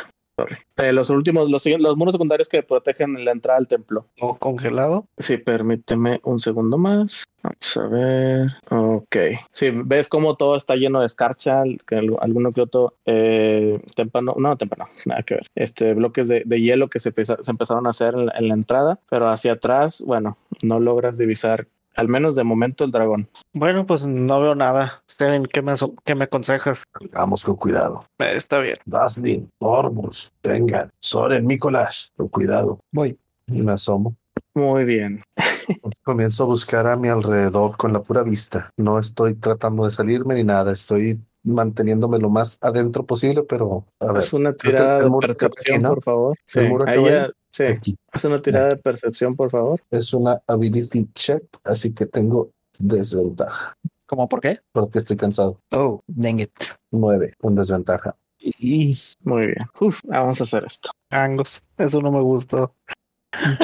Eh, 0.76 0.92
los 0.92 1.10
últimos, 1.10 1.50
los, 1.50 1.64
los 1.66 1.96
muros 1.96 2.12
secundarios 2.12 2.48
que 2.48 2.62
protegen 2.62 3.24
la 3.24 3.30
entrada 3.32 3.58
al 3.58 3.68
templo. 3.68 4.06
O 4.20 4.36
congelado. 4.38 5.06
Sí, 5.18 5.36
permíteme 5.36 6.20
un 6.24 6.38
segundo 6.40 6.78
más. 6.78 7.24
Vamos 7.42 7.76
a 7.76 7.86
ver. 7.88 8.48
Ok. 8.70 9.16
Sí, 9.50 9.70
ves 9.72 10.08
cómo 10.08 10.36
todo 10.36 10.56
está 10.56 10.76
lleno 10.76 11.00
de 11.00 11.06
escarcha, 11.06 11.62
que 11.86 11.96
al- 11.96 12.16
alguno 12.20 12.52
que 12.52 12.60
otro 12.60 12.94
eh, 13.04 13.80
témpano, 13.96 14.34
no, 14.38 14.56
témpano, 14.56 14.86
nada 15.06 15.22
que 15.22 15.34
ver. 15.34 15.46
Este, 15.54 15.94
bloques 15.94 16.28
de, 16.28 16.42
de 16.46 16.60
hielo 16.60 16.88
que 16.88 16.98
se, 17.00 17.10
empeza- 17.10 17.38
se 17.40 17.50
empezaron 17.50 17.86
a 17.86 17.90
hacer 17.90 18.14
en 18.14 18.26
la, 18.26 18.32
en 18.36 18.48
la 18.48 18.54
entrada, 18.54 19.00
pero 19.10 19.28
hacia 19.28 19.52
atrás, 19.54 20.02
bueno, 20.06 20.36
no 20.62 20.78
logras 20.80 21.18
divisar, 21.18 21.66
al 21.94 22.08
menos 22.08 22.34
de 22.34 22.44
momento, 22.44 22.84
el 22.84 22.90
dragón. 22.90 23.28
Bueno, 23.52 23.86
pues 23.86 24.06
no 24.06 24.40
veo 24.40 24.54
nada. 24.54 25.02
Steven, 25.10 25.46
¿qué 25.46 25.62
me, 25.62 25.74
qué 26.04 26.14
me 26.14 26.24
aconsejas? 26.24 26.82
Vamos 27.12 27.44
con 27.44 27.56
cuidado. 27.56 28.04
Eh, 28.18 28.36
está 28.36 28.58
bien. 28.58 28.76
Daslin, 28.84 29.50
Ormus, 29.58 30.32
vengan. 30.42 30.90
Soren, 31.00 31.46
Nicolás, 31.46 32.12
con 32.16 32.28
cuidado. 32.28 32.80
Voy. 32.92 33.18
Y 33.46 33.62
me 33.62 33.72
asomo. 33.72 34.16
Muy 34.54 34.84
bien. 34.84 35.22
Comienzo 36.04 36.44
a 36.44 36.46
buscar 36.46 36.86
a 36.86 36.96
mi 36.96 37.08
alrededor 37.08 37.76
con 37.76 37.92
la 37.92 38.02
pura 38.02 38.22
vista. 38.22 38.70
No 38.76 38.98
estoy 38.98 39.34
tratando 39.34 39.84
de 39.84 39.90
salirme 39.90 40.34
ni 40.34 40.44
nada. 40.44 40.72
Estoy 40.72 41.20
manteniéndome 41.44 42.18
lo 42.18 42.30
más 42.30 42.58
adentro 42.60 43.04
posible, 43.04 43.42
pero 43.42 43.84
a 44.00 44.06
ver. 44.06 44.18
Haz 44.18 44.32
una 44.32 44.52
tirada 44.54 45.02
de 45.02 45.10
percepción, 45.20 45.76
aquí, 45.76 45.82
¿no? 45.82 45.88
por 45.94 46.02
favor. 46.02 46.36
Sí, 46.46 46.60
El 46.60 46.68
muro 46.70 46.84
ahí 46.86 46.92
acaba 46.94 47.10
ya- 47.10 47.24
ahí. 47.24 47.30
sí. 47.50 47.64
Aquí. 47.64 47.96
Haz 48.12 48.24
una 48.24 48.40
tirada 48.42 48.68
de 48.68 48.76
percepción, 48.76 49.34
por 49.36 49.50
favor. 49.50 49.80
Es 49.90 50.12
una 50.14 50.40
ability 50.46 51.08
check, 51.14 51.42
así 51.64 51.92
que 51.94 52.06
tengo 52.06 52.50
desventaja 52.78 53.76
¿Cómo 54.06 54.28
por 54.28 54.40
qué? 54.40 54.60
porque 54.72 54.98
estoy 54.98 55.16
cansado. 55.16 55.58
Oh, 55.72 56.00
dang 56.06 56.40
it. 56.40 56.52
Nueve 56.90 57.34
con 57.40 57.54
desventaja. 57.54 58.14
Y, 58.38 58.98
Muy 59.24 59.46
bien. 59.46 59.56
Uf, 59.80 60.00
vamos 60.04 60.40
a 60.40 60.44
hacer 60.44 60.64
esto. 60.64 60.90
Angos. 61.10 61.62
Eso 61.78 62.00
no 62.00 62.10
me 62.10 62.20
gustó. 62.20 62.74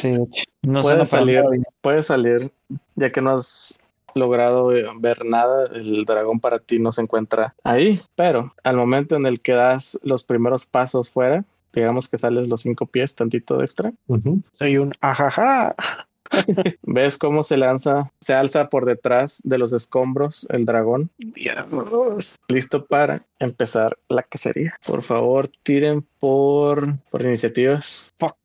sí, 0.00 0.16
no 0.62 0.80
Puede 0.80 1.04
salir. 1.04 1.42
Puedes 1.80 2.06
salir, 2.06 2.50
ya 2.94 3.10
que 3.12 3.20
no 3.20 3.30
has 3.32 3.80
logrado 4.18 4.74
eh, 4.74 4.86
ver 5.00 5.24
nada, 5.24 5.68
el 5.74 6.04
dragón 6.04 6.40
para 6.40 6.58
ti 6.58 6.78
no 6.78 6.92
se 6.92 7.02
encuentra 7.02 7.54
ahí, 7.64 8.00
pero 8.14 8.52
al 8.64 8.76
momento 8.76 9.16
en 9.16 9.26
el 9.26 9.40
que 9.40 9.52
das 9.52 9.98
los 10.02 10.24
primeros 10.24 10.66
pasos 10.66 11.10
fuera, 11.10 11.44
digamos 11.72 12.08
que 12.08 12.18
sales 12.18 12.48
los 12.48 12.62
cinco 12.62 12.86
pies, 12.86 13.14
tantito 13.14 13.58
de 13.58 13.64
extra, 13.64 13.92
Ujú. 14.06 14.42
Soy 14.52 14.78
un 14.78 14.92
ajaja. 15.00 15.74
ves 16.82 17.16
cómo 17.16 17.42
se 17.42 17.56
lanza, 17.56 18.12
se 18.20 18.34
alza 18.34 18.68
por 18.68 18.84
detrás 18.84 19.40
de 19.44 19.58
los 19.58 19.72
escombros 19.72 20.46
el 20.50 20.66
dragón, 20.66 21.10
listo 22.48 22.84
para 22.84 23.24
empezar 23.38 23.98
la 24.08 24.22
cacería. 24.22 24.74
Por 24.86 25.02
favor, 25.02 25.48
tiren 25.62 26.04
por, 26.18 26.98
por 27.10 27.22
iniciativas. 27.22 28.12
Fuck. 28.18 28.36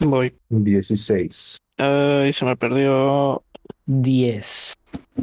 Voy. 0.00 0.34
16. 0.48 1.58
Ay, 1.78 2.32
se 2.32 2.44
me 2.44 2.56
perdió 2.56 3.42
10. 3.90 4.74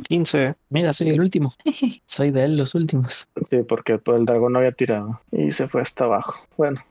15. 0.10 0.56
Mira, 0.70 0.94
soy 0.94 1.10
el 1.10 1.22
último. 1.22 1.54
soy 2.06 2.32
de 2.32 2.44
él 2.44 2.58
los 2.58 2.76
últimos. 2.76 3.28
Sí, 3.50 3.64
porque 3.64 3.98
pues, 3.98 4.20
el 4.20 4.26
dragón 4.26 4.54
no 4.54 4.60
había 4.60 4.74
tirado 4.74 5.22
y 5.32 5.52
se 5.52 5.68
fue 5.68 5.82
hasta 5.82 6.04
abajo. 6.04 6.36
Bueno, 6.58 6.82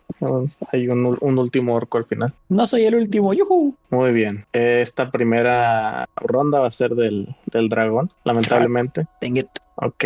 hay 0.72 0.88
un, 0.88 1.16
un 1.20 1.38
último 1.38 1.74
orco 1.74 1.98
al 1.98 2.06
final. 2.06 2.32
No 2.48 2.66
soy 2.66 2.86
el 2.86 2.94
último. 2.94 3.34
¡Yuhu! 3.34 3.76
Muy 3.90 4.12
bien. 4.12 4.46
Esta 4.52 5.10
primera 5.10 6.06
ronda 6.16 6.60
va 6.60 6.68
a 6.68 6.70
ser 6.70 6.94
del, 6.94 7.36
del 7.52 7.68
dragón, 7.68 8.10
lamentablemente. 8.24 9.06
Dang 9.20 9.36
it. 9.36 9.48
Ok. 9.76 10.04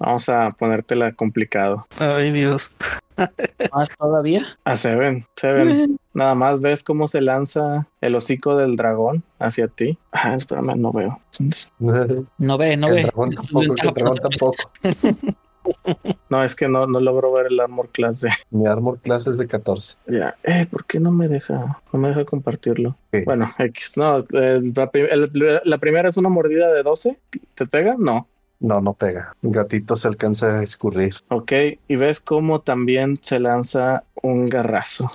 Vamos 0.00 0.28
a 0.28 0.50
ponértela 0.52 1.12
complicado. 1.12 1.86
Ay, 1.98 2.30
Dios. 2.30 2.70
Más 3.72 3.88
todavía. 3.98 4.44
A 4.64 4.76
Seven, 4.76 5.24
Seven. 5.36 5.98
Nada 6.14 6.34
más 6.34 6.60
ves 6.60 6.82
cómo 6.82 7.06
se 7.08 7.20
lanza 7.20 7.86
el 8.00 8.14
hocico 8.16 8.56
del 8.56 8.76
dragón 8.76 9.22
hacia 9.38 9.68
ti. 9.68 9.98
Ah, 10.12 10.34
espérame, 10.34 10.74
no 10.76 10.92
veo. 10.92 11.20
No 12.38 12.58
ve, 12.58 12.76
no 12.76 12.88
el 12.88 12.94
ve. 12.94 13.02
dragón 13.02 13.30
tampoco, 13.34 13.62
el 13.62 13.94
dragón 13.94 14.18
tampoco. 14.18 14.56
No, 16.30 16.42
es 16.42 16.54
que 16.56 16.66
no, 16.66 16.86
no 16.86 16.98
logro 16.98 17.30
ver 17.32 17.46
el 17.50 17.60
armor 17.60 17.90
class 17.90 18.22
de. 18.22 18.30
Mi 18.50 18.66
armor 18.66 18.98
class 19.00 19.26
es 19.26 19.36
de 19.36 19.46
14. 19.46 19.98
Ya, 20.06 20.34
eh, 20.44 20.66
¿por 20.70 20.86
qué 20.86 20.98
no 20.98 21.10
me 21.10 21.28
deja? 21.28 21.82
No 21.92 21.98
me 22.00 22.08
deja 22.08 22.24
compartirlo. 22.24 22.96
Bueno, 23.26 23.52
X. 23.58 23.92
No, 23.96 24.18
eh, 24.32 24.60
la, 24.74 24.90
pri- 24.90 25.08
el- 25.10 25.60
la 25.62 25.76
primera 25.78 26.08
es 26.08 26.16
una 26.16 26.30
mordida 26.30 26.72
de 26.72 26.82
12. 26.82 27.18
¿Te 27.54 27.66
pega? 27.66 27.96
No. 27.98 28.26
No, 28.60 28.80
no 28.80 28.94
pega. 28.94 29.34
Un 29.42 29.52
gatito 29.52 29.94
se 29.96 30.08
alcanza 30.08 30.58
a 30.58 30.62
escurrir. 30.62 31.14
Ok, 31.28 31.52
y 31.86 31.96
ves 31.96 32.20
cómo 32.20 32.60
también 32.60 33.18
se 33.22 33.38
lanza 33.38 34.02
un 34.22 34.48
garrazo. 34.48 35.10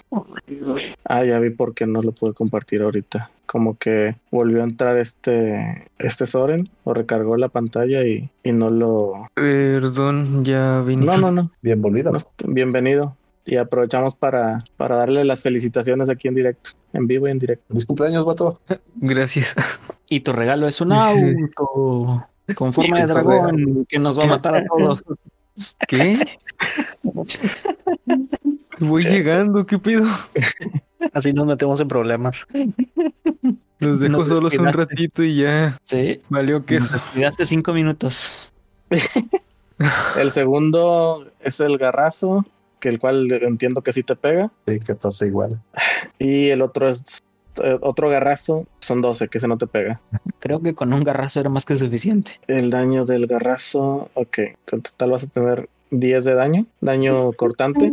Ah, 1.04 1.26
ya 1.26 1.40
vi 1.40 1.50
por 1.50 1.74
qué 1.74 1.86
no 1.86 2.02
lo 2.02 2.14
pude 2.14 2.34
compartir 2.34 2.82
ahorita. 2.82 3.32
Como 3.46 3.78
que 3.78 4.16
volvió 4.32 4.62
a 4.62 4.64
entrar 4.64 4.98
este, 4.98 5.90
este 6.00 6.26
Soren, 6.26 6.70
o 6.86 6.94
recargó 6.94 7.36
la 7.36 7.50
pantalla 7.50 8.06
y, 8.06 8.30
y 8.44 8.52
no 8.54 8.70
lo... 8.70 9.28
Perdón, 9.34 10.46
ya 10.46 10.82
vine. 10.82 11.06
No, 11.06 11.18
no, 11.18 11.32
no, 11.32 11.52
Bien 11.62 11.82
volvido. 11.82 12.12
no, 12.12 12.20
Bienvenido. 12.48 13.18
Y 13.46 13.58
aprovechamos 13.58 14.16
para, 14.16 14.64
para 14.78 14.96
darle 14.96 15.26
las 15.26 15.42
felicitaciones 15.42 16.10
aquí 16.10 16.30
en 16.30 16.36
directo, 16.36 16.72
en 16.94 17.08
vivo 17.08 17.28
y 17.28 17.32
en 17.32 17.40
directo. 17.40 17.66
Feliz 17.68 17.86
cumpleaños, 17.86 18.24
vato. 18.26 18.62
Gracias. 18.96 19.54
Y 20.08 20.22
tu 20.22 20.32
regalo 20.32 20.66
es 20.66 20.80
un 20.80 20.92
sí. 20.92 20.98
auto 20.98 22.26
con 22.56 22.74
forma 22.74 23.00
de 23.00 23.08
dragón 23.08 23.86
que 23.88 24.00
nos 24.00 24.20
va 24.20 24.24
a 24.26 24.28
matar 24.28 24.56
a 24.56 24.66
todos. 24.66 25.04
¿Qué? 25.88 26.18
Voy 28.80 29.04
llegando, 29.10 29.66
¿qué 29.66 29.78
pido? 29.80 30.06
Así 31.14 31.34
nos 31.34 31.46
metemos 31.46 31.80
en 31.82 31.88
problemas. 31.88 32.46
Los 33.80 34.00
dejo 34.00 34.18
Nos 34.20 34.28
solos 34.30 34.54
un 34.58 34.68
ratito 34.72 35.24
y 35.24 35.38
ya 35.42 35.78
Sí. 35.84 36.20
valió 36.30 36.66
queso. 36.66 36.96
Cuidaste 37.14 37.46
cinco 37.46 37.74
minutos. 37.74 38.54
El 40.18 40.32
segundo 40.32 41.28
es 41.42 41.60
el 41.60 41.78
garrazo 41.78 42.46
que 42.80 42.90
el 42.90 43.00
cual 43.00 43.32
entiendo 43.32 43.82
que 43.82 43.94
sí 43.94 44.04
te 44.04 44.16
pega. 44.16 44.52
Sí, 44.68 44.80
14 44.80 45.26
igual. 45.28 45.62
Y 46.20 46.50
el 46.50 46.62
otro 46.62 46.90
es 46.90 47.23
otro 47.82 48.10
garrazo, 48.10 48.66
son 48.80 49.02
12, 49.02 49.28
que 49.28 49.38
ese 49.38 49.48
no 49.48 49.58
te 49.58 49.68
pega. 49.68 50.02
Creo 50.40 50.62
que 50.62 50.74
con 50.76 50.94
un 50.94 51.04
garrazo 51.04 51.40
era 51.40 51.50
más 51.50 51.66
que 51.66 51.76
suficiente. 51.76 52.40
El 52.48 52.70
daño 52.70 53.06
del 53.06 53.28
garrazo, 53.28 54.10
ok. 54.14 54.38
En 54.72 54.82
total 54.82 55.12
vas 55.12 55.24
a 55.24 55.28
tener 55.28 55.70
10 55.92 56.26
de 56.26 56.34
daño, 56.34 56.66
daño 56.82 57.32
cortante. 57.34 57.92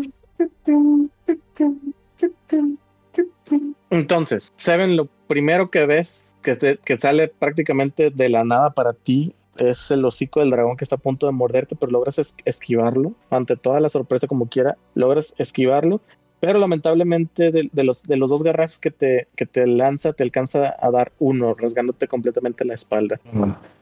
Entonces, 3.90 4.52
Seven, 4.56 4.96
lo 4.96 5.06
primero 5.26 5.70
que 5.70 5.84
ves 5.86 6.36
que, 6.42 6.56
te- 6.56 6.78
que 6.78 6.98
sale 6.98 7.28
prácticamente 7.28 8.10
de 8.10 8.28
la 8.28 8.44
nada 8.44 8.70
para 8.70 8.92
ti 8.92 9.34
es 9.56 9.90
el 9.90 10.04
hocico 10.04 10.40
del 10.40 10.50
dragón 10.50 10.76
que 10.76 10.84
está 10.84 10.94
a 10.96 10.98
punto 10.98 11.26
de 11.26 11.32
morderte, 11.32 11.76
pero 11.76 11.92
logras 11.92 12.18
es- 12.18 12.34
esquivarlo. 12.44 13.12
Ante 13.30 13.56
toda 13.56 13.80
la 13.80 13.88
sorpresa, 13.88 14.26
como 14.26 14.46
quiera, 14.48 14.76
logras 14.94 15.34
esquivarlo. 15.38 16.00
Pero 16.40 16.58
lamentablemente 16.58 17.50
de, 17.50 17.68
de 17.70 17.84
los, 17.84 18.02
de 18.04 18.16
los 18.16 18.30
dos 18.30 18.42
garrazos 18.42 18.80
que 18.80 18.90
te, 18.90 19.28
que 19.36 19.46
te 19.46 19.66
lanza, 19.66 20.14
te 20.14 20.22
alcanza 20.22 20.74
a 20.80 20.90
dar 20.90 21.12
uno, 21.18 21.54
rasgándote 21.54 22.08
completamente 22.08 22.64
la 22.64 22.74
espalda. 22.74 23.20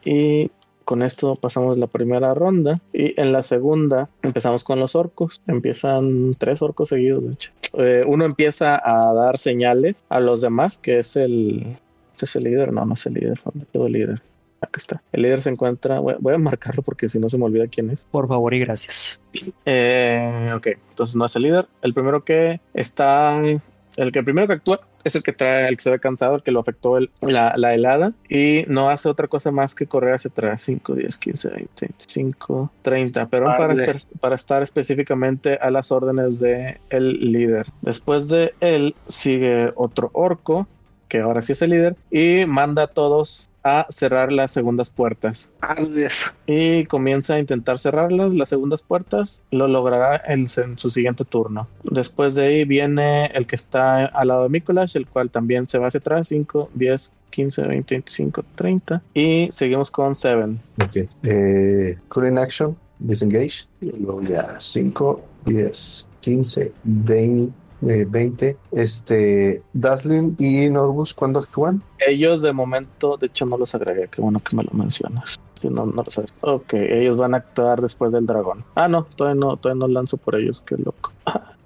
Y 0.05 0.51
con 0.85 1.03
esto 1.03 1.37
pasamos 1.37 1.79
la 1.79 1.87
primera 1.87 2.35
ronda. 2.35 2.81
Y 2.93 3.19
en 3.21 3.33
la 3.33 3.43
segunda 3.43 4.09
empezamos 4.23 4.65
con 4.65 4.81
los 4.81 4.97
orcos. 4.97 5.41
Empiezan 5.47 6.35
tres 6.37 6.61
orcos 6.61 6.89
seguidos, 6.89 7.25
de 7.25 7.33
hecho. 7.33 7.53
Eh, 7.75 8.05
uno 8.07 8.25
empieza 8.25 8.81
a 8.83 9.13
dar 9.13 9.39
señales 9.39 10.05
a 10.09 10.19
los 10.19 10.41
demás, 10.41 10.79
que 10.79 10.99
es 10.99 11.15
el... 11.17 11.77
¿Este 12.13 12.25
es 12.25 12.37
el 12.37 12.45
líder? 12.45 12.73
No, 12.73 12.85
no 12.85 12.95
es 12.95 13.07
el 13.07 13.15
líder. 13.15 13.39
¿Dónde 13.45 13.67
quedó 13.73 13.87
el 13.87 13.93
líder? 13.93 14.23
Acá 14.61 14.79
está. 14.79 15.03
El 15.13 15.23
líder 15.23 15.41
se 15.41 15.51
encuentra... 15.51 16.01
Voy, 16.01 16.15
voy 16.19 16.35
a 16.35 16.39
marcarlo 16.39 16.83
porque 16.83 17.09
si 17.09 17.19
no 17.19 17.29
se 17.29 17.39
me 17.39 17.45
olvida 17.45 17.67
quién 17.69 17.91
es. 17.91 18.07
Por 18.11 18.27
favor 18.29 18.53
y 18.55 18.59
gracias. 18.61 19.21
Eh, 19.65 20.53
ok, 20.55 20.67
entonces 20.91 21.15
no 21.17 21.27
es 21.27 21.37
el 21.37 21.43
líder. 21.43 21.67
El 21.83 21.95
primero 21.95 22.25
que 22.25 22.61
está, 22.75 23.41
el 23.41 24.13
que 24.13 24.23
primero 24.23 24.47
que 24.47 24.55
actúa 24.55 24.81
es 25.05 25.15
el 25.15 25.23
que 25.23 25.33
trae, 25.33 25.69
el 25.69 25.77
que 25.77 25.83
se 25.83 25.91
ve 25.91 26.01
cansado, 26.01 26.35
el 26.35 26.43
que 26.43 26.51
lo 26.51 26.59
afectó 26.61 26.99
el- 26.99 27.11
la, 27.21 27.55
la 27.57 27.73
helada 27.73 28.13
y 28.29 28.65
no 28.67 28.91
hace 28.91 29.09
otra 29.09 29.29
cosa 29.29 29.51
más 29.53 29.75
que 29.77 29.87
correr 29.87 30.15
hacia 30.15 30.29
atrás. 30.29 30.61
5, 30.63 30.95
10, 30.95 31.19
15, 31.19 31.49
20, 31.51 31.69
25, 31.81 32.73
30, 32.83 33.27
pero 33.29 33.47
para, 33.47 33.75
para 34.21 34.35
estar 34.35 34.63
específicamente 34.63 35.55
a 35.55 35.71
las 35.71 35.93
órdenes 35.93 36.41
de 36.41 36.81
el 36.91 37.33
líder. 37.33 37.67
Después 37.83 38.29
de 38.29 38.55
él 38.61 38.97
sigue 39.07 39.71
otro 39.77 40.11
orco 40.15 40.67
que 41.09 41.21
ahora 41.21 41.41
sí 41.41 41.53
es 41.53 41.63
el 41.63 41.71
líder 41.71 41.97
y 42.11 42.45
manda 42.45 42.83
a 42.83 42.87
todos 42.89 43.49
a 43.69 43.87
cerrar 43.91 44.33
las 44.33 44.53
segundas 44.53 44.91
puertas 44.91 45.51
Ardes. 45.61 46.15
y 46.47 46.85
comienza 46.87 47.35
a 47.35 47.39
intentar 47.39 47.79
cerrarlas, 47.79 48.35
las 48.35 48.49
segundas 48.49 48.83
puertas, 48.83 49.43
lo 49.51 49.69
logrará 49.69 50.23
en, 50.27 50.47
en 50.57 50.79
su 50.79 50.91
siguiente 50.91 51.25
turno. 51.25 51.69
Después 51.85 52.35
de 52.35 52.47
ahí 52.47 52.65
viene 52.65 53.27
el 53.27 53.47
que 53.47 53.57
está 53.57 54.07
al 54.07 54.29
lado 54.29 54.45
de 54.45 54.49
Mikolash, 54.49 54.97
el 54.97 55.07
cual 55.07 55.31
también 55.31 55.69
se 55.69 55.79
va 55.79 55.89
hacia 55.89 55.99
atrás, 55.99 56.29
5, 56.29 56.71
10, 56.75 57.15
15, 57.31 57.63
20, 57.63 57.95
25, 57.95 58.45
30. 58.55 59.03
Y 59.15 59.49
seguimos 59.51 59.91
con 59.91 60.15
Seven. 60.15 60.59
Ok. 60.83 61.09
Eh, 61.23 61.99
Cooling 62.09 62.39
Action, 62.39 62.77
Disengage. 62.99 63.67
Y 63.81 63.93
luego 63.93 64.23
ya 64.23 64.57
5, 64.59 65.21
10, 65.47 66.09
15, 66.21 66.73
20, 66.85 67.53
eh, 67.83 68.07
20. 68.09 68.57
Este, 68.73 69.63
Dazzling 69.73 70.37
y 70.39 70.69
Norbus, 70.71 71.15
¿cuándo 71.15 71.41
actúan? 71.41 71.83
Ellos 72.07 72.43
de 72.43 72.53
momento, 72.53 73.17
de 73.17 73.27
hecho 73.27 73.47
no 73.47 73.57
los 73.57 73.75
agregué, 73.75 74.09
qué 74.09 74.21
bueno 74.21 74.41
que 74.41 74.57
me 74.57 74.65
lo 74.65 74.71
mencionas. 74.73 75.39
Sí, 75.61 75.69
no, 75.69 75.87
no 75.87 76.03
los 76.03 76.19
agregué. 76.19 76.35
Ok, 76.41 76.75
ellos 76.75 77.17
van 77.17 77.35
a 77.35 77.39
actuar 77.39 77.81
después 77.81 78.13
del 78.13 78.27
dragón. 78.27 78.65
Ah, 78.75 78.89
no, 78.89 79.05
todavía 79.05 79.41
no, 79.41 79.57
todavía 79.57 79.81
no 79.81 79.89
lanzo 79.89 80.17
por 80.17 80.37
ellos, 80.37 80.63
qué 80.63 80.77
loco. 80.77 81.13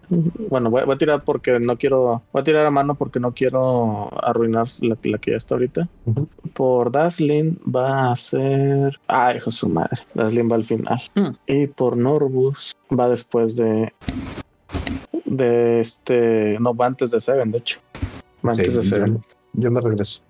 Bueno, 0.50 0.68
voy, 0.68 0.84
voy 0.84 0.94
a 0.94 0.98
tirar 0.98 1.24
porque 1.24 1.58
no 1.58 1.78
quiero, 1.78 2.22
voy 2.32 2.42
a 2.42 2.44
tirar 2.44 2.66
a 2.66 2.70
mano 2.70 2.96
porque 2.96 3.18
no 3.18 3.32
quiero 3.32 4.10
arruinar 4.22 4.66
la, 4.80 4.98
la 5.02 5.18
que 5.18 5.30
ya 5.30 5.38
está 5.38 5.54
ahorita. 5.54 5.88
Por 6.52 6.92
Dazzling 6.92 7.58
va 7.74 8.12
a 8.12 8.16
ser, 8.16 9.00
ay, 9.06 9.36
hijo 9.36 9.46
de 9.46 9.56
su 9.56 9.70
madre, 9.70 10.02
Dazzling 10.12 10.50
va 10.50 10.56
al 10.56 10.64
final. 10.64 11.00
Hmm. 11.14 11.30
Y 11.46 11.66
por 11.66 11.96
Norbus 11.96 12.76
va 12.90 13.08
después 13.08 13.56
de, 13.56 13.94
de 15.32 15.80
este, 15.80 16.58
no, 16.60 16.74
va 16.74 16.86
antes 16.86 17.10
de 17.10 17.20
Seven, 17.20 17.50
de 17.50 17.58
hecho. 17.58 17.80
Va 18.46 18.52
antes 18.52 18.74
de 18.74 18.82
Seven. 18.82 19.16
yo, 19.16 19.20
yo 19.54 19.70
me 19.70 19.80
regreso. 19.80 20.22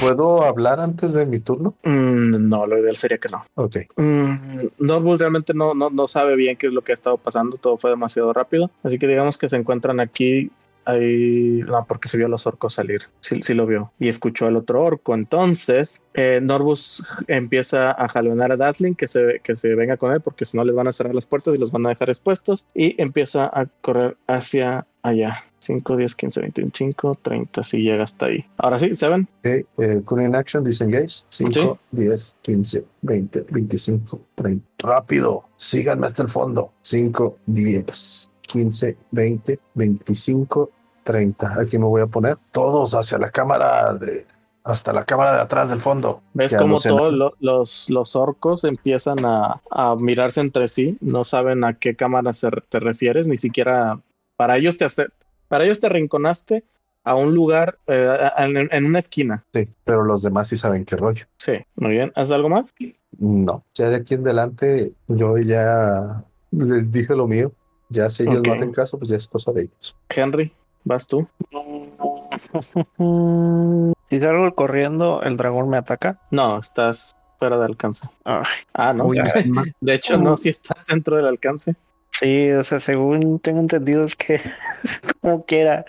¿Puedo 0.00 0.42
hablar 0.42 0.80
antes 0.80 1.12
de 1.12 1.24
mi 1.26 1.38
turno? 1.38 1.74
Mm, 1.84 2.48
no, 2.48 2.66
lo 2.66 2.76
ideal 2.76 2.96
sería 2.96 3.18
que 3.18 3.28
no. 3.28 3.44
Ok. 3.54 3.76
Mm, 3.96 4.66
Norwood 4.78 5.20
realmente 5.20 5.54
no, 5.54 5.74
no, 5.74 5.90
no 5.90 6.08
sabe 6.08 6.34
bien 6.34 6.56
qué 6.56 6.66
es 6.66 6.72
lo 6.72 6.82
que 6.82 6.90
ha 6.90 6.94
estado 6.94 7.18
pasando, 7.18 7.56
todo 7.56 7.76
fue 7.76 7.90
demasiado 7.90 8.32
rápido. 8.32 8.68
Así 8.82 8.98
que 8.98 9.06
digamos 9.06 9.38
que 9.38 9.48
se 9.48 9.56
encuentran 9.56 10.00
aquí. 10.00 10.50
Ahí, 10.84 11.62
no, 11.66 11.84
porque 11.86 12.08
se 12.08 12.16
vio 12.16 12.26
a 12.26 12.28
los 12.28 12.46
orcos 12.46 12.74
salir, 12.74 13.02
sí, 13.20 13.42
sí 13.42 13.54
lo 13.54 13.66
vio, 13.66 13.92
y 13.98 14.08
escuchó 14.08 14.46
al 14.46 14.56
otro 14.56 14.82
orco. 14.82 15.14
Entonces, 15.14 16.02
eh, 16.14 16.40
Norbus 16.42 17.04
empieza 17.28 17.92
a 17.92 18.08
jalonar 18.08 18.52
a 18.52 18.56
Dazzling 18.56 18.94
que 18.94 19.06
se, 19.06 19.40
que 19.42 19.54
se 19.54 19.74
venga 19.74 19.96
con 19.96 20.12
él, 20.12 20.20
porque 20.20 20.44
si 20.44 20.56
no 20.56 20.64
les 20.64 20.74
van 20.74 20.88
a 20.88 20.92
cerrar 20.92 21.14
las 21.14 21.26
puertas 21.26 21.54
y 21.54 21.58
los 21.58 21.70
van 21.70 21.86
a 21.86 21.90
dejar 21.90 22.10
expuestos. 22.10 22.66
Y 22.74 23.00
empieza 23.00 23.44
a 23.44 23.66
correr 23.80 24.16
hacia 24.26 24.86
allá: 25.02 25.42
5, 25.60 25.96
10, 25.96 26.16
15, 26.16 26.40
25, 26.40 27.18
30. 27.22 27.62
Si 27.62 27.78
llega 27.78 28.04
hasta 28.04 28.26
ahí. 28.26 28.44
Ahora 28.58 28.78
sí, 28.78 28.94
Seven. 28.94 29.28
Ok, 29.38 29.46
eh, 29.46 30.02
Cooling 30.04 30.34
Action, 30.34 30.64
Disengage. 30.64 31.24
5, 31.28 31.78
10, 31.92 32.38
15, 32.42 32.84
20, 33.02 33.46
25, 33.50 34.20
30. 34.34 34.66
Rápido, 34.78 35.44
síganme 35.56 36.06
hasta 36.06 36.22
el 36.22 36.28
fondo. 36.28 36.72
5, 36.82 37.38
10, 37.46 38.31
15, 38.52 38.96
20, 39.10 39.58
25, 39.74 40.70
30. 41.04 41.60
Aquí 41.60 41.78
me 41.78 41.86
voy 41.86 42.02
a 42.02 42.06
poner 42.06 42.36
todos 42.52 42.94
hacia 42.94 43.18
la 43.18 43.30
cámara 43.30 43.94
de 43.94 44.26
hasta 44.64 44.92
la 44.92 45.04
cámara 45.04 45.34
de 45.34 45.40
atrás 45.40 45.70
del 45.70 45.80
fondo. 45.80 46.22
¿Ves 46.34 46.52
los 46.52 46.82
todos 46.84 47.12
lo- 47.12 47.34
los, 47.40 47.90
los 47.90 48.14
orcos 48.14 48.62
empiezan 48.64 49.24
a, 49.24 49.60
a 49.70 49.96
mirarse 49.96 50.40
entre 50.40 50.68
sí? 50.68 50.96
No 51.00 51.24
saben 51.24 51.64
a 51.64 51.74
qué 51.78 51.96
cámara 51.96 52.32
se, 52.32 52.48
te 52.68 52.78
refieres, 52.78 53.26
ni 53.26 53.36
siquiera 53.36 53.98
para 54.36 54.56
ellos 54.58 54.76
te 54.78 54.84
hace- 54.84 55.08
para 55.48 55.64
ellos 55.64 55.80
te 55.80 55.86
arrinconaste 55.86 56.64
a 57.04 57.16
un 57.16 57.34
lugar 57.34 57.78
eh, 57.88 58.30
en, 58.38 58.68
en 58.72 58.84
una 58.84 59.00
esquina. 59.00 59.44
Sí, 59.52 59.68
pero 59.84 60.04
los 60.04 60.22
demás 60.22 60.46
sí 60.48 60.56
saben 60.56 60.84
qué 60.84 60.96
rollo. 60.96 61.24
Sí, 61.38 61.54
muy 61.74 61.92
bien. 61.92 62.12
¿Haces 62.14 62.32
algo 62.32 62.48
más? 62.48 62.72
No, 63.18 63.64
ya 63.74 63.88
de 63.88 63.96
aquí 63.96 64.14
en 64.14 64.20
adelante 64.20 64.92
yo 65.08 65.36
ya 65.38 66.24
les 66.52 66.92
dije 66.92 67.16
lo 67.16 67.26
mío. 67.26 67.52
Ya 67.92 68.10
si 68.10 68.22
ellos 68.24 68.42
no 68.42 68.52
hacen 68.54 68.72
caso, 68.72 68.98
pues 68.98 69.10
ya 69.10 69.16
es 69.16 69.26
cosa 69.26 69.52
de 69.52 69.62
ellos. 69.62 69.94
Henry, 70.08 70.52
vas 70.84 71.06
tú. 71.06 71.26
Si 74.08 74.20
salgo 74.20 74.54
corriendo, 74.54 75.22
el 75.22 75.36
dragón 75.38 75.70
me 75.70 75.78
ataca. 75.78 76.18
No, 76.30 76.58
estás 76.58 77.16
fuera 77.38 77.56
de 77.58 77.64
alcance. 77.64 78.06
Ay, 78.24 78.44
Ah, 78.74 78.92
no. 78.92 79.06
Uy, 79.06 79.18
De 79.80 79.94
hecho, 79.94 80.18
no, 80.18 80.36
si 80.36 80.50
estás 80.50 80.86
dentro 80.86 81.16
del 81.16 81.26
alcance. 81.26 81.74
sí, 82.10 82.50
o 82.50 82.62
sea, 82.62 82.78
según 82.78 83.38
tengo 83.38 83.60
entendido 83.60 84.02
es 84.02 84.16
que 84.16 84.40
como 85.22 85.44
quiera. 85.44 85.84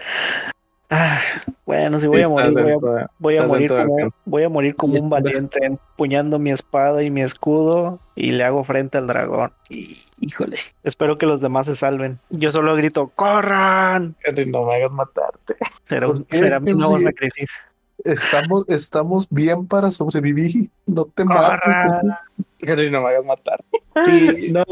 Ah, 0.89 1.19
bueno, 1.65 1.99
si 1.99 2.07
voy 2.07 2.21
a 2.21 2.29
morir, 2.29 2.53
voy 2.53 2.71
a, 3.01 3.09
voy 3.17 3.37
a 3.37 3.43
morir 3.47 3.73
como, 3.73 3.97
voy 4.25 4.43
a 4.43 4.49
morir 4.49 4.75
como 4.75 4.93
un 4.93 5.09
valiente 5.09 5.65
empuñando 5.65 6.37
mi 6.39 6.51
espada 6.51 7.01
y 7.03 7.09
mi 7.09 7.23
escudo 7.23 7.99
y 8.15 8.31
le 8.31 8.43
hago 8.43 8.63
frente 8.63 8.99
al 8.99 9.07
dragón. 9.07 9.51
Híjole. 10.25 10.55
Espero 10.83 11.17
que 11.17 11.25
los 11.25 11.41
demás 11.41 11.65
se 11.65 11.75
salven. 11.75 12.17
Yo 12.29 12.49
solo 12.51 12.75
grito, 12.77 13.11
¡corran! 13.13 14.15
Henry, 14.23 14.49
no 14.49 14.65
me 14.65 14.75
hagas 14.75 14.91
matarte. 14.91 15.55
Será, 15.89 16.07
un- 16.07 16.19
¿Por 16.19 16.27
qué, 16.27 16.37
será 16.37 16.59
mi 16.61 16.73
nuevo 16.73 16.97
sacrificio. 16.97 17.59
Estamos, 18.05 18.67
estamos 18.69 19.27
bien 19.29 19.67
para 19.67 19.91
sobrevivir. 19.91 20.69
No 20.85 21.05
te 21.05 21.25
mates. 21.25 21.59
Henry, 22.59 22.89
no 22.89 23.01
me 23.01 23.09
hagas 23.09 23.25
matar. 23.25 23.59
Sí, 24.05 24.51
No. 24.53 24.63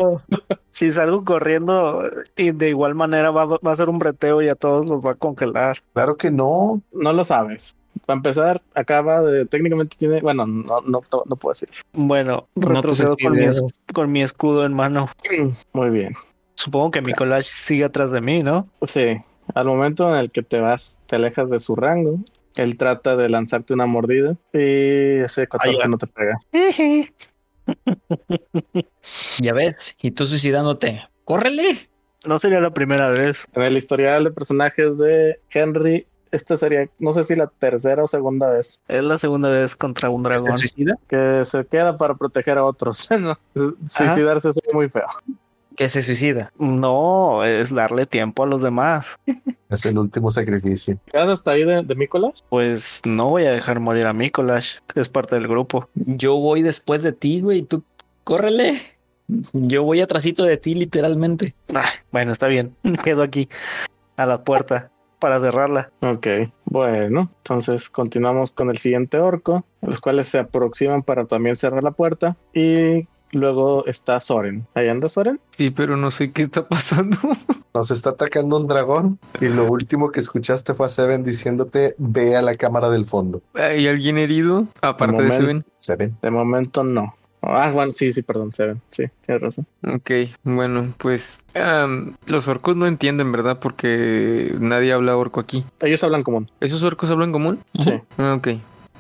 si 0.71 0.91
salgo 0.91 1.23
corriendo 1.25 2.01
y 2.37 2.51
de 2.51 2.69
igual 2.69 2.95
manera 2.95 3.29
va, 3.31 3.45
va 3.45 3.71
a 3.71 3.75
ser 3.75 3.89
un 3.89 3.99
breteo 3.99 4.41
y 4.41 4.47
a 4.49 4.55
todos 4.55 4.85
los 4.85 5.05
va 5.05 5.11
a 5.11 5.15
congelar. 5.15 5.77
Claro 5.93 6.15
que 6.15 6.31
no. 6.31 6.81
No 6.93 7.11
lo 7.13 7.23
sabes. 7.25 7.75
Para 8.05 8.17
empezar, 8.17 8.61
acaba 8.73 9.21
de. 9.21 9.45
Técnicamente 9.45 9.95
tiene. 9.97 10.21
Bueno, 10.21 10.45
no, 10.45 10.81
no, 10.81 11.01
no 11.25 11.35
puedo 11.35 11.51
decir. 11.51 11.69
eso. 11.71 11.81
Bueno, 11.93 12.47
No 12.55 12.67
te 12.67 12.73
retrocedo 12.75 13.15
con 13.21 13.33
mi, 13.33 13.45
con 13.93 14.11
mi 14.11 14.23
escudo 14.23 14.65
en 14.65 14.73
mano. 14.73 15.09
Muy 15.73 15.89
bien. 15.89 16.13
Supongo 16.55 16.91
que 16.91 17.01
mi 17.01 17.13
collage 17.13 17.49
sigue 17.49 17.85
atrás 17.85 18.11
de 18.11 18.21
mí, 18.21 18.43
¿no? 18.43 18.67
Sí. 18.83 19.17
Al 19.55 19.65
momento 19.65 20.09
en 20.09 20.15
el 20.19 20.31
que 20.31 20.43
te 20.43 20.59
vas, 20.59 21.01
te 21.07 21.15
alejas 21.15 21.49
de 21.49 21.59
su 21.59 21.75
rango. 21.75 22.19
Él 22.55 22.77
trata 22.77 23.15
de 23.15 23.29
lanzarte 23.29 23.73
una 23.73 23.85
mordida. 23.85 24.35
Y 24.53 25.19
ese 25.23 25.47
14 25.47 25.69
Ahí 25.69 25.77
va. 25.81 25.87
no 25.87 25.97
te 25.97 26.07
pega. 26.07 26.37
Ya 29.39 29.53
ves, 29.53 29.95
y 30.01 30.11
tú 30.11 30.25
suicidándote. 30.25 31.01
¡Córrele! 31.25 31.89
No 32.25 32.37
sería 32.39 32.59
la 32.59 32.71
primera 32.71 33.09
vez. 33.09 33.45
En 33.53 33.63
el 33.63 33.77
historial 33.77 34.23
de 34.25 34.31
personajes 34.31 34.97
de 34.97 35.39
Henry, 35.49 36.05
esta 36.31 36.57
sería, 36.57 36.87
no 36.99 37.13
sé 37.13 37.23
si 37.23 37.35
la 37.35 37.47
tercera 37.47 38.03
o 38.03 38.07
segunda 38.07 38.49
vez 38.49 38.79
Es 38.87 39.03
la 39.03 39.17
segunda 39.17 39.49
vez 39.49 39.75
contra 39.75 40.09
un 40.09 40.23
¿Se 40.23 40.29
dragón. 40.29 40.57
suicida? 40.57 40.95
que 41.07 41.41
se 41.43 41.65
queda 41.65 41.97
para 41.97 42.15
proteger 42.15 42.57
a 42.57 42.65
otros. 42.65 43.09
No, 43.19 43.37
Suicidarse 43.87 44.49
es 44.49 44.59
muy 44.73 44.89
feo. 44.89 45.05
que 45.75 45.87
se 45.89 46.01
suicida. 46.01 46.51
No, 46.57 47.43
es 47.43 47.73
darle 47.73 48.05
tiempo 48.05 48.43
a 48.43 48.45
los 48.47 48.61
demás. 48.61 49.07
Es 49.69 49.85
el 49.85 49.97
último 49.97 50.31
sacrificio. 50.31 50.97
¿Quedas 51.11 51.29
hasta 51.29 51.51
ahí 51.51 51.63
de, 51.63 51.83
de 51.83 51.95
Nicolás? 51.95 52.43
Pues 52.49 53.01
no 53.05 53.29
voy 53.29 53.45
a 53.45 53.51
dejar 53.51 53.79
morir 53.79 54.05
a 54.05 54.13
Mikolash, 54.13 54.75
es 54.95 55.07
parte 55.09 55.35
del 55.35 55.47
grupo. 55.47 55.89
Yo 55.95 56.35
voy 56.37 56.61
después 56.61 57.03
de 57.03 57.13
ti, 57.13 57.41
güey. 57.41 57.61
Tú 57.61 57.83
córrele. 58.23 58.79
Yo 59.53 59.83
voy 59.83 60.01
atrasito 60.01 60.43
de 60.43 60.57
ti, 60.57 60.75
literalmente. 60.75 61.55
Ah, 61.73 61.85
bueno, 62.11 62.33
está 62.33 62.47
bien. 62.47 62.75
Quedo 63.03 63.23
aquí 63.23 63.47
a 64.17 64.25
la 64.25 64.43
puerta 64.43 64.91
para 65.21 65.39
cerrarla. 65.39 65.91
Ok, 66.01 66.27
bueno, 66.65 67.29
entonces 67.37 67.89
continuamos 67.89 68.51
con 68.51 68.69
el 68.69 68.79
siguiente 68.79 69.19
orco, 69.19 69.63
los 69.81 70.01
cuales 70.01 70.27
se 70.27 70.39
aproximan 70.39 71.03
para 71.03 71.25
también 71.25 71.55
cerrar 71.55 71.83
la 71.83 71.91
puerta. 71.91 72.35
Y 72.53 73.07
luego 73.31 73.85
está 73.85 74.19
Soren. 74.19 74.67
¿Ahí 74.73 74.89
anda 74.89 75.07
Soren? 75.07 75.39
Sí, 75.51 75.69
pero 75.69 75.95
no 75.95 76.11
sé 76.11 76.31
qué 76.31 76.41
está 76.41 76.67
pasando. 76.67 77.17
Nos 77.73 77.89
está 77.91 78.09
atacando 78.09 78.57
un 78.57 78.67
dragón 78.67 79.19
y 79.39 79.47
lo 79.47 79.71
último 79.71 80.11
que 80.11 80.19
escuchaste 80.19 80.73
fue 80.73 80.87
a 80.87 80.89
Seven 80.89 81.23
diciéndote 81.23 81.95
ve 81.97 82.35
a 82.35 82.41
la 82.41 82.55
cámara 82.55 82.89
del 82.89 83.05
fondo. 83.05 83.41
¿Hay 83.53 83.87
alguien 83.87 84.17
herido? 84.17 84.67
Aparte 84.81 85.15
de 85.15 85.23
momento. 85.23 85.37
Seven. 85.37 85.65
Seven. 85.77 86.17
De 86.21 86.31
momento 86.31 86.83
no. 86.83 87.15
Ah, 87.41 87.71
bueno, 87.73 87.91
sí, 87.91 88.13
sí, 88.13 88.21
perdón, 88.21 88.53
Seven. 88.53 88.79
Sí, 88.91 89.05
tienes 89.25 89.41
razón. 89.41 89.65
Ok, 89.87 90.11
bueno, 90.43 90.93
pues 90.97 91.41
los 92.27 92.47
orcos 92.47 92.75
no 92.75 92.85
entienden, 92.87 93.31
¿verdad? 93.31 93.57
Porque 93.59 94.55
nadie 94.59 94.93
habla 94.93 95.17
orco 95.17 95.39
aquí. 95.39 95.65
Ellos 95.81 96.03
hablan 96.03 96.23
común. 96.23 96.51
¿Esos 96.59 96.83
orcos 96.83 97.09
hablan 97.09 97.31
común? 97.31 97.59
Sí. 97.79 97.93
Ah, 98.17 98.35
Ok, 98.35 98.49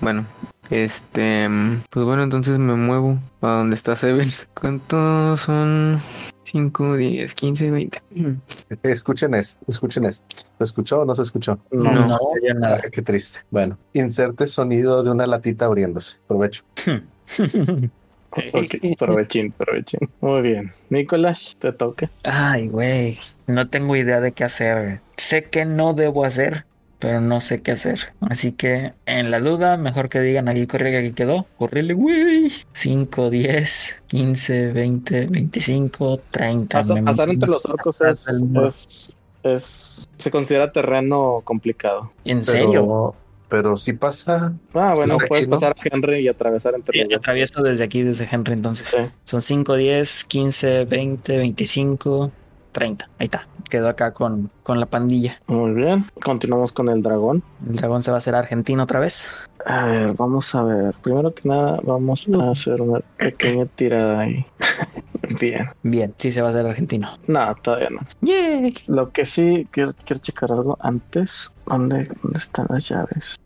bueno. 0.01 0.25
Este, 0.71 1.49
pues 1.89 2.05
bueno, 2.05 2.23
entonces 2.23 2.57
me 2.57 2.73
muevo 2.75 3.17
a 3.41 3.47
donde 3.49 3.75
está 3.75 3.95
Seven. 3.95 4.27
¿Cuántos 4.59 5.41
son? 5.41 5.99
5, 6.45 6.95
10, 6.97 7.33
15, 7.35 7.71
20. 7.71 8.01
Eh, 8.15 8.35
Escuchen 8.83 9.33
esto, 9.35 9.63
escuchen 9.67 10.05
esto. 10.05 10.25
¿Se 10.57 10.63
escuchó 10.63 11.01
o 11.01 11.05
no 11.05 11.15
se 11.15 11.21
escuchó? 11.23 11.59
No, 11.71 11.91
No. 11.93 12.17
Nada. 12.55 12.77
Ah, 12.83 12.89
qué 12.91 13.01
triste. 13.01 13.41
Bueno, 13.51 13.77
inserte 13.93 14.47
sonido 14.47 15.03
de 15.03 15.11
una 15.11 15.27
latita 15.27 15.65
abriéndose. 15.65 16.19
Provecho. 16.27 16.63
Ok, 18.31 18.95
provechín, 18.97 19.51
provechín. 19.51 19.99
Muy 20.21 20.41
bien. 20.41 20.71
Nicolás, 20.89 21.55
te 21.59 21.71
toca. 21.73 22.09
Ay, 22.23 22.67
güey. 22.67 23.19
No 23.47 23.67
tengo 23.69 23.95
idea 23.95 24.19
de 24.21 24.31
qué 24.31 24.43
hacer. 24.45 25.01
Sé 25.17 25.43
que 25.45 25.65
no 25.65 25.93
debo 25.93 26.23
hacer, 26.25 26.65
pero 26.99 27.19
no 27.19 27.39
sé 27.41 27.61
qué 27.61 27.71
hacer. 27.73 28.13
Así 28.21 28.51
que, 28.53 28.93
en 29.05 29.31
la 29.31 29.39
duda, 29.39 29.75
mejor 29.77 30.07
que 30.09 30.21
digan 30.21 30.47
aquí 30.47 30.65
corre 30.67 30.91
que 30.91 30.97
aquí 30.99 31.11
quedó. 31.11 31.45
Correle, 31.57 31.93
güey. 31.93 32.51
5, 32.71 33.29
10, 33.29 34.01
15, 34.07 34.71
20, 34.71 35.27
25, 35.27 36.19
30. 36.31 36.77
Pasar, 36.79 36.95
Me- 36.95 37.03
pasar 37.03 37.29
entre 37.29 37.49
los 37.49 37.65
orcos 37.65 38.01
es, 38.01 38.27
es, 38.27 39.17
es- 39.43 40.07
se 40.17 40.31
considera 40.31 40.71
terreno 40.71 41.41
complicado. 41.43 42.11
¿En 42.25 42.45
serio? 42.45 43.15
Pero, 43.51 43.75
sí 43.75 43.91
pasa. 43.91 44.53
Ah, 44.73 44.93
bueno, 44.95 45.17
puedes 45.27 45.43
aquí, 45.43 45.49
¿no? 45.51 45.55
pasar 45.57 45.75
a 45.77 45.81
Henry 45.83 46.19
y 46.21 46.27
atravesar 46.29 46.73
entre 46.73 46.93
Sí, 46.93 46.99
los 46.99 47.09
dos. 47.09 47.17
atravieso 47.17 47.61
desde 47.61 47.83
aquí, 47.83 48.01
desde 48.01 48.25
Henry, 48.31 48.53
entonces. 48.53 48.87
Sí. 48.87 49.01
Son 49.25 49.41
5, 49.41 49.75
10, 49.75 50.23
15, 50.23 50.85
20, 50.85 51.37
25, 51.37 52.31
30. 52.71 53.09
Ahí 53.19 53.25
está. 53.25 53.47
Quedó 53.71 53.87
acá 53.87 54.11
con, 54.11 54.51
con 54.63 54.81
la 54.81 54.85
pandilla. 54.85 55.41
Muy 55.47 55.71
bien. 55.71 56.03
Continuamos 56.21 56.73
con 56.73 56.89
el 56.89 57.01
dragón. 57.01 57.41
El 57.65 57.77
dragón 57.77 58.03
se 58.03 58.11
va 58.11 58.17
a 58.17 58.19
hacer 58.19 58.35
argentino 58.35 58.83
otra 58.83 58.99
vez. 58.99 59.49
A 59.65 59.85
ver, 59.85 60.13
vamos 60.17 60.53
a 60.53 60.63
ver. 60.63 60.93
Primero 61.01 61.33
que 61.33 61.47
nada, 61.47 61.79
vamos 61.81 62.29
a 62.37 62.51
hacer 62.51 62.81
una 62.81 62.99
pequeña 63.17 63.65
tirada 63.67 64.19
ahí. 64.19 64.45
Bien. 65.39 65.69
Bien, 65.83 66.13
sí 66.17 66.33
se 66.33 66.41
va 66.41 66.47
a 66.47 66.49
hacer 66.49 66.67
argentino. 66.67 67.07
No, 67.27 67.55
todavía 67.63 67.91
no. 67.91 68.01
¡Yay! 68.19 68.73
Lo 68.87 69.09
que 69.11 69.25
sí, 69.25 69.65
quiero, 69.71 69.93
quiero 70.03 70.21
checar 70.21 70.51
algo 70.51 70.77
antes. 70.81 71.53
¿Dónde, 71.65 72.09
¿Dónde 72.21 72.39
están 72.39 72.67
las 72.69 72.89
llaves? 72.89 73.37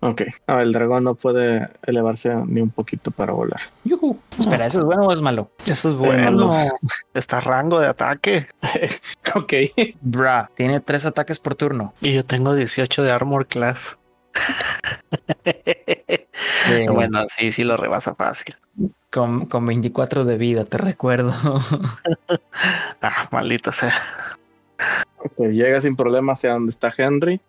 Ok. 0.00 0.22
Ah, 0.46 0.62
el 0.62 0.72
dragón 0.72 1.04
no 1.04 1.14
puede 1.14 1.68
elevarse 1.82 2.34
ni 2.46 2.60
un 2.60 2.70
poquito 2.70 3.10
para 3.10 3.32
volar. 3.32 3.60
Yujú. 3.84 4.18
Espera, 4.38 4.66
¿eso 4.66 4.80
es 4.80 4.84
bueno 4.84 5.06
o 5.06 5.12
es 5.12 5.20
malo? 5.20 5.50
Eso 5.66 5.90
es 5.90 5.96
bueno. 5.96 6.52
Está 7.14 7.40
rango 7.40 7.80
de 7.80 7.88
ataque. 7.88 8.46
ok. 9.34 9.52
Bra, 10.02 10.50
tiene 10.54 10.80
tres 10.80 11.06
ataques 11.06 11.40
por 11.40 11.54
turno. 11.54 11.94
Y 12.00 12.12
yo 12.12 12.24
tengo 12.24 12.54
18 12.54 13.02
de 13.02 13.10
armor 13.10 13.46
class. 13.46 13.96
Bueno, 16.90 17.24
sí, 17.28 17.52
sí 17.52 17.62
lo 17.62 17.76
rebasa 17.76 18.14
fácil. 18.16 18.56
Con, 19.10 19.46
con 19.46 19.64
24 19.66 20.24
de 20.24 20.36
vida, 20.36 20.64
te 20.64 20.78
recuerdo. 20.78 21.32
Ah, 23.00 23.28
maldito 23.30 23.72
sea. 23.72 23.94
Ok, 25.18 25.48
llega 25.50 25.80
sin 25.80 25.96
problema 25.96 26.32
hacia 26.32 26.52
donde 26.52 26.70
está 26.70 26.92
Henry. 26.96 27.40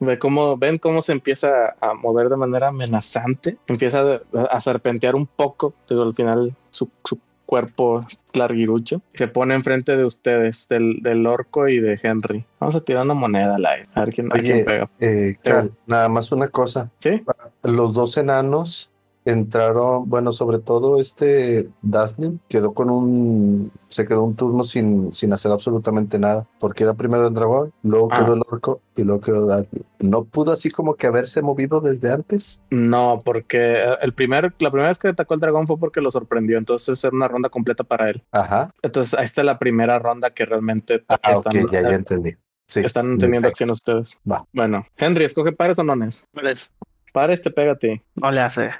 Ve 0.00 0.18
cómo, 0.18 0.56
ven 0.56 0.78
cómo 0.78 1.02
se 1.02 1.12
empieza 1.12 1.74
a 1.80 1.94
mover 1.94 2.28
de 2.28 2.36
manera 2.36 2.68
amenazante. 2.68 3.56
Empieza 3.66 4.20
a, 4.34 4.42
a 4.50 4.60
serpentear 4.60 5.14
un 5.14 5.26
poco. 5.26 5.74
Digo, 5.88 6.02
al 6.02 6.14
final 6.14 6.54
su, 6.70 6.88
su 7.04 7.18
cuerpo 7.46 8.06
larguirucho. 8.32 9.02
Se 9.14 9.26
pone 9.28 9.54
enfrente 9.54 9.96
de 9.96 10.04
ustedes, 10.04 10.68
del, 10.68 11.00
del 11.02 11.26
orco 11.26 11.68
y 11.68 11.80
de 11.80 11.98
Henry. 12.00 12.44
Vamos 12.60 12.74
a 12.76 12.80
tirar 12.80 13.04
una 13.04 13.14
moneda 13.14 13.56
al 13.56 13.66
aire. 13.66 13.88
A 13.94 14.00
ver 14.04 14.14
quién, 14.14 14.28
a 14.32 14.40
quién 14.40 14.64
pega. 14.64 14.88
eh, 15.00 15.36
Cal, 15.42 15.72
nada 15.86 16.08
más 16.08 16.30
una 16.32 16.48
cosa. 16.48 16.90
¿Sí? 17.00 17.22
Los 17.62 17.92
dos 17.92 18.16
enanos 18.16 18.89
entraron, 19.24 20.08
bueno, 20.08 20.32
sobre 20.32 20.58
todo 20.58 20.98
este 21.00 21.68
Daslim 21.82 22.38
quedó 22.48 22.72
con 22.74 22.90
un, 22.90 23.70
se 23.88 24.06
quedó 24.06 24.22
un 24.24 24.34
turno 24.34 24.64
sin, 24.64 25.12
sin 25.12 25.32
hacer 25.32 25.52
absolutamente 25.52 26.18
nada, 26.18 26.46
porque 26.58 26.84
era 26.84 26.94
primero 26.94 27.26
el 27.26 27.34
dragón, 27.34 27.72
luego 27.82 28.08
Ah. 28.10 28.18
quedó 28.24 28.34
el 28.34 28.42
orco 28.50 28.80
y 28.96 29.02
luego 29.04 29.20
quedó 29.20 29.46
Daslim. 29.46 29.82
¿No 30.00 30.24
pudo 30.24 30.52
así 30.52 30.70
como 30.70 30.94
que 30.94 31.06
haberse 31.06 31.42
movido 31.42 31.80
desde 31.80 32.12
antes? 32.12 32.62
No, 32.70 33.20
porque 33.24 33.82
el 34.00 34.12
primer, 34.14 34.54
la 34.58 34.70
primera 34.70 34.88
vez 34.88 34.98
que 34.98 35.08
atacó 35.08 35.34
el 35.34 35.40
dragón 35.40 35.66
fue 35.66 35.78
porque 35.78 36.00
lo 36.00 36.10
sorprendió. 36.10 36.56
Entonces 36.58 37.02
era 37.04 37.14
una 37.14 37.28
ronda 37.28 37.48
completa 37.50 37.84
para 37.84 38.10
él. 38.10 38.22
Ajá. 38.32 38.70
Entonces, 38.82 39.14
ahí 39.18 39.24
está 39.26 39.42
la 39.42 39.58
primera 39.58 39.98
ronda 39.98 40.30
que 40.30 40.44
realmente 40.46 41.04
Ah, 41.08 41.18
están, 41.32 41.64
ok, 41.64 41.72
ya, 41.72 41.82
ya 41.82 41.94
entendí. 41.94 42.32
Sí, 42.68 42.80
están 42.80 43.18
teniendo 43.18 43.48
acción 43.48 43.70
ustedes. 43.72 44.20
Va. 44.30 44.46
Bueno, 44.52 44.84
Henry, 44.96 45.24
escoge 45.24 45.52
pares 45.52 45.78
o 45.78 45.84
nones. 45.84 46.24
Pares 46.32 46.70
te 47.12 47.50
pega 47.50 47.72
a 47.72 47.76
ti. 47.76 48.00
no 48.14 48.30
le 48.30 48.40
hace. 48.40 48.70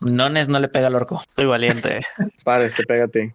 Nones 0.00 0.48
no 0.48 0.58
le 0.58 0.68
pega 0.68 0.88
al 0.88 0.94
orco. 0.94 1.22
Soy 1.34 1.46
valiente. 1.46 2.00
Pares 2.44 2.74
te 2.74 2.84
pega 2.84 3.04
a 3.04 3.08
ti. 3.08 3.32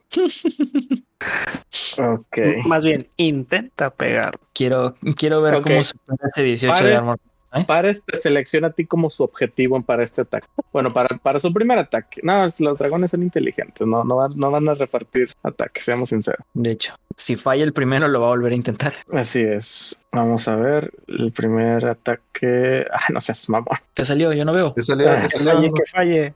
ok. 1.98 2.38
Más 2.66 2.86
bien, 2.86 3.08
intenta 3.18 3.90
pegar. 3.90 4.40
Quiero, 4.54 4.96
quiero 5.16 5.42
ver 5.42 5.62
cómo 5.62 5.84
supera 5.84 6.30
ese 6.30 6.44
18 6.44 6.84
de 6.84 6.96
Pares. 6.96 7.20
Armor. 7.52 7.68
Pares 7.68 8.04
te 8.06 8.16
selecciona 8.18 8.68
a 8.68 8.72
ti 8.72 8.86
como 8.86 9.10
su 9.10 9.24
objetivo 9.24 9.80
para 9.82 10.04
este 10.04 10.22
ataque. 10.22 10.48
Bueno, 10.74 10.92
para, 10.94 11.18
para 11.18 11.40
su 11.40 11.54
primer 11.54 11.78
ataque. 11.80 12.22
No, 12.24 12.44
los 12.60 12.78
dragones 12.78 13.12
son 13.12 13.24
inteligentes. 13.24 13.86
No, 13.86 14.04
no, 14.04 14.16
van, 14.16 14.32
no 14.36 14.50
van 14.52 14.68
a 14.70 14.74
repartir 14.74 15.32
ataques, 15.44 15.84
seamos 15.86 16.10
sinceros. 16.10 16.46
De 16.54 16.72
hecho, 16.74 16.96
si 17.16 17.36
falla 17.36 17.64
el 17.64 17.74
primero, 17.74 18.08
lo 18.08 18.22
va 18.22 18.28
a 18.28 18.30
volver 18.30 18.54
a 18.54 18.56
intentar. 18.56 18.94
Así 19.14 19.42
es. 19.42 20.00
Vamos 20.12 20.48
a 20.48 20.56
ver. 20.56 20.92
El 21.08 21.32
primer 21.32 21.86
ataque. 21.86 22.86
Ah, 22.92 23.06
no 23.14 23.22
seas 23.22 23.48
mamón. 23.50 23.78
¿Qué 23.94 24.04
salió? 24.06 24.34
Yo 24.34 24.44
no 24.46 24.54
veo. 24.54 24.74
¿Qué 24.74 24.82
salió? 24.84 25.12
Ah, 25.12 25.20
¿Qué 25.22 25.30
salió? 25.38 25.54
Falle, 25.54 25.72
que 25.74 25.92
falle. 25.92 26.34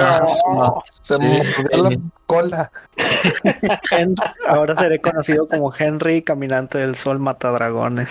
Ah, 0.00 0.24
su- 0.26 0.82
Se 1.02 1.14
Sí. 1.14 1.22
mordió 1.22 1.90
la 1.90 2.00
cola. 2.26 2.70
Hen- 3.90 4.14
Ahora 4.48 4.76
seré 4.76 5.00
conocido 5.00 5.48
como 5.48 5.72
Henry, 5.76 6.22
caminante 6.22 6.78
del 6.78 6.94
sol, 6.94 7.18
matadragones. 7.18 8.08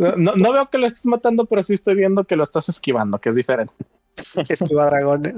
No, 0.00 0.32
no 0.34 0.52
veo 0.52 0.68
que 0.70 0.78
lo 0.78 0.86
estés 0.86 1.06
matando, 1.06 1.44
pero 1.46 1.62
sí 1.62 1.74
estoy 1.74 1.94
viendo 1.94 2.24
que 2.24 2.36
lo 2.36 2.42
estás 2.42 2.68
esquivando, 2.68 3.18
que 3.18 3.28
es 3.28 3.34
diferente. 3.36 3.72
Esquiva 4.48 4.86
dragones. 4.86 5.34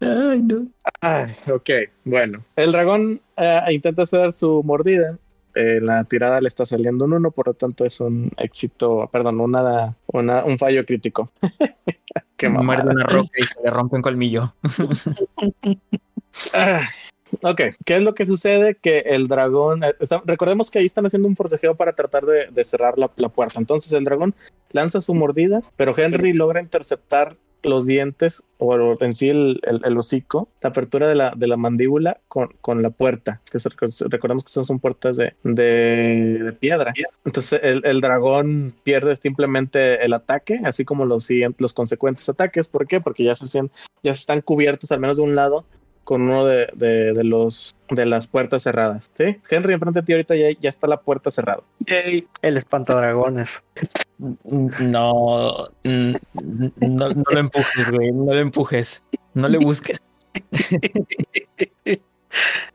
Ay, 0.00 0.42
no. 0.42 0.66
Ay, 1.00 1.26
ok, 1.52 1.70
bueno. 2.04 2.44
El 2.56 2.72
dragón 2.72 3.20
eh, 3.36 3.60
intenta 3.70 4.02
hacer 4.02 4.32
su 4.32 4.62
mordida. 4.64 5.18
Eh, 5.54 5.80
la 5.82 6.04
tirada 6.04 6.40
le 6.40 6.46
está 6.48 6.64
saliendo 6.64 7.04
un 7.06 7.14
1, 7.14 7.30
por 7.32 7.48
lo 7.48 7.54
tanto 7.54 7.84
es 7.84 7.98
un 8.00 8.30
éxito, 8.36 9.08
perdón, 9.10 9.40
una, 9.40 9.96
una- 10.06 10.44
un 10.44 10.56
fallo 10.58 10.84
crítico. 10.86 11.32
Qué 12.36 12.48
mamada. 12.48 12.84
Muerde 12.84 12.94
una 12.94 13.04
roca 13.06 13.30
y 13.36 13.42
se 13.42 13.60
le 13.62 13.70
rompe 13.70 13.96
un 13.96 14.02
colmillo. 14.02 14.54
Ah, 16.52 16.82
ok, 17.42 17.60
¿qué 17.84 17.96
es 17.96 18.02
lo 18.02 18.14
que 18.14 18.26
sucede? 18.26 18.74
Que 18.74 18.98
el 19.00 19.28
dragón, 19.28 19.84
eh, 19.84 19.94
recordemos 20.24 20.70
que 20.70 20.78
ahí 20.78 20.86
están 20.86 21.06
haciendo 21.06 21.28
un 21.28 21.36
forcejeo 21.36 21.74
para 21.74 21.92
tratar 21.92 22.24
de, 22.24 22.64
cerrar 22.64 22.94
la, 22.98 23.08
puerta. 23.08 23.58
Entonces 23.58 23.92
el 23.92 24.04
dragón 24.04 24.34
lanza 24.70 25.00
su 25.00 25.14
mordida, 25.14 25.62
pero 25.76 25.96
Henry 25.96 26.32
logra 26.32 26.62
interceptar 26.62 27.36
los 27.62 27.86
dientes 27.86 28.44
o 28.58 28.96
en 29.02 29.14
sí 29.14 29.30
el, 29.30 29.60
hocico, 29.96 30.48
la 30.62 30.70
apertura 30.70 31.08
de 31.08 31.14
la, 31.14 31.32
de 31.36 31.48
la 31.48 31.56
mandíbula 31.56 32.20
con, 32.28 32.82
la 32.82 32.90
puerta, 32.90 33.40
que 33.50 33.58
recordemos 34.08 34.44
que 34.44 34.50
son 34.50 34.78
puertas 34.78 35.16
de, 35.16 35.34
de- 35.42 36.54
piedra. 36.58 36.92
Entonces 37.24 37.60
el, 37.62 38.00
dragón 38.00 38.74
pierde 38.84 39.16
simplemente 39.16 40.04
el 40.04 40.12
ataque, 40.12 40.60
así 40.64 40.84
como 40.84 41.04
los, 41.04 41.28
los 41.58 41.72
consecuentes 41.72 42.28
ataques. 42.28 42.68
¿Por 42.68 42.86
qué? 42.86 43.00
Porque 43.00 43.24
ya 43.24 43.34
se, 43.34 43.60
ya 44.02 44.14
se 44.14 44.20
están 44.20 44.40
cubiertos 44.40 44.92
al 44.92 45.00
menos 45.00 45.16
de 45.16 45.24
un 45.24 45.34
lado 45.34 45.64
con 46.08 46.22
uno 46.22 46.46
de, 46.46 46.70
de- 46.74 47.12
de 47.12 47.22
los 47.22 47.76
de 47.90 48.06
las 48.06 48.26
puertas 48.26 48.62
cerradas. 48.62 49.10
¿Sí? 49.12 49.36
Henry, 49.50 49.74
enfrente 49.74 50.00
de 50.00 50.06
ti 50.06 50.12
ahorita 50.14 50.36
ya, 50.36 50.48
ya 50.58 50.70
está 50.70 50.86
la 50.86 51.02
puerta 51.02 51.30
cerrada. 51.30 51.62
El 51.84 52.56
espantadragones. 52.56 53.60
No, 54.18 55.68
no, 55.84 56.18
no 56.90 57.24
lo 57.30 57.38
empujes, 57.38 57.88
güey. 57.92 58.10
No 58.10 58.24
lo 58.32 58.40
empujes. 58.40 59.04
No 59.34 59.48
le 59.48 59.58
busques. 59.58 60.00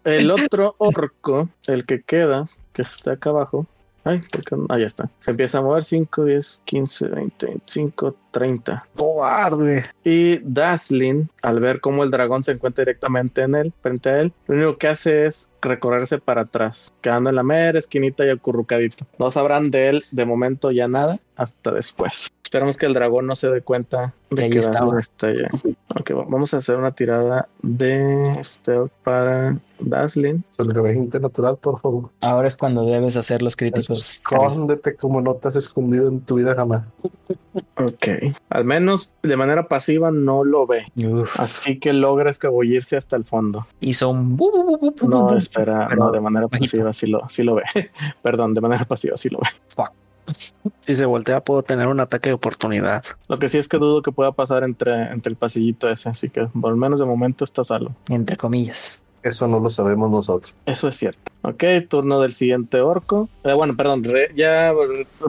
El 0.06 0.32
otro 0.32 0.76
orco, 0.78 1.50
el 1.68 1.86
que 1.86 2.02
queda, 2.02 2.46
que 2.72 2.82
está 2.84 3.14
acá 3.14 3.32
abajo. 3.32 3.68
Ay, 4.06 4.22
¿por 4.32 4.43
qué 4.43 4.56
no? 4.56 4.66
Ah, 4.70 4.78
ya 4.78 4.88
está. 4.88 5.10
Se 5.20 5.32
empieza 5.32 5.60
a 5.60 5.62
mover 5.62 5.84
5, 5.84 6.26
10, 6.26 6.62
15, 6.66 7.08
20, 7.08 7.45
25, 7.45 8.16
30. 8.32 8.88
Cobarde. 8.95 9.86
Y 10.04 10.39
Daslin, 10.39 11.30
al 11.41 11.60
ver 11.60 11.80
cómo 11.80 12.04
el 12.04 12.12
dragón 12.12 12.43
se 12.43 12.51
encuentra 12.51 12.84
directamente 12.84 13.43
en 13.43 13.56
él, 13.56 13.74
frente 13.82 14.10
a 14.10 14.20
él, 14.20 14.34
lo 14.47 14.56
único 14.56 14.78
que 14.78 14.88
hace 14.89 15.26
es 15.26 15.49
recorrerse 15.62 16.20
para 16.20 16.41
atrás, 16.41 16.93
quedando 17.01 17.30
en 17.30 17.38
la 17.38 17.43
mera 17.43 17.80
esquinita 17.80 18.26
y 18.26 18.30
acurrucadito. 18.30 19.06
No 19.18 19.32
sabrán 19.32 19.72
de 19.72 19.89
él 19.89 20.06
de 20.12 20.26
momento 20.26 20.72
ya 20.72 20.88
nada 20.88 21.20
hasta 21.36 21.72
después. 21.72 22.32
Esperamos 22.54 22.78
que 22.78 22.86
el 22.86 22.93
dragón 22.93 23.26
no 23.26 23.34
se 23.34 23.49
dé 23.49 23.62
cuenta 23.62 24.14
de 24.30 24.47
Que 24.47 24.60
estaba. 24.60 24.99
Está 24.99 25.26
allá. 25.26 25.49
Ok, 25.99 26.12
va- 26.12 26.26
vamos 26.30 26.54
a 26.54 26.58
hacer 26.58 26.76
una 26.76 26.91
tirada 26.91 27.47
de 27.64 28.32
stealth 28.43 28.91
para 29.04 29.58
Daslin. 29.80 30.43
El 30.60 30.68
20 30.72 31.20
natural, 31.20 31.58
por 31.58 31.80
favor. 31.80 32.12
Ahora 32.22 32.47
es 32.47 32.56
cuando 32.56 32.86
debes 32.86 33.18
hacer 33.18 33.41
los 33.41 33.56
críticos. 33.56 33.89
Escóndete 33.89 34.95
como 34.95 35.20
no 35.20 35.34
te 35.34 35.47
has 35.47 35.56
escondido 35.56 36.08
en 36.10 36.22
tu 36.22 36.36
vida 36.36 36.54
jamás. 36.54 36.84
Ok. 37.78 38.36
Al 38.51 38.66
menos 38.66 39.12
de 39.24 39.36
manera 39.36 39.68
pasiva 39.68 40.12
no 40.12 40.43
lo 40.43 40.68
ve. 40.68 40.86
Uf. 41.04 41.39
Así 41.39 41.80
que 41.80 41.91
logra 41.91 42.30
escabullirse 42.30 42.97
hasta 42.97 43.16
el 43.16 43.24
fondo. 43.26 43.66
Hizo 43.80 44.12
un 44.12 44.38
bu, 44.38 44.51
bu, 44.51 44.64
bu, 44.64 44.78
bu, 44.78 44.95
bu, 44.95 45.10
No, 45.10 45.36
espera, 45.36 45.88
Pero 45.89 46.06
no, 46.06 46.12
de 46.12 46.22
manera 46.22 46.47
pasiva 46.47 46.93
sí 46.93 47.08
lo, 47.08 47.28
sí 47.30 47.41
lo 47.41 47.56
ve. 47.56 47.64
Perdón, 48.22 48.54
de 48.54 48.62
manera 48.62 48.86
pasiva 48.86 49.18
sí 49.18 49.30
lo 49.30 49.39
ve. 49.39 49.47
Fuck. 49.76 49.91
Si 50.82 50.96
se 50.96 51.06
voltea, 51.06 51.42
puedo 51.42 51.64
tener 51.64 51.88
un 51.88 52.00
ataque 52.00 52.30
de 52.30 52.36
oportunidad. 52.36 53.04
Lo 53.28 53.40
que 53.40 53.50
sí 53.50 53.58
es 53.58 53.68
que 53.68 53.78
dudo 53.78 54.02
que 54.02 54.12
pueda 54.12 54.32
pasar 54.32 54.64
entre, 54.64 55.12
entre 55.12 55.32
el 55.32 55.36
pasillito 55.38 55.90
ese, 55.90 56.10
así 56.10 56.30
que 56.30 56.46
por 56.48 56.72
lo 56.72 56.78
menos 56.78 57.00
de 57.00 57.06
momento 57.06 57.44
está 57.44 57.64
salvo. 57.64 57.96
Entre 58.10 58.36
comillas. 58.38 59.04
Eso 59.22 59.48
no 59.48 59.60
lo 59.60 59.70
sabemos 59.70 60.12
nosotros. 60.12 60.54
Eso 60.66 60.90
es 60.90 60.98
cierto. 60.98 61.32
Ok, 61.44 61.64
turno 61.88 62.20
del 62.20 62.34
siguiente 62.34 62.82
orco. 62.82 63.30
Eh, 63.46 63.54
bueno, 63.54 63.76
perdón, 63.76 64.04
re- 64.04 64.32
ya 64.36 64.74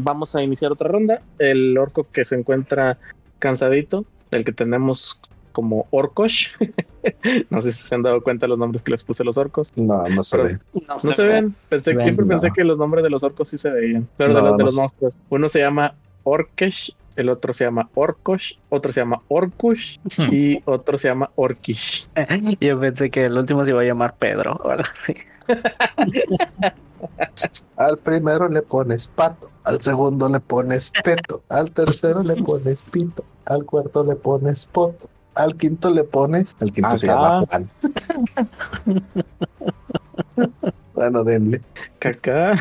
vamos 0.01 0.35
a 0.35 0.43
iniciar 0.43 0.73
otra 0.73 0.89
ronda. 0.89 1.23
El 1.39 1.79
orco 1.79 2.05
que 2.11 2.25
se 2.25 2.35
encuentra 2.37 2.99
cansadito, 3.39 4.05
el 4.33 4.45
que 4.45 4.53
tenemos 4.53 5.21
como 5.55 5.87
Orkosh. 5.91 6.49
no 7.51 7.61
sé 7.63 7.73
si 7.73 7.87
se 7.87 7.95
han 7.95 8.03
dado 8.03 8.23
cuenta 8.23 8.45
de 8.45 8.49
los 8.51 8.59
nombres 8.59 8.83
que 8.83 8.91
les 8.91 9.03
puse 9.05 9.23
a 9.23 9.27
los 9.27 9.39
orcos. 9.39 9.73
No, 9.77 10.03
no 10.09 10.23
se 10.23 10.37
Pero- 10.37 10.49
ve. 10.51 10.59
No 10.87 10.99
se 11.13 11.25
ven. 11.25 11.55
Pensé, 11.71 11.93
ven, 11.95 12.01
siempre 12.03 12.27
no. 12.27 12.31
pensé 12.33 12.51
que 12.55 12.65
los 12.65 12.77
nombres 12.77 13.03
de 13.03 13.09
los 13.11 13.23
orcos 13.25 13.49
sí 13.49 13.57
se 13.57 13.71
veían. 13.71 14.07
Pero 14.19 14.35
de 14.35 14.43
los 14.43 14.53
de 14.53 14.59
no 14.59 14.65
los 14.65 14.75
monstruos. 14.75 15.17
Uno 15.31 15.49
se 15.49 15.61
llama 15.61 15.95
Orkesh, 16.25 16.95
el 17.17 17.29
otro 17.29 17.53
se 17.53 17.65
llama 17.65 17.89
Orkosh, 17.95 18.57
otro 18.71 18.93
se 18.93 19.01
llama 19.01 19.23
Orkush 19.29 19.99
Hmm. 20.19 20.29
y 20.33 20.61
otro 20.65 20.99
se 20.99 21.09
llama 21.09 21.31
Orkish. 21.37 22.09
Yo 22.61 22.79
pensé 22.81 23.11
que 23.11 23.25
el 23.27 23.39
último 23.39 23.65
se 23.65 23.71
iba 23.71 23.81
a 23.81 23.85
llamar 23.85 24.17
Pedro. 24.19 24.61
o 24.63 24.69
algo 24.69 24.85
así. 25.03 25.15
Al 27.77 27.99
primero 27.99 28.49
le 28.49 28.63
pones 28.63 29.09
pato, 29.09 29.51
al 29.65 29.81
segundo 29.83 30.29
le 30.29 30.41
pones 30.41 30.91
peto, 31.03 31.43
al 31.51 31.71
tercero 31.71 32.23
le 32.23 32.37
pones 32.43 32.87
pito, 32.87 33.25
al 33.47 33.65
cuarto 33.67 34.05
le 34.05 34.17
pones 34.17 34.65
poto, 34.67 35.09
al 35.35 35.57
quinto 35.57 35.91
le 35.91 36.05
pones, 36.05 36.57
el 36.61 36.73
quinto 36.73 36.97
se 36.97 37.07
llama 37.07 37.45
Juan. 37.47 37.71
bueno, 40.95 41.25
denle. 41.25 41.61
Caca. 41.99 42.55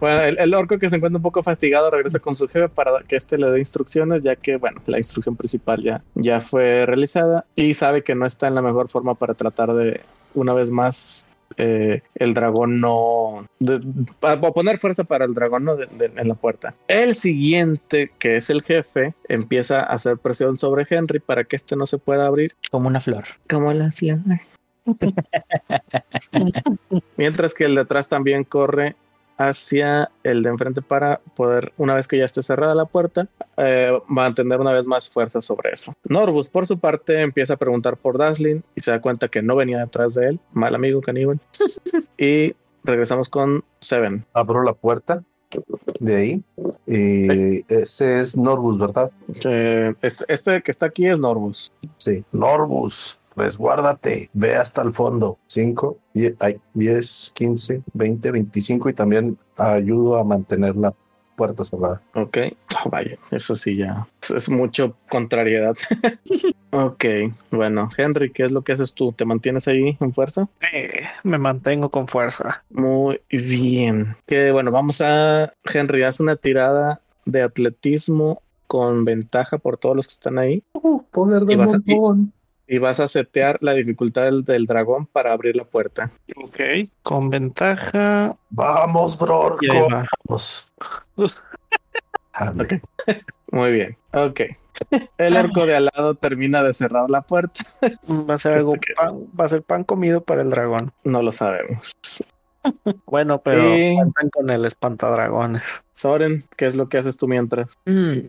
Bueno, 0.00 0.20
el, 0.20 0.38
el 0.38 0.54
orco 0.54 0.78
que 0.78 0.90
se 0.90 0.96
encuentra 0.96 1.18
un 1.18 1.22
poco 1.22 1.42
fatigado 1.42 1.90
regresa 1.90 2.18
con 2.18 2.34
su 2.34 2.48
jefe 2.48 2.68
para 2.68 3.00
que 3.06 3.16
éste 3.16 3.38
le 3.38 3.50
dé 3.50 3.58
instrucciones, 3.58 4.22
ya 4.22 4.36
que, 4.36 4.56
bueno, 4.56 4.80
la 4.86 4.98
instrucción 4.98 5.36
principal 5.36 5.82
ya, 5.82 6.02
ya 6.14 6.40
fue 6.40 6.86
realizada 6.86 7.44
y 7.54 7.74
sabe 7.74 8.02
que 8.02 8.14
no 8.14 8.26
está 8.26 8.48
en 8.48 8.54
la 8.54 8.62
mejor 8.62 8.88
forma 8.88 9.14
para 9.14 9.34
tratar 9.34 9.72
de, 9.74 10.00
una 10.34 10.52
vez 10.54 10.70
más, 10.70 11.28
eh, 11.56 12.02
el 12.14 12.34
dragón 12.34 12.80
no. 12.80 13.46
de- 13.58 13.80
para 14.20 14.40
poner 14.40 14.78
fuerza 14.78 15.04
para 15.04 15.24
el 15.24 15.34
dragón 15.34 15.64
¿no? 15.64 15.76
de- 15.76 15.86
de- 15.86 16.12
en 16.20 16.28
la 16.28 16.34
puerta. 16.34 16.74
El 16.88 17.14
siguiente, 17.14 18.10
que 18.18 18.36
es 18.36 18.50
el 18.50 18.62
jefe, 18.62 19.14
empieza 19.28 19.80
a 19.80 19.94
hacer 19.94 20.18
presión 20.18 20.58
sobre 20.58 20.84
Henry 20.88 21.20
para 21.20 21.44
que 21.44 21.56
este 21.56 21.76
no 21.76 21.86
se 21.86 21.98
pueda 21.98 22.26
abrir. 22.26 22.52
Como 22.70 22.88
una 22.88 23.00
flor. 23.00 23.24
Como 23.48 23.72
la 23.72 23.90
flor. 23.92 24.18
Mientras 27.16 27.54
que 27.54 27.64
el 27.64 27.74
de 27.74 27.80
atrás 27.82 28.08
también 28.08 28.44
corre 28.44 28.96
hacia 29.38 30.10
el 30.22 30.42
de 30.42 30.50
enfrente 30.50 30.82
para 30.82 31.20
poder, 31.34 31.72
una 31.76 31.94
vez 31.94 32.06
que 32.06 32.18
ya 32.18 32.24
esté 32.24 32.42
cerrada 32.42 32.74
la 32.74 32.84
puerta, 32.84 33.28
eh, 33.56 33.98
mantener 34.06 34.60
una 34.60 34.72
vez 34.72 34.86
más 34.86 35.08
fuerza 35.08 35.40
sobre 35.40 35.70
eso. 35.72 35.92
Norbus, 36.04 36.48
por 36.48 36.66
su 36.66 36.78
parte, 36.78 37.20
empieza 37.20 37.54
a 37.54 37.56
preguntar 37.56 37.96
por 37.96 38.18
Daslin 38.18 38.64
y 38.74 38.80
se 38.80 38.90
da 38.90 39.00
cuenta 39.00 39.28
que 39.28 39.42
no 39.42 39.56
venía 39.56 39.80
detrás 39.80 40.14
de 40.14 40.28
él. 40.28 40.40
Mal 40.52 40.74
amigo 40.74 41.00
caníbal. 41.00 41.40
y 42.18 42.54
regresamos 42.84 43.28
con 43.28 43.64
Seven. 43.80 44.24
Abro 44.32 44.62
la 44.62 44.74
puerta 44.74 45.22
de 46.00 46.16
ahí 46.16 46.44
y 46.86 47.72
ese 47.72 48.20
es 48.20 48.36
Norbus, 48.36 48.78
¿verdad? 48.78 49.10
Eh, 49.44 49.94
este, 50.02 50.24
este 50.28 50.62
que 50.62 50.70
está 50.70 50.86
aquí 50.86 51.06
es 51.06 51.18
Norbus. 51.18 51.72
Sí. 51.98 52.24
Norbus, 52.32 53.18
resguárdate, 53.36 54.30
ve 54.32 54.54
hasta 54.56 54.82
el 54.82 54.92
fondo. 54.92 55.38
5, 55.46 55.98
10, 56.14 56.34
ay, 56.40 56.60
10, 56.74 57.32
15, 57.34 57.82
20, 57.94 58.30
25 58.30 58.88
y 58.88 58.94
también 58.94 59.38
ayudo 59.56 60.16
a 60.16 60.24
mantener 60.24 60.76
la 60.76 60.92
puerta 61.36 61.64
cerrada. 61.64 62.00
Ok, 62.14 62.38
Oh, 62.84 62.88
vaya, 62.90 63.16
eso 63.30 63.54
sí 63.54 63.76
ya 63.76 64.06
es- 64.22 64.30
es 64.30 64.48
mucho 64.48 64.96
contrariedad. 65.08 65.74
ok, 66.70 67.04
bueno, 67.50 67.88
Henry, 67.96 68.32
¿qué 68.32 68.44
es 68.44 68.50
lo 68.50 68.62
que 68.62 68.72
haces 68.72 68.92
tú? 68.94 69.12
¿Te 69.12 69.24
mantienes 69.24 69.68
ahí 69.68 69.96
en 70.00 70.12
fuerza? 70.14 70.48
Eh, 70.72 71.02
me 71.22 71.38
mantengo 71.38 71.90
con 71.90 72.08
fuerza. 72.08 72.64
Muy 72.70 73.20
bien. 73.30 74.16
Que 74.26 74.52
bueno, 74.52 74.70
vamos 74.70 75.00
a 75.00 75.52
Henry, 75.64 76.02
haz 76.04 76.20
una 76.20 76.36
tirada 76.36 77.00
de 77.24 77.42
atletismo 77.42 78.42
con 78.66 79.04
ventaja 79.04 79.58
por 79.58 79.76
todos 79.76 79.94
los 79.96 80.06
que 80.06 80.12
están 80.14 80.38
ahí 80.38 80.62
Uh, 80.74 81.02
poder 81.10 81.42
a- 81.42 81.56
montón. 81.66 82.32
Y 82.66 82.78
vas 82.78 83.00
a 83.00 83.08
setear 83.08 83.58
la 83.60 83.72
dificultad 83.74 84.24
del, 84.24 84.44
del 84.44 84.66
dragón 84.66 85.06
para 85.06 85.32
abrir 85.32 85.56
la 85.56 85.64
puerta. 85.64 86.10
Ok. 86.36 86.58
Con 87.02 87.28
ventaja. 87.30 88.36
Vamos, 88.50 89.18
bro. 89.18 89.58
Va. 89.90 90.02
Vamos. 90.28 90.72
Ok. 92.40 92.72
Muy 93.52 93.72
bien. 93.72 93.96
Ok. 94.14 94.40
El 95.18 95.36
orco 95.36 95.66
de 95.66 95.76
al 95.76 95.90
lado 95.94 96.14
termina 96.14 96.62
de 96.62 96.72
cerrar 96.72 97.10
la 97.10 97.20
puerta. 97.20 97.62
Va 98.08 98.34
a 98.34 98.38
ser 98.38 98.52
algo 98.56 98.74
Este 98.74 98.94
pan, 98.94 99.26
va 99.38 99.44
a 99.44 99.48
ser 99.48 99.62
pan 99.62 99.84
comido 99.84 100.22
para 100.22 100.40
el 100.40 100.48
dragón. 100.50 100.92
No 101.04 101.22
lo 101.22 101.30
sabemos. 101.32 101.92
Bueno, 103.06 103.40
pero 103.42 103.76
Y- 103.76 103.98
con 104.32 104.48
el 104.48 104.64
espantadragones. 104.64 105.62
Soren, 105.92 106.44
¿qué 106.56 106.66
es 106.66 106.76
lo 106.76 106.88
que 106.88 106.98
haces 106.98 107.16
tú 107.16 107.26
mientras? 107.26 107.76
Mm. 107.86 108.20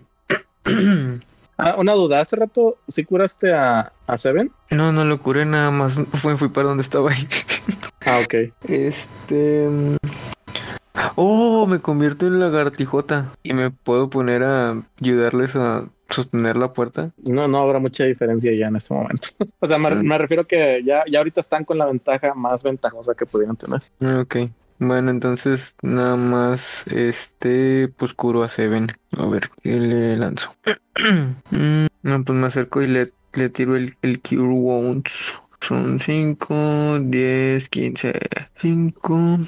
Ah, 1.58 1.76
una 1.78 1.94
duda, 1.94 2.20
hace 2.20 2.36
rato 2.36 2.78
sí 2.88 3.04
curaste 3.04 3.54
a, 3.54 3.92
a 4.08 4.18
Seven. 4.18 4.52
No, 4.72 4.92
no 4.92 5.06
lo 5.06 5.22
curé, 5.22 5.46
nada 5.46 5.70
más 5.72 5.94
fui, 6.14 6.36
fui 6.38 6.50
para 6.50 6.70
donde 6.70 6.82
estaba 6.82 7.12
ahí. 7.12 7.28
Ah, 8.06 8.20
ok. 8.22 8.34
Este. 8.68 9.70
mm, 9.70 9.96
Oh, 11.16 11.66
me 11.68 11.80
convierto 11.80 12.28
en 12.28 12.40
lagartijota 12.40 13.28
y 13.44 13.54
me 13.54 13.72
puedo 13.72 14.10
poner 14.10 14.44
a 14.44 14.84
ayudarles 15.02 15.56
a 15.56 15.86
sostener 16.10 16.56
la 16.58 16.74
puerta. 16.74 17.12
No, 17.24 17.48
no 17.48 17.60
habrá 17.60 17.80
mucha 17.80 18.04
diferencia 18.04 18.52
ya 18.54 18.68
en 18.68 18.76
este 18.76 18.94
momento. 18.94 19.30
o 19.60 19.68
sea, 19.68 19.78
me, 19.78 19.92
Mm. 19.96 20.06
me 20.08 20.18
refiero 20.18 20.46
que 20.46 20.84
ya, 20.86 21.04
ya 21.10 21.20
ahorita 21.20 21.40
están 21.42 21.64
con 21.66 21.78
la 21.78 21.86
ventaja 21.86 22.34
más 22.34 22.62
ventajosa 22.64 23.14
que 23.16 23.26
pudieran 23.26 23.56
tener. 23.56 23.82
Ah, 24.02 24.20
Ok. 24.22 24.36
Bueno, 24.88 25.12
entonces 25.12 25.76
nada 25.82 26.16
más 26.16 26.86
este 26.88 27.88
pues 27.88 28.14
curo 28.14 28.44
a 28.44 28.50
Seven. 28.50 28.88
A 29.18 29.26
ver, 29.26 29.50
¿qué 29.62 29.80
le 29.80 30.18
lanzo? 30.18 30.52
Mm, 31.50 31.88
no, 32.04 32.24
pues 32.24 32.38
me 32.38 32.48
acerco 32.48 32.82
y 32.84 32.88
le, 32.88 33.14
le 33.34 33.50
tiro 33.50 33.76
el, 33.76 33.96
el 34.04 34.22
Cure 34.22 34.44
Wounds. 34.54 35.34
Son 35.60 36.00
5, 36.00 37.00
10, 37.02 37.70
15, 37.70 38.14
5. 38.60 39.40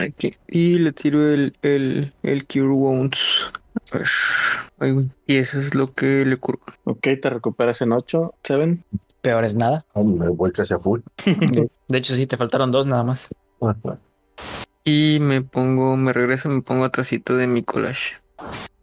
Aquí. 0.00 0.30
Y 0.48 0.78
le 0.78 0.92
tiro 0.92 1.30
el, 1.30 1.56
el, 1.62 2.14
el 2.22 2.46
Cure 2.46 2.68
Wounds. 2.68 3.52
A 3.92 3.98
ver. 3.98 4.08
Ay, 4.78 4.92
güey. 4.92 5.10
Y 5.26 5.36
eso 5.36 5.60
es 5.60 5.74
lo 5.74 5.92
que 5.92 6.24
le 6.24 6.36
curo. 6.38 6.60
Ok, 6.84 7.08
te 7.20 7.30
recuperas 7.30 7.82
en 7.82 7.92
8, 7.92 8.34
Seven. 8.42 8.82
Peor 9.20 9.44
es 9.44 9.54
nada. 9.54 9.84
Ah, 9.94 10.02
Me 10.02 10.28
voy 10.28 10.52
casi 10.52 10.74
a 10.74 10.78
full. 10.78 11.00
De, 11.24 11.70
de 11.88 11.98
hecho, 11.98 12.14
sí, 12.14 12.26
te 12.26 12.36
faltaron 12.36 12.70
dos 12.70 12.86
nada 12.86 13.02
más. 13.04 13.30
Y 14.84 15.18
me 15.20 15.42
pongo, 15.42 15.96
me 15.96 16.12
regreso, 16.12 16.48
me 16.48 16.62
pongo 16.62 16.84
atrásito 16.84 17.36
de 17.36 17.46
mi 17.46 17.62
collage. 17.62 18.16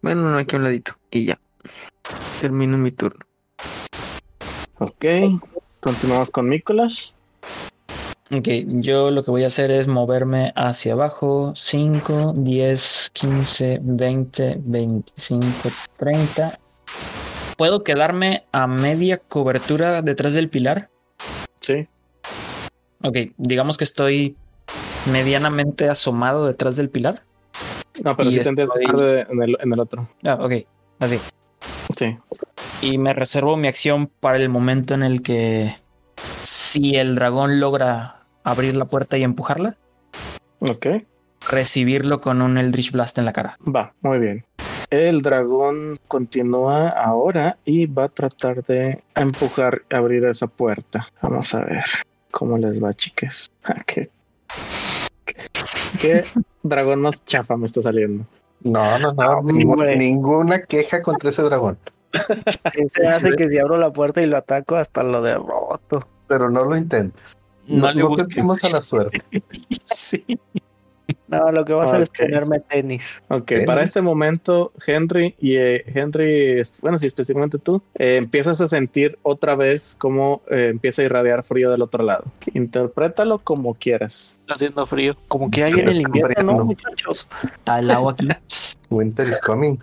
Bueno, 0.02 0.30
no, 0.30 0.38
aquí 0.38 0.56
a 0.56 0.60
un 0.60 0.64
ladito. 0.64 0.98
Y 1.12 1.26
ya. 1.26 1.40
Termino 2.40 2.78
mi 2.78 2.92
turno. 2.92 3.26
Ok. 4.80 5.06
Continuamos 5.80 6.32
con 6.32 6.50
Nicolás. 6.50 7.16
Ok, 8.32 8.48
yo 8.66 9.12
lo 9.12 9.24
que 9.24 9.32
voy 9.32 9.44
a 9.44 9.48
hacer 9.48 9.72
es 9.72 9.88
moverme 9.88 10.54
hacia 10.56 10.94
abajo. 10.94 11.54
5, 11.56 12.34
10, 12.38 13.12
15, 13.14 13.80
20, 13.84 14.62
25, 14.66 15.46
30. 15.98 16.60
¿Puedo 17.58 17.84
quedarme 17.84 18.46
a 18.54 18.68
media 18.68 19.18
cobertura 19.18 20.02
detrás 20.02 20.34
del 20.34 20.50
pilar? 20.50 20.90
Sí. 21.60 21.88
Ok, 23.04 23.18
digamos 23.38 23.78
que 23.78 23.84
estoy 23.84 24.38
medianamente 25.12 25.90
asomado 25.90 26.48
detrás 26.48 26.76
del 26.76 26.90
pilar. 26.90 27.24
No, 28.04 28.16
pero 28.16 28.30
Y 28.30 28.34
sí 28.34 28.40
estoy- 28.40 28.56
estar 28.64 28.96
de- 28.98 29.22
en, 29.30 29.44
el, 29.44 29.58
en 29.60 29.74
el 29.74 29.80
otro. 29.80 30.08
Ah, 30.24 30.38
ok, 30.42 30.54
así. 31.00 31.20
Sí. 31.98 32.18
Y 32.82 32.98
me 32.98 33.14
reservo 33.14 33.58
mi 33.58 33.68
acción 33.68 34.08
para 34.20 34.38
el 34.38 34.50
momento 34.50 34.94
en 34.94 35.04
el 35.04 35.22
que 35.22 35.76
si 36.44 36.96
el 36.96 37.16
dragón 37.16 37.60
logra 37.60 38.24
abrir 38.44 38.76
la 38.76 38.86
puerta 38.86 39.18
y 39.18 39.24
empujarla, 39.24 39.78
Ok. 40.60 40.88
recibirlo 41.50 42.20
con 42.22 42.42
un 42.42 42.58
Eldritch 42.58 42.92
Blast 42.92 43.18
en 43.18 43.26
la 43.26 43.34
cara. 43.34 43.58
Va, 43.64 43.94
muy 44.02 44.20
bien. 44.20 44.46
El 44.90 45.22
dragón 45.22 45.98
continúa 46.08 46.90
ahora 46.90 47.58
y 47.66 47.86
va 47.86 48.06
a 48.06 48.10
tratar 48.10 48.64
de 48.66 49.04
empujar, 49.16 49.84
abrir 49.90 50.26
esa 50.26 50.48
puerta. 50.48 51.08
Vamos 51.22 51.54
a 51.54 51.62
ver 51.62 51.84
cómo 52.32 52.58
les 52.58 52.82
va, 52.84 52.94
chicas. 52.94 53.50
Ah, 53.64 53.82
¿Qué, 53.86 54.10
qué 56.00 56.24
dragón 56.64 57.02
más 57.02 57.24
chafa 57.26 57.58
me 57.58 57.66
está 57.66 57.82
saliendo? 57.82 58.26
No, 58.64 59.00
no, 59.00 59.14
no. 59.14 59.42
Güey. 59.42 59.98
ninguna 59.98 60.62
queja 60.64 61.02
contra 61.02 61.30
ese 61.30 61.42
dragón. 61.44 61.78
Este 62.74 63.08
hace 63.08 63.32
que 63.36 63.50
si 63.50 63.58
abro 63.58 63.78
la 63.78 63.92
puerta 63.92 64.22
y 64.22 64.26
lo 64.26 64.38
ataco, 64.38 64.76
hasta 64.76 65.04
lo 65.04 65.22
derroto. 65.22 66.06
Pero 66.28 66.50
no 66.50 66.64
lo 66.64 66.76
intentes. 66.76 67.38
No, 67.68 67.88
No, 67.88 67.94
le 67.94 68.04
no 68.04 68.16
tentemos 68.16 68.64
a 68.64 68.70
la 68.70 68.82
suerte. 68.82 69.22
sí. 69.84 70.24
No, 71.28 71.52
lo 71.52 71.64
que 71.66 71.74
va 71.74 71.84
a 71.84 71.86
hacer 71.88 72.02
es 72.02 72.10
ponerme 72.10 72.60
tenis. 72.60 73.04
Ok, 73.30 73.46
¿Tenis? 73.46 73.66
para 73.66 73.84
este 73.84 74.02
momento, 74.02 74.72
Henry 74.86 75.36
y 75.40 75.56
eh, 75.56 75.84
Henry, 75.88 76.60
es- 76.60 76.74
bueno, 76.82 76.98
sí, 76.98 77.08
específicamente 77.08 77.58
tú, 77.58 77.82
eh, 77.96 78.18
empiezas 78.18 78.60
a 78.62 78.68
sentir 78.68 79.18
otra 79.24 79.56
vez 79.56 79.96
cómo 80.00 80.42
eh, 80.50 80.68
empieza 80.72 81.02
a 81.02 81.06
irradiar 81.06 81.44
frío 81.44 81.72
del 81.72 81.82
otro 81.82 82.04
lado. 82.04 82.26
Interprétalo 82.54 83.40
como 83.40 83.74
quieras. 83.76 84.40
Está 84.42 84.56
haciendo 84.56 84.86
frío. 84.86 85.16
Como 85.28 85.50
que 85.50 85.64
hay 85.64 85.72
en 85.72 85.88
el 85.90 86.02
invierno, 86.02 86.18
¿no, 86.18 86.52
enfriando. 86.52 86.66
muchachos? 86.66 87.28
Está 87.44 87.80
el 87.80 87.92
agua 87.92 88.14
aquí. 88.14 88.28
Winter 88.90 89.28
is 89.28 89.40
coming. 89.40 89.78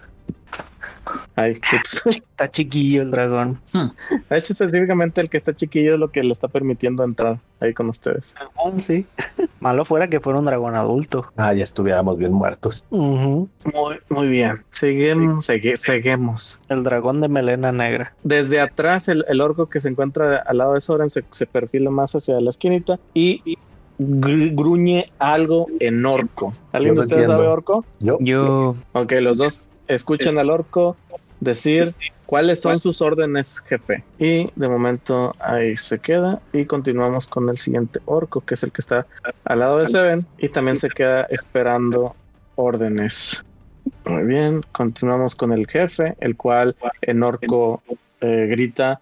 Ay, 1.36 1.52
ups. 1.74 2.02
Está 2.06 2.50
chiquillo 2.50 3.02
el 3.02 3.10
dragón. 3.10 3.60
De 4.30 4.38
hecho, 4.38 4.52
específicamente 4.52 5.20
el 5.20 5.28
que 5.30 5.36
está 5.36 5.52
chiquillo 5.54 5.94
es 5.94 6.00
lo 6.00 6.10
que 6.10 6.22
le 6.22 6.32
está 6.32 6.48
permitiendo 6.48 7.04
entrar 7.04 7.38
ahí 7.60 7.74
con 7.74 7.88
ustedes. 7.88 8.34
Ah, 8.40 8.70
sí. 8.80 9.06
Malo 9.60 9.84
fuera 9.84 10.08
que 10.08 10.20
fuera 10.20 10.38
un 10.38 10.44
dragón 10.44 10.74
adulto. 10.76 11.26
Ah, 11.36 11.52
ya 11.52 11.64
estuviéramos 11.64 12.16
bien 12.18 12.32
muertos. 12.32 12.84
Muy, 12.90 13.48
muy 14.08 14.28
bien. 14.28 14.64
Seguimos, 14.70 15.48
segui- 15.48 15.76
seguimos. 15.76 16.60
El 16.68 16.84
dragón 16.84 17.20
de 17.20 17.28
melena 17.28 17.72
negra. 17.72 18.12
Desde 18.22 18.60
atrás, 18.60 19.08
el, 19.08 19.24
el 19.28 19.40
orco 19.40 19.66
que 19.66 19.80
se 19.80 19.88
encuentra 19.88 20.36
al 20.38 20.58
lado 20.58 20.74
de 20.74 20.80
Soren 20.80 21.10
se, 21.10 21.24
se 21.30 21.46
perfila 21.46 21.90
más 21.90 22.14
hacia 22.14 22.40
la 22.40 22.50
esquinita 22.50 22.98
y 23.14 23.56
gr- 23.98 24.54
gruñe 24.54 25.10
algo 25.18 25.66
en 25.80 26.06
orco. 26.06 26.52
¿Alguien 26.72 26.94
de 26.94 26.98
no 27.00 27.02
ustedes 27.02 27.26
sabe 27.26 27.46
orco? 27.48 27.84
Yo, 28.00 28.18
Yo, 28.20 28.76
Ok, 28.92 29.12
los 29.20 29.36
dos 29.38 29.67
escuchan 29.88 30.38
al 30.38 30.50
orco 30.50 30.96
decir 31.40 31.92
cuáles 32.26 32.60
son 32.60 32.78
sus 32.78 33.00
órdenes, 33.00 33.60
jefe. 33.60 34.04
Y 34.18 34.50
de 34.54 34.68
momento 34.68 35.32
ahí 35.40 35.76
se 35.76 35.98
queda 35.98 36.40
y 36.52 36.66
continuamos 36.66 37.26
con 37.26 37.48
el 37.48 37.58
siguiente 37.58 38.00
orco, 38.04 38.40
que 38.42 38.54
es 38.54 38.62
el 38.62 38.72
que 38.72 38.80
está 38.80 39.06
al 39.44 39.58
lado 39.60 39.78
de 39.78 39.86
Seven 39.86 40.26
y 40.38 40.48
también 40.48 40.78
se 40.78 40.88
queda 40.88 41.22
esperando 41.30 42.14
órdenes. 42.56 43.42
Muy 44.04 44.24
bien, 44.24 44.62
continuamos 44.72 45.34
con 45.34 45.52
el 45.52 45.66
jefe, 45.66 46.14
el 46.20 46.36
cual 46.36 46.76
en 47.00 47.22
orco 47.22 47.82
eh, 48.20 48.46
grita 48.50 49.00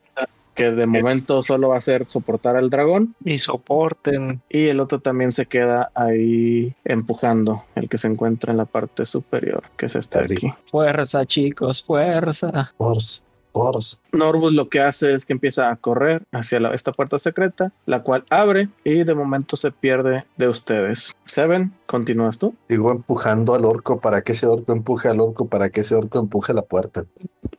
que 0.57 0.71
de 0.73 0.87
momento 0.87 1.43
solo 1.43 1.69
va 1.69 1.77
a 1.77 1.81
ser 1.81 2.07
soportar 2.07 2.57
al 2.57 2.71
dragón 2.71 3.15
Y 3.25 3.39
soporten. 3.39 4.41
y 4.49 4.67
el 4.67 4.81
otro 4.81 5.01
también 5.01 5.31
se 5.31 5.47
queda 5.47 5.91
ahí 5.95 6.75
empujando, 6.85 7.63
el 7.75 7.89
que 7.89 7.99
se 7.99 8.09
encuentra 8.09 8.51
en 8.53 8.57
la 8.57 8.65
parte 8.65 9.05
superior, 9.05 9.63
que 9.77 9.87
es 9.87 9.95
este 9.97 10.19
aquí. 10.19 10.53
Fuerza, 10.71 11.25
chicos, 11.27 11.85
fuerza. 11.85 12.73
Force, 12.79 13.23
Force. 13.53 13.97
Norbus 14.13 14.53
lo 14.53 14.69
que 14.69 14.81
hace 14.81 15.15
es 15.15 15.25
que 15.25 15.33
empieza 15.33 15.71
a 15.71 15.77
correr 15.77 16.23
hacia 16.33 16.61
la- 16.61 16.75
esta 16.75 16.93
puerta 16.93 17.19
secreta, 17.19 17.73
la 17.87 18.03
cual 18.03 18.25
abre 18.29 18.69
y 18.85 19.03
de 19.05 19.15
momento 19.15 19.57
se 19.57 19.71
pierde 19.73 20.25
de 20.37 20.49
ustedes. 20.49 21.13
Seven, 21.25 21.73
continúas 21.87 22.37
tú. 22.39 22.55
Sigo 22.69 22.91
empujando 22.93 23.55
al 23.55 23.65
orco 23.65 23.99
para 23.99 24.21
que 24.21 24.33
ese 24.33 24.47
orco 24.47 24.73
empuje 24.73 25.09
al 25.09 25.21
orco, 25.21 25.47
para 25.49 25.71
que 25.71 25.81
ese 25.81 25.95
orco 25.95 26.19
empuje 26.19 26.53
la 26.53 26.63
puerta. 26.63 27.05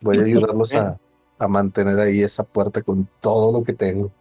Voy 0.01 0.19
a 0.19 0.21
ayudarlos 0.21 0.75
a, 0.75 0.99
a 1.39 1.47
mantener 1.47 1.99
ahí 1.99 2.21
esa 2.21 2.43
puerta 2.43 2.81
con 2.81 3.07
todo 3.21 3.51
lo 3.51 3.63
que 3.63 3.73
tengo. 3.73 4.11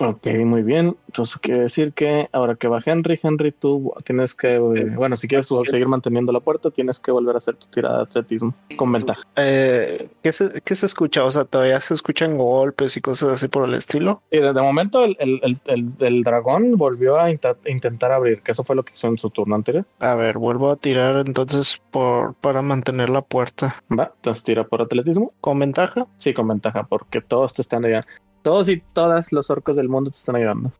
Ok, 0.00 0.28
muy 0.44 0.62
bien. 0.62 0.96
Entonces 1.08 1.38
quiere 1.38 1.62
decir 1.62 1.92
que 1.92 2.28
ahora 2.32 2.54
que 2.54 2.68
va 2.68 2.80
Henry, 2.84 3.18
Henry, 3.20 3.50
tú 3.50 3.92
tienes 4.04 4.34
que, 4.34 4.54
eh, 4.54 4.60
bueno, 4.94 5.16
si 5.16 5.26
quieres 5.26 5.48
seguir 5.66 5.88
manteniendo 5.88 6.30
la 6.30 6.38
puerta, 6.40 6.70
tienes 6.70 7.00
que 7.00 7.10
volver 7.10 7.34
a 7.34 7.38
hacer 7.38 7.56
tu 7.56 7.66
tirada 7.66 7.96
de 7.98 8.02
atletismo 8.04 8.54
con 8.76 8.92
ventaja. 8.92 9.22
Eh, 9.34 10.08
¿qué, 10.22 10.30
se, 10.32 10.62
¿Qué 10.64 10.74
se 10.76 10.86
escucha? 10.86 11.24
O 11.24 11.30
sea, 11.32 11.44
todavía 11.44 11.80
se 11.80 11.94
escuchan 11.94 12.38
golpes 12.38 12.96
y 12.96 13.00
cosas 13.00 13.30
así 13.30 13.48
por 13.48 13.68
el 13.68 13.74
estilo. 13.74 14.22
Y 14.30 14.36
desde 14.38 14.50
el 14.60 14.62
momento 14.64 15.04
el, 15.04 15.16
el- 15.18 15.60
el- 15.66 15.90
el- 15.98 16.22
dragón 16.22 16.76
volvió 16.76 17.18
a 17.18 17.30
inta- 17.32 17.56
intentar 17.66 18.12
abrir, 18.12 18.42
que 18.42 18.52
eso 18.52 18.62
fue 18.62 18.76
lo 18.76 18.84
que 18.84 18.92
hizo 18.94 19.08
en 19.08 19.18
su 19.18 19.30
turno 19.30 19.54
anterior. 19.56 19.84
A 19.98 20.14
ver, 20.14 20.38
vuelvo 20.38 20.70
a 20.70 20.76
tirar 20.76 21.16
entonces 21.26 21.80
por 21.90 22.34
para 22.34 22.62
mantener 22.62 23.08
la 23.10 23.22
puerta. 23.22 23.82
Va, 23.90 24.12
entonces 24.14 24.44
tira 24.44 24.64
por 24.64 24.82
atletismo. 24.82 25.32
¿Con 25.40 25.58
ventaja? 25.58 26.06
Sí, 26.16 26.32
con 26.34 26.46
ventaja, 26.48 26.84
porque 26.84 27.20
todos 27.20 27.54
te 27.54 27.62
están 27.62 27.84
ayudando. 27.84 28.06
Todos 28.48 28.68
y 28.70 28.80
todas 28.94 29.30
los 29.30 29.50
orcos 29.50 29.76
del 29.76 29.90
mundo 29.90 30.10
te 30.10 30.16
están 30.16 30.36
ayudando. 30.36 30.72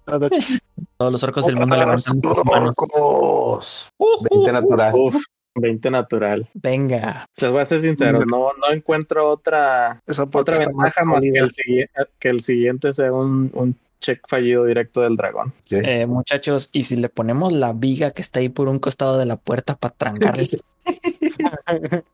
Todos 0.97 1.13
los 1.13 1.23
orcos 1.23 1.45
del 1.45 1.57
mundo 1.57 1.77
levantan 1.77 1.99
sus 1.99 2.45
manos. 2.47 2.75
¡Orcos! 2.79 3.93
20 4.31 4.53
natural. 4.53 4.95
Uf, 4.95 5.17
20 5.55 5.91
natural. 5.91 6.49
Venga. 6.55 7.27
Les 7.37 7.53
voy 7.53 7.61
a 7.61 7.67
ser 7.67 7.83
sincero, 7.83 8.25
no, 8.25 8.53
no 8.59 8.73
encuentro 8.73 9.31
otra, 9.31 10.03
otra 10.33 10.59
ventaja 10.61 11.05
más 11.05 11.21
que 11.21 11.29
el, 11.29 11.51
sigui- 11.51 11.89
que 12.19 12.29
el 12.31 12.41
siguiente 12.41 12.91
sea 12.95 13.13
un, 13.13 13.51
un 13.53 13.77
check 14.01 14.27
fallido 14.27 14.65
directo 14.65 15.03
del 15.03 15.17
dragón. 15.17 15.53
Eh, 15.69 16.07
muchachos, 16.07 16.71
y 16.73 16.85
si 16.85 16.97
le 16.97 17.11
ponemos 17.11 17.53
la 17.53 17.75
viga 17.75 18.13
que 18.13 18.23
está 18.23 18.41
ahí 18.41 18.49
por 18.49 18.69
un 18.69 18.79
costado 18.79 19.19
de 19.19 19.27
la 19.27 19.37
puerta 19.37 19.77
para 19.77 19.95
trancarles. 19.95 20.65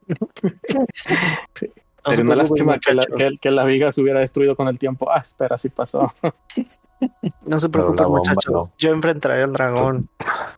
Se 1.55 1.71
Sería 2.05 2.25
una 2.25 2.37
lástima 2.37 2.79
que 2.79 2.95
la, 2.95 3.07
que, 3.07 3.37
que 3.41 3.51
la 3.51 3.65
viga 3.65 3.91
se 3.93 4.01
hubiera 4.03 4.21
destruido 4.21 4.57
con 4.57 4.69
el 4.69 4.79
tiempo. 4.79 5.11
Ah, 5.11 5.21
espera, 5.21 5.57
sí 5.59 5.69
pasó. 5.71 6.13
No 7.45 7.59
se 7.59 7.69
preocupen, 7.69 8.09
muchachos. 8.09 8.51
no. 8.51 8.63
Yo 8.79 8.91
enfrentaré 8.93 9.43
al 9.43 9.53
dragón. 9.53 10.09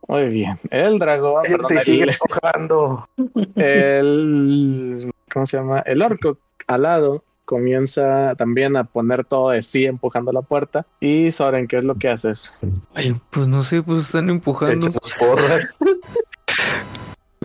Muy 0.07 0.27
bien. 0.27 0.53
El 0.71 0.97
dragón, 0.97 1.43
Él 1.45 1.51
perdón, 1.53 1.67
te 1.67 1.81
sigue 1.81 2.03
el, 2.03 2.09
empujando. 2.11 3.09
el- 3.55 5.11
¿cómo 5.33 5.45
se 5.45 5.57
llama? 5.57 5.79
El 5.79 6.01
orco 6.01 6.37
alado 6.67 7.23
comienza 7.43 8.33
también 8.35 8.77
a 8.77 8.83
poner 8.85 9.25
todo 9.25 9.49
de 9.49 9.61
sí 9.61 9.85
empujando 9.85 10.31
la 10.31 10.41
puerta. 10.41 10.85
Y 11.01 11.31
Soren, 11.33 11.67
¿qué 11.67 11.77
es 11.77 11.83
lo 11.83 11.95
que 11.95 12.09
haces? 12.09 12.57
ay, 12.93 13.15
pues 13.29 13.47
no 13.47 13.63
sé, 13.63 13.81
pues 13.83 14.01
están 14.01 14.29
empujando. 14.29 14.87
Porras. 15.19 15.77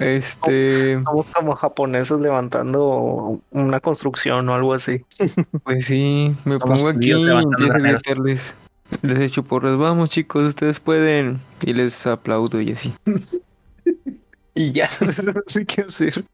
Este, 0.03 0.99
Somos 1.01 1.27
como 1.27 1.55
japoneses 1.55 2.19
levantando 2.21 3.41
una 3.51 3.81
construcción 3.81 4.49
o 4.49 4.55
algo 4.55 4.75
así. 4.75 5.05
pues 5.65 5.87
sí, 5.87 6.35
me 6.45 6.59
Somos 6.59 6.83
pongo 6.83 6.93
aquí 6.93 7.13
y 7.13 7.31
empiezo 7.31 7.77
a 7.77 7.79
gritarles. 7.79 8.55
Les 9.01 9.19
echo 9.19 9.43
porras, 9.43 9.79
vamos 9.79 10.11
chicos, 10.11 10.45
ustedes 10.45 10.81
pueden. 10.81 11.41
Y 11.63 11.73
les 11.73 12.07
aplaudo 12.07 12.61
y 12.61 12.73
así. 12.73 12.93
y 14.55 14.73
ya, 14.73 14.91
no 15.01 15.43
sé 15.47 15.65
qué 15.65 15.83
hacer. 15.83 16.25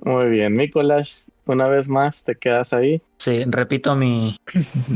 Muy 0.00 0.28
bien, 0.28 0.56
Nicolás, 0.56 1.30
una 1.46 1.68
vez 1.68 1.88
más 1.88 2.24
te 2.24 2.34
quedas 2.34 2.72
ahí. 2.72 3.00
Sí, 3.22 3.44
repito 3.46 3.94
mi, 3.94 4.36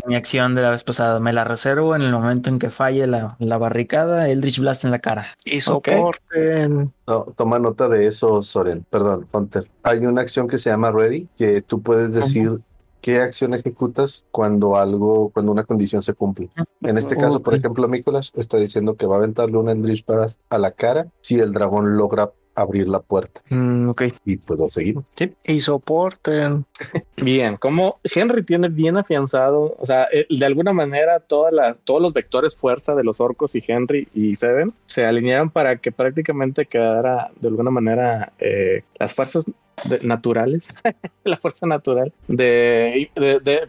mi 0.04 0.16
acción 0.16 0.56
de 0.56 0.62
la 0.62 0.70
vez 0.70 0.82
pasada. 0.82 1.20
Me 1.20 1.32
la 1.32 1.44
reservo 1.44 1.94
en 1.94 2.02
el 2.02 2.10
momento 2.10 2.50
en 2.50 2.58
que 2.58 2.70
falle 2.70 3.06
la, 3.06 3.36
la 3.38 3.56
barricada, 3.56 4.28
Eldritch 4.28 4.58
Blast 4.58 4.84
en 4.84 4.90
la 4.90 4.98
cara. 4.98 5.28
Y 5.44 5.60
soporten. 5.60 6.92
No, 7.06 7.32
toma 7.36 7.60
nota 7.60 7.88
de 7.88 8.08
eso, 8.08 8.42
Soren. 8.42 8.84
Perdón, 8.90 9.28
Hunter. 9.30 9.70
Hay 9.84 10.04
una 10.04 10.22
acción 10.22 10.48
que 10.48 10.58
se 10.58 10.70
llama 10.70 10.90
Ready, 10.90 11.28
que 11.36 11.62
tú 11.62 11.80
puedes 11.80 12.14
decir 12.16 12.58
qué 13.00 13.20
acción 13.20 13.54
ejecutas 13.54 14.26
cuando 14.32 14.76
algo, 14.76 15.30
cuando 15.30 15.52
una 15.52 15.62
condición 15.62 16.02
se 16.02 16.12
cumple. 16.12 16.50
En 16.80 16.98
este 16.98 17.16
caso, 17.16 17.40
por 17.40 17.54
ejemplo, 17.54 17.86
Nicolás 17.86 18.32
está 18.34 18.56
diciendo 18.56 18.96
que 18.96 19.06
va 19.06 19.14
a 19.14 19.18
aventarle 19.18 19.56
un 19.56 19.68
Eldritch 19.68 20.04
Blast 20.04 20.40
a 20.50 20.58
la 20.58 20.72
cara 20.72 21.06
si 21.20 21.38
el 21.38 21.52
dragón 21.52 21.96
logra 21.96 22.32
abrir 22.56 22.88
la 22.88 23.00
puerta. 23.00 23.42
Mm, 23.50 23.90
ok. 23.90 24.02
Y 24.24 24.38
pues 24.38 24.58
lo 24.58 24.66
seguimos. 24.68 25.04
Y 25.44 25.60
soporten. 25.60 26.64
Bien, 27.16 27.56
como 27.56 28.00
Henry 28.02 28.42
tiene 28.42 28.68
bien 28.68 28.96
afianzado, 28.96 29.76
o 29.78 29.86
sea, 29.86 30.08
eh, 30.12 30.26
de 30.28 30.44
alguna 30.46 30.72
manera 30.72 31.20
todas 31.20 31.52
las, 31.52 31.80
todos 31.82 32.02
los 32.02 32.12
vectores 32.14 32.56
fuerza 32.56 32.94
de 32.94 33.04
los 33.04 33.20
orcos 33.20 33.54
y 33.54 33.62
Henry 33.66 34.08
y 34.14 34.34
Seven 34.34 34.72
se 34.86 35.04
alinearon 35.04 35.50
para 35.50 35.76
que 35.76 35.92
prácticamente 35.92 36.66
quedara 36.66 37.30
de 37.40 37.48
alguna 37.48 37.70
manera 37.70 38.32
eh, 38.38 38.82
las 38.98 39.14
fuerzas 39.14 39.44
de- 39.88 40.00
naturales, 40.00 40.74
la 41.24 41.36
fuerza 41.36 41.66
natural 41.66 42.12
de, 42.28 43.10
de, 43.14 43.40
de 43.40 43.60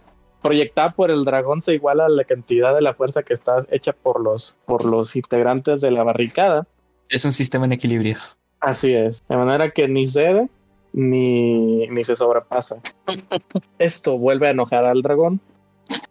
proyectada 0.42 0.90
por 0.92 1.12
el 1.12 1.26
dragón 1.26 1.62
se 1.62 1.74
iguala 1.74 2.06
a 2.06 2.10
la 2.10 2.24
cantidad 2.24 2.74
de 2.74 2.82
la 2.82 2.94
fuerza 2.94 3.24
que 3.24 3.34
está 3.34 3.66
hecha 3.72 3.92
por 3.94 4.22
los, 4.24 4.56
por 4.66 4.86
los 4.86 5.16
integrantes 5.16 5.82
de 5.82 5.92
la 5.92 6.04
barricada. 6.04 6.68
Es 7.10 7.26
un 7.26 7.32
sistema 7.34 7.66
en 7.66 7.72
equilibrio. 7.74 8.18
Así 8.60 8.94
es, 8.94 9.24
de 9.28 9.38
manera 9.38 9.70
que 9.72 9.88
ni 9.88 10.08
cede 10.08 10.50
ni, 10.94 11.88
ni 11.88 12.04
se 12.04 12.16
sobrepasa. 12.16 12.78
Esto 13.80 14.18
vuelve 14.18 14.48
a 14.48 14.52
enojar 14.52 14.86
al 14.86 15.02
dragón 15.02 15.40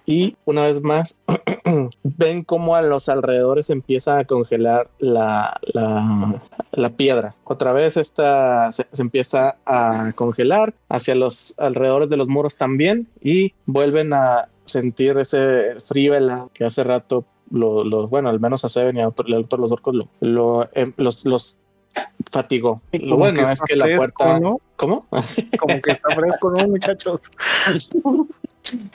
y 0.06 0.36
una 0.44 0.66
vez 0.66 0.80
más 0.80 1.18
ven 2.04 2.44
cómo 2.44 2.76
a 2.76 2.82
los 2.82 3.08
alrededores 3.08 3.68
empieza 3.70 4.18
a 4.18 4.24
congelar 4.24 4.88
la, 5.00 5.58
la, 5.74 6.40
la 6.70 6.90
piedra. 6.90 7.34
Otra 7.44 7.72
vez 7.72 7.96
esta 7.96 8.70
se, 8.70 8.86
se 8.92 9.02
empieza 9.02 9.56
a 9.66 10.12
congelar 10.14 10.72
hacia 10.88 11.16
los 11.16 11.54
alrededores 11.58 12.10
de 12.10 12.16
los 12.16 12.28
muros 12.28 12.56
también 12.56 13.08
y 13.20 13.52
vuelven 13.66 14.12
a 14.12 14.48
sentir 14.64 15.18
ese 15.18 15.80
frío 15.80 16.14
que 16.54 16.64
hace 16.64 16.84
rato 16.84 17.24
lo, 17.50 17.84
lo- 17.84 18.08
bueno, 18.08 18.28
al 18.28 18.40
menos 18.40 18.64
a 18.64 18.68
Seven 18.68 18.96
y 18.96 19.00
a 19.00 19.08
otro, 19.08 19.26
a 19.34 19.38
otros 19.40 19.60
los 19.60 19.72
orcos 19.72 19.94
lo, 19.94 20.08
lo, 20.20 20.68
em, 20.74 20.92
los, 20.96 21.24
los 21.24 21.58
fatigó. 22.30 22.80
Lo 22.92 23.00
como 23.00 23.16
bueno 23.16 23.46
que 23.46 23.52
es 23.52 23.62
que 23.62 23.76
la 23.76 23.84
fresco, 23.86 23.98
puerta... 23.98 24.40
¿no? 24.40 24.60
¿Cómo? 24.76 25.06
Como 25.58 25.80
que 25.80 25.92
está 25.92 26.14
fresco, 26.14 26.50
¿no, 26.50 26.68
muchachos? 26.68 27.22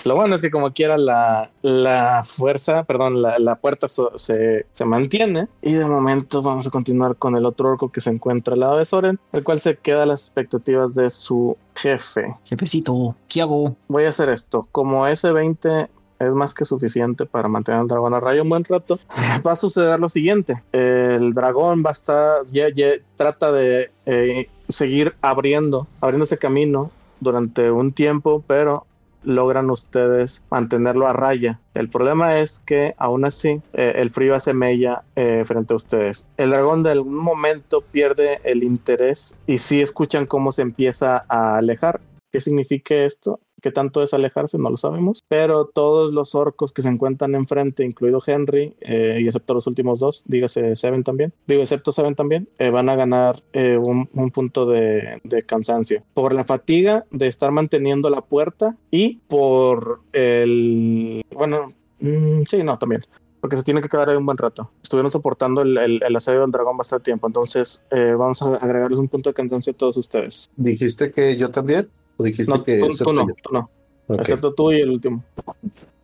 Lo 0.03 0.15
bueno 0.15 0.35
es 0.35 0.41
que 0.41 0.51
como 0.51 0.73
quiera 0.73 0.97
la, 0.97 1.49
la 1.61 2.23
fuerza, 2.25 2.83
perdón, 2.83 3.21
la, 3.21 3.39
la 3.39 3.55
puerta 3.55 3.87
so- 3.87 4.17
se, 4.17 4.65
se 4.71 4.83
mantiene 4.85 5.47
y 5.61 5.73
de 5.73 5.85
momento 5.85 6.41
vamos 6.41 6.67
a 6.67 6.69
continuar 6.69 7.15
con 7.15 7.37
el 7.37 7.45
otro 7.45 7.69
orco 7.69 7.89
que 7.89 8.01
se 8.01 8.09
encuentra 8.09 8.53
al 8.53 8.59
lado 8.59 8.77
de 8.77 8.85
Soren, 8.85 9.17
el 9.31 9.43
cual 9.45 9.61
se 9.61 9.77
queda 9.77 10.03
a 10.03 10.05
las 10.05 10.23
expectativas 10.25 10.95
de 10.95 11.09
su 11.09 11.55
jefe. 11.75 12.35
Jefecito, 12.43 13.15
¿qué 13.29 13.41
hago? 13.41 13.75
Voy 13.87 14.03
a 14.03 14.09
hacer 14.09 14.27
esto, 14.29 14.67
como 14.73 15.07
ese 15.07 15.31
20 15.31 15.87
es 16.27 16.33
más 16.33 16.53
que 16.53 16.65
suficiente 16.65 17.25
para 17.25 17.47
mantener 17.47 17.81
al 17.81 17.87
dragón 17.87 18.13
a 18.13 18.19
raya 18.19 18.43
un 18.43 18.49
buen 18.49 18.63
rato, 18.63 18.99
va 19.45 19.51
a 19.53 19.55
suceder 19.55 19.99
lo 19.99 20.09
siguiente, 20.09 20.61
el 20.71 21.33
dragón 21.33 21.83
va 21.85 21.89
a 21.89 21.93
estar, 21.93 22.45
ya, 22.51 22.67
trata 23.15 23.51
de 23.51 23.91
eh, 24.05 24.49
seguir 24.69 25.15
abriendo, 25.21 25.87
abriéndose 25.99 26.37
camino 26.37 26.91
durante 27.19 27.71
un 27.71 27.91
tiempo, 27.91 28.43
pero 28.47 28.85
logran 29.23 29.69
ustedes 29.69 30.43
mantenerlo 30.49 31.07
a 31.07 31.13
raya. 31.13 31.59
El 31.73 31.89
problema 31.89 32.39
es 32.39 32.59
que 32.59 32.95
aún 32.97 33.25
así 33.25 33.61
eh, 33.73 33.93
el 33.95 34.09
frío 34.09 34.35
hace 34.35 34.53
mella 34.53 35.03
eh, 35.15 35.43
frente 35.45 35.73
a 35.73 35.77
ustedes. 35.77 36.27
El 36.37 36.49
dragón 36.49 36.83
de 36.83 36.91
algún 36.91 37.15
momento 37.15 37.81
pierde 37.81 38.39
el 38.43 38.63
interés 38.63 39.35
y 39.47 39.59
sí 39.59 39.81
escuchan 39.81 40.25
cómo 40.25 40.51
se 40.51 40.63
empieza 40.63 41.23
a 41.27 41.57
alejar. 41.57 42.01
¿Qué 42.31 42.41
significa 42.41 42.95
esto? 42.95 43.39
¿Qué 43.61 43.71
tanto 43.71 44.01
es 44.03 44.13
alejarse? 44.13 44.57
No 44.57 44.69
lo 44.69 44.77
sabemos. 44.77 45.23
Pero 45.27 45.65
todos 45.65 46.13
los 46.13 46.35
orcos 46.35 46.71
que 46.73 46.81
se 46.81 46.89
encuentran 46.89 47.35
enfrente, 47.35 47.85
incluido 47.85 48.21
Henry, 48.25 48.75
eh, 48.81 49.19
y 49.21 49.27
excepto 49.27 49.53
los 49.53 49.67
últimos 49.67 49.99
dos, 49.99 50.23
dígase 50.25 50.75
Seven 50.75 51.03
también, 51.03 51.31
digo, 51.47 51.61
excepto 51.61 51.91
Seven 51.91 52.15
también, 52.15 52.49
eh, 52.59 52.69
van 52.71 52.89
a 52.89 52.95
ganar 52.95 53.41
eh, 53.53 53.77
un, 53.77 54.09
un 54.13 54.31
punto 54.31 54.65
de, 54.65 55.19
de 55.23 55.43
cansancio. 55.43 56.03
Por 56.13 56.33
la 56.33 56.43
fatiga 56.43 57.05
de 57.11 57.27
estar 57.27 57.51
manteniendo 57.51 58.09
la 58.09 58.21
puerta 58.21 58.75
y 58.89 59.17
por 59.27 60.01
el... 60.13 61.23
Bueno, 61.33 61.67
mm, 61.99 62.43
sí, 62.49 62.63
no, 62.63 62.77
también 62.77 63.01
porque 63.39 63.57
se 63.57 63.63
tiene 63.63 63.81
que 63.81 63.89
quedar 63.89 64.07
ahí 64.07 64.15
un 64.15 64.25
buen 64.27 64.37
rato. 64.37 64.69
Estuvieron 64.83 65.09
soportando 65.09 65.63
el, 65.63 65.75
el- 65.79 66.03
el 66.03 66.15
asedio 66.15 66.41
del 66.41 66.51
dragón 66.51 66.77
bastante 66.77 67.05
tiempo, 67.05 67.25
entonces 67.25 67.83
eh, 67.89 68.13
vamos 68.15 68.39
a 68.43 68.53
agregarles 68.57 68.99
un 68.99 69.07
punto 69.07 69.31
de 69.31 69.33
cansancio 69.33 69.73
a 69.73 69.75
todos 69.75 69.97
ustedes. 69.97 70.47
¿Dijiste 70.57 71.09
que 71.09 71.35
yo 71.37 71.49
también? 71.49 71.89
¿O 72.21 72.23
dijiste 72.23 72.51
No, 72.55 72.63
que 72.63 72.79
tú, 72.79 72.85
excepto 72.85 73.11
tú 73.11 73.13
no, 73.13 73.27
yo? 73.27 73.33
tú 73.43 73.53
no, 73.53 73.69
excepto 74.17 74.53
tú 74.53 74.71
y 74.71 74.81
el 74.81 74.89
último. 74.89 75.23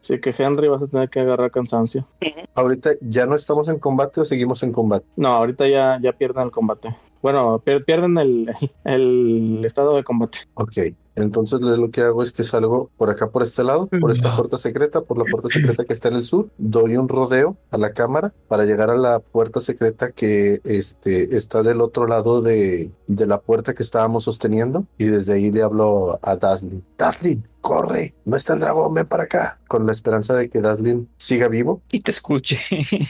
Así 0.01 0.19
que 0.19 0.33
Henry 0.37 0.67
vas 0.67 0.83
a 0.83 0.87
tener 0.87 1.09
que 1.09 1.19
agarrar 1.19 1.51
cansancio. 1.51 2.07
Ahorita 2.55 2.91
ya 3.01 3.25
no 3.25 3.35
estamos 3.35 3.67
en 3.67 3.77
combate 3.79 4.21
o 4.21 4.25
seguimos 4.25 4.63
en 4.63 4.71
combate. 4.71 5.05
No, 5.15 5.29
ahorita 5.29 5.67
ya, 5.67 5.99
ya 6.01 6.13
pierden 6.13 6.43
el 6.45 6.51
combate. 6.51 6.95
Bueno, 7.21 7.59
pier- 7.59 7.83
pierden 7.83 8.17
el, 8.17 8.53
el 8.85 9.61
estado 9.65 9.95
de 9.95 10.03
combate. 10.03 10.39
Ok. 10.53 10.77
Entonces 11.17 11.59
lo 11.61 11.89
que 11.91 12.01
hago 12.01 12.23
es 12.23 12.31
que 12.31 12.43
salgo 12.43 12.89
por 12.97 13.09
acá, 13.09 13.29
por 13.29 13.43
este 13.43 13.63
lado, 13.63 13.87
por 13.87 14.11
esta 14.11 14.35
puerta 14.35 14.57
secreta, 14.57 15.01
por 15.01 15.17
la 15.17 15.25
puerta 15.29 15.49
secreta 15.49 15.83
que 15.83 15.93
está 15.93 16.07
en 16.09 16.15
el 16.15 16.23
sur, 16.23 16.49
doy 16.57 16.95
un 16.97 17.09
rodeo 17.09 17.57
a 17.71 17.77
la 17.77 17.91
cámara 17.91 18.33
para 18.47 18.65
llegar 18.65 18.89
a 18.89 18.95
la 18.95 19.19
puerta 19.19 19.59
secreta 19.61 20.11
que 20.11 20.61
este, 20.63 21.35
está 21.35 21.63
del 21.63 21.81
otro 21.81 22.07
lado 22.07 22.41
de, 22.41 22.91
de 23.07 23.25
la 23.27 23.41
puerta 23.41 23.73
que 23.73 23.83
estábamos 23.83 24.23
sosteniendo 24.25 24.85
y 24.97 25.05
desde 25.05 25.33
ahí 25.33 25.51
le 25.51 25.63
hablo 25.63 26.19
a 26.21 26.35
Daslin. 26.35 26.83
Daslin, 26.97 27.47
corre, 27.61 28.13
no 28.25 28.35
está 28.37 28.53
el 28.53 28.59
dragón, 28.61 28.93
ven 28.93 29.05
para 29.07 29.23
acá. 29.23 29.59
Con 29.67 29.85
la 29.85 29.91
esperanza 29.91 30.33
de 30.33 30.49
que 30.49 30.61
Daslin 30.61 31.09
siga 31.17 31.49
vivo 31.49 31.81
Y 31.91 31.99
te 31.99 32.11
escuche. 32.11 32.57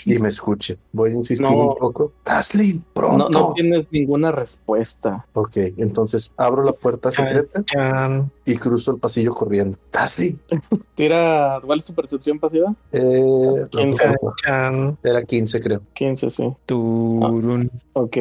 y 0.05 0.17
me 0.17 0.29
escuche. 0.29 0.79
Voy 0.91 1.11
a 1.11 1.13
insistir 1.13 1.47
No. 1.47 1.67
un 1.69 1.75
poco. 1.77 2.13
Daslin, 2.25 2.77
No, 2.77 2.93
pronto. 2.93 3.29
no 3.29 3.53
tienes 3.53 3.91
ninguna 3.91 4.31
respuesta. 4.31 5.27
Ok, 5.33 5.57
entonces 5.77 6.31
abro 6.37 6.63
la 6.63 6.71
puerta 6.71 7.11
secreta 7.11 7.63
Chan. 7.97 8.31
y 8.45 8.55
cruzo 8.55 8.91
el 8.91 8.99
pasillo 8.99 9.33
corriendo. 9.33 9.77
Daslin, 9.91 10.39
Tira, 10.95 11.59
¿cuál 11.65 11.79
es 11.79 11.85
tu 11.85 11.93
percepción 11.93 12.39
pasiva? 12.39 12.73
Eh, 12.91 13.65
Quince. 13.71 14.15
Chan. 14.43 14.97
Era 15.03 15.23
15, 15.23 15.61
creo. 15.61 15.81
15, 15.93 16.29
sí. 16.29 16.53
Turun. 16.65 17.71
Ok, 17.93 18.17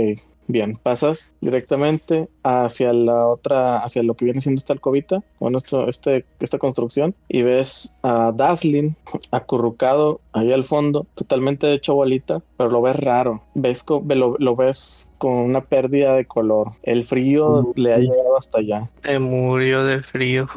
bien. 0.49 0.79
Pasas 0.83 1.33
directamente 1.41 2.29
hacia 2.43 2.93
la 2.93 3.27
otra, 3.27 3.79
hacia 3.79 4.03
lo 4.03 4.15
que 4.15 4.25
viene 4.25 4.41
siendo 4.41 4.59
esta 4.59 4.73
alcobita, 4.73 5.23
con 5.39 5.55
esto, 5.57 5.89
este, 5.89 6.25
esta 6.41 6.59
construcción, 6.59 7.15
y 7.29 7.43
ves 7.43 7.93
a 8.03 8.33
Daslin 8.35 8.97
acurrucado 9.33 10.21
ahí 10.33 10.53
al 10.53 10.65
fondo, 10.65 11.07
totalmente 11.15 11.73
hecho 11.73 11.95
bolita, 11.95 12.43
pero 12.57 12.71
lo 12.71 12.83
ves 12.83 12.97
raro. 12.97 13.43
Ves 13.55 13.83
co- 13.83 14.05
lo, 14.07 14.37
lo 14.39 14.55
ves 14.57 15.11
con 15.19 15.33
una 15.33 15.61
pérdida 15.63 16.15
de 16.15 16.25
color. 16.27 16.73
El 16.83 17.05
frío 17.05 17.73
le 17.75 17.95
ha 17.95 17.99
llegado 17.99 18.37
hasta 18.39 18.59
allá. 18.59 18.91
Se 19.03 19.19
murió 19.19 19.85
de 19.85 20.03
frío. 20.03 20.49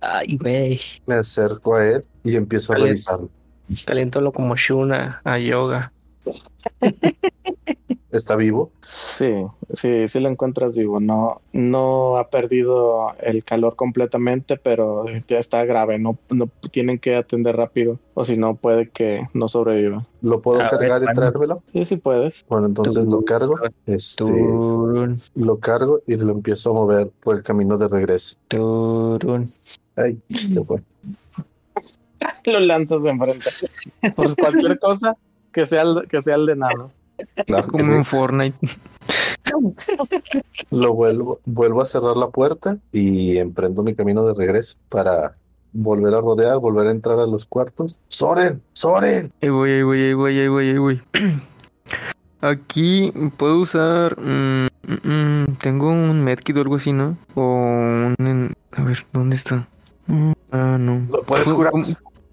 Ay, 0.00 0.36
güey. 0.36 0.78
Me 1.06 1.14
acerco 1.16 1.76
a 1.76 1.86
él 1.86 2.04
y 2.24 2.36
empiezo 2.36 2.72
a 2.72 2.76
revisarlo. 2.76 3.28
Caliéntalo 3.84 4.32
como 4.32 4.54
Shuna 4.56 5.20
a 5.24 5.38
yoga. 5.38 5.92
¿Está 8.12 8.36
vivo? 8.36 8.70
Sí, 8.80 9.30
sí, 9.74 10.08
sí 10.08 10.20
lo 10.20 10.28
encuentras 10.28 10.74
vivo. 10.76 11.00
No, 11.00 11.42
no 11.52 12.16
ha 12.16 12.28
perdido 12.30 13.08
el 13.20 13.44
calor 13.44 13.76
completamente, 13.76 14.56
pero 14.56 15.04
ya 15.28 15.38
está 15.38 15.64
grave. 15.64 15.98
No, 15.98 16.16
no 16.30 16.48
tienen 16.70 16.98
que 16.98 17.16
atender 17.16 17.56
rápido, 17.56 17.98
o 18.14 18.24
si 18.24 18.36
no 18.38 18.54
puede 18.54 18.88
que 18.88 19.26
no 19.34 19.48
sobreviva. 19.48 20.06
¿Lo 20.22 20.40
puedo 20.40 20.60
A 20.60 20.62
ver, 20.62 20.88
cargar 20.88 21.02
y 21.02 21.14
traérmelo? 21.14 21.62
Sí, 21.72 21.84
sí 21.84 21.96
puedes. 21.96 22.44
Bueno, 22.48 22.66
entonces 22.66 23.04
Tú- 23.04 23.10
lo 23.10 23.24
cargo. 23.24 23.58
Este, 23.86 24.24
lo 25.34 25.58
cargo 25.58 26.00
y 26.06 26.16
lo 26.16 26.32
empiezo 26.32 26.70
a 26.70 26.74
mover 26.74 27.10
por 27.22 27.36
el 27.36 27.42
camino 27.42 27.76
de 27.76 27.88
regreso. 27.88 28.36
Turun. 28.48 29.46
Ay, 29.96 30.18
se 30.30 30.64
fue. 30.64 30.82
Lo 32.46 32.60
lanzas 32.60 33.04
enfrente. 33.04 33.50
Por 34.14 34.36
cualquier 34.36 34.78
cosa 34.78 35.16
que 35.56 35.64
sea 35.64 35.80
el, 35.82 36.06
que 36.06 36.20
sea 36.20 36.34
el 36.34 36.44
de 36.44 36.54
nada. 36.54 36.90
Claro 37.46 37.64
que 37.68 37.70
Como 37.78 37.84
sí. 37.84 37.92
en 37.94 38.04
Fortnite. 38.04 38.58
Lo 40.70 40.92
vuelvo, 40.92 41.40
vuelvo 41.46 41.80
a 41.80 41.86
cerrar 41.86 42.14
la 42.14 42.28
puerta 42.28 42.76
y 42.92 43.38
emprendo 43.38 43.82
mi 43.82 43.94
camino 43.94 44.26
de 44.26 44.34
regreso 44.34 44.76
para 44.90 45.34
volver 45.72 46.12
a 46.14 46.20
rodear, 46.20 46.58
volver 46.58 46.88
a 46.88 46.90
entrar 46.90 47.18
a 47.18 47.26
los 47.26 47.46
cuartos. 47.46 47.96
¡Soren! 48.08 48.60
¡Soren! 48.74 49.32
Ahí 49.40 49.48
voy, 49.48 49.70
ahí 49.70 49.82
voy, 49.82 50.02
ahí 50.02 50.12
voy, 50.14 50.38
ahí 50.40 50.48
voy, 50.48 50.68
ahí 50.68 50.78
voy. 50.78 51.02
Aquí 52.42 53.12
puedo 53.38 53.60
usar. 53.60 54.20
mm, 54.20 54.66
mm, 54.86 55.08
mm, 55.08 55.56
tengo 55.62 55.88
un 55.88 56.22
medkit 56.22 56.56
o 56.58 56.60
algo 56.60 56.74
así, 56.76 56.92
¿no? 56.92 57.16
O 57.34 57.42
un. 58.18 58.52
A 58.72 58.82
ver, 58.82 59.06
¿dónde 59.10 59.36
está? 59.36 59.66
Ah, 60.52 60.76
no. 60.78 61.06
¿Lo 61.10 61.22
puedes 61.22 61.44
¿Cómo- 61.44 61.56
curar? 61.56 61.72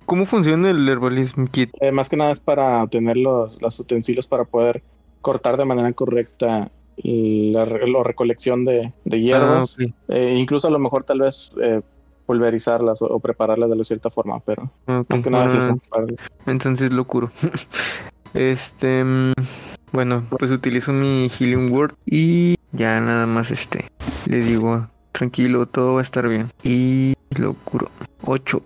¿Cómo, 0.05 0.25
funciona 0.25 0.69
el 0.69 0.87
herbalism 0.87 1.45
kit? 1.45 1.69
Eh, 1.79 1.91
más 1.91 2.09
que 2.09 2.17
nada 2.17 2.31
es 2.31 2.39
para 2.39 2.85
tener 2.87 3.17
los, 3.17 3.61
los 3.61 3.79
utensilios 3.79 4.27
para 4.27 4.43
poder 4.45 4.83
cortar 5.21 5.57
de 5.57 5.65
manera 5.65 5.91
correcta 5.93 6.69
la, 6.97 7.65
la 7.65 8.03
recolección 8.03 8.65
de, 8.65 8.93
de 9.05 9.17
Ah, 9.17 9.19
hierbas. 9.19 9.77
Eh, 10.09 10.35
incluso 10.37 10.67
a 10.67 10.71
lo 10.71 10.79
mejor 10.79 11.03
tal 11.03 11.19
vez 11.21 11.51
eh, 11.61 11.81
pulverizarlas 12.25 13.01
o, 13.01 13.05
o 13.07 13.19
prepararlas 13.19 13.69
de 13.69 13.83
cierta 13.83 14.09
forma, 14.09 14.39
pero 14.41 14.63
ok, 14.87 15.05
más 15.09 15.21
que 15.21 15.29
nada 15.29 15.45
es 15.47 15.53
eso. 15.55 15.79
para- 15.89 16.05
Entonces 16.45 16.91
lo 16.91 17.05
curo. 17.05 17.31
este. 18.33 19.03
mm, 19.03 19.33
Bueno, 19.91 20.23
pues 20.37 20.51
utilizo 20.51 20.91
mi 20.93 21.29
Healing 21.29 21.71
Word 21.71 21.93
y 22.05 22.55
ya 22.71 22.99
nada 23.01 23.25
más 23.27 23.51
este, 23.51 23.85
le 24.29 24.37
digo, 24.39 24.87
tranquilo, 25.11 25.65
todo 25.67 25.93
va 25.95 25.99
a 25.99 26.03
estar 26.03 26.27
bien. 26.27 26.49
Y 26.63 27.13
lo 27.37 27.53
curo. 27.53 27.89
8. 28.25 28.61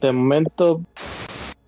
De 0.00 0.12
momento, 0.12 0.80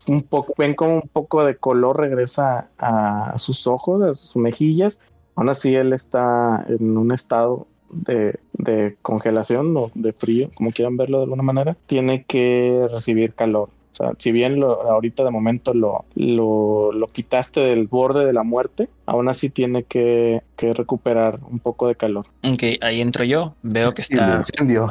un 0.07 0.22
poco, 0.22 0.55
ven 0.59 0.74
como 0.74 0.95
un 0.97 1.09
poco 1.12 1.45
de 1.45 1.57
color 1.57 2.01
regresa 2.01 2.68
a 2.78 3.35
sus 3.39 3.66
ojos, 3.66 4.03
a 4.03 4.14
sus 4.14 4.37
mejillas. 4.37 4.99
Aún 5.37 5.49
así, 5.49 5.74
él 5.74 5.93
está 5.93 6.64
en 6.68 6.97
un 6.97 7.12
estado 7.12 7.66
de, 7.91 8.39
de 8.55 8.97
congelación 9.03 9.76
o 9.76 9.91
de 9.95 10.12
frío, 10.12 10.51
como 10.55 10.70
quieran 10.70 10.97
verlo 10.97 11.18
de 11.18 11.24
alguna 11.24 11.43
manera. 11.43 11.76
Tiene 11.87 12.24
que 12.24 12.87
recibir 12.91 13.35
calor. 13.35 13.68
O 13.93 13.95
sea, 13.95 14.12
si 14.18 14.33
bien 14.33 14.59
lo, 14.59 14.83
ahorita 14.91 15.22
de 15.22 15.30
momento 15.30 15.74
lo, 15.74 16.07
lo, 16.14 16.93
lo 16.93 17.07
quitaste 17.09 17.61
del 17.61 17.87
borde 17.89 18.24
de 18.24 18.33
la 18.33 18.43
muerte, 18.43 18.89
aún 19.05 19.28
así 19.28 19.51
tiene 19.51 19.85
que, 19.85 20.43
que 20.57 20.72
recuperar 20.72 21.41
un 21.51 21.59
poco 21.59 21.89
de 21.89 21.95
calor. 21.95 22.24
Ok, 22.43 22.62
ahí 22.80 23.03
entro 23.03 23.24
yo. 23.24 23.55
Veo 23.62 23.93
que 23.93 24.01
Y 24.09 24.14
el 24.14 24.20
está 24.20 24.37
incendio. 24.37 24.91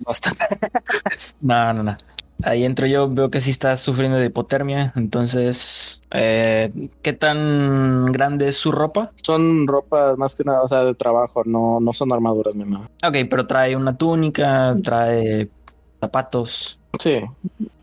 bastante. 0.00 0.44
no, 1.40 1.72
no, 1.72 1.82
no. 1.82 1.96
Ahí 2.44 2.64
entro 2.64 2.86
yo, 2.86 3.08
veo 3.08 3.30
que 3.30 3.40
sí 3.40 3.50
está 3.50 3.76
sufriendo 3.76 4.18
de 4.18 4.26
hipotermia. 4.26 4.92
Entonces, 4.96 6.02
eh, 6.10 6.72
¿qué 7.02 7.12
tan 7.12 8.06
grande 8.12 8.48
es 8.48 8.56
su 8.56 8.72
ropa? 8.72 9.12
Son 9.22 9.66
ropas 9.66 10.16
más 10.18 10.34
que 10.34 10.44
nada, 10.44 10.62
o 10.62 10.68
sea, 10.68 10.84
de 10.84 10.94
trabajo, 10.94 11.42
no, 11.44 11.80
no 11.80 11.92
son 11.92 12.12
armaduras 12.12 12.54
ni 12.54 12.64
nada. 12.64 12.90
Ok, 13.04 13.16
pero 13.30 13.46
trae 13.46 13.76
una 13.76 13.96
túnica, 13.96 14.76
trae 14.82 15.48
zapatos. 16.00 16.78
Sí, 16.98 17.20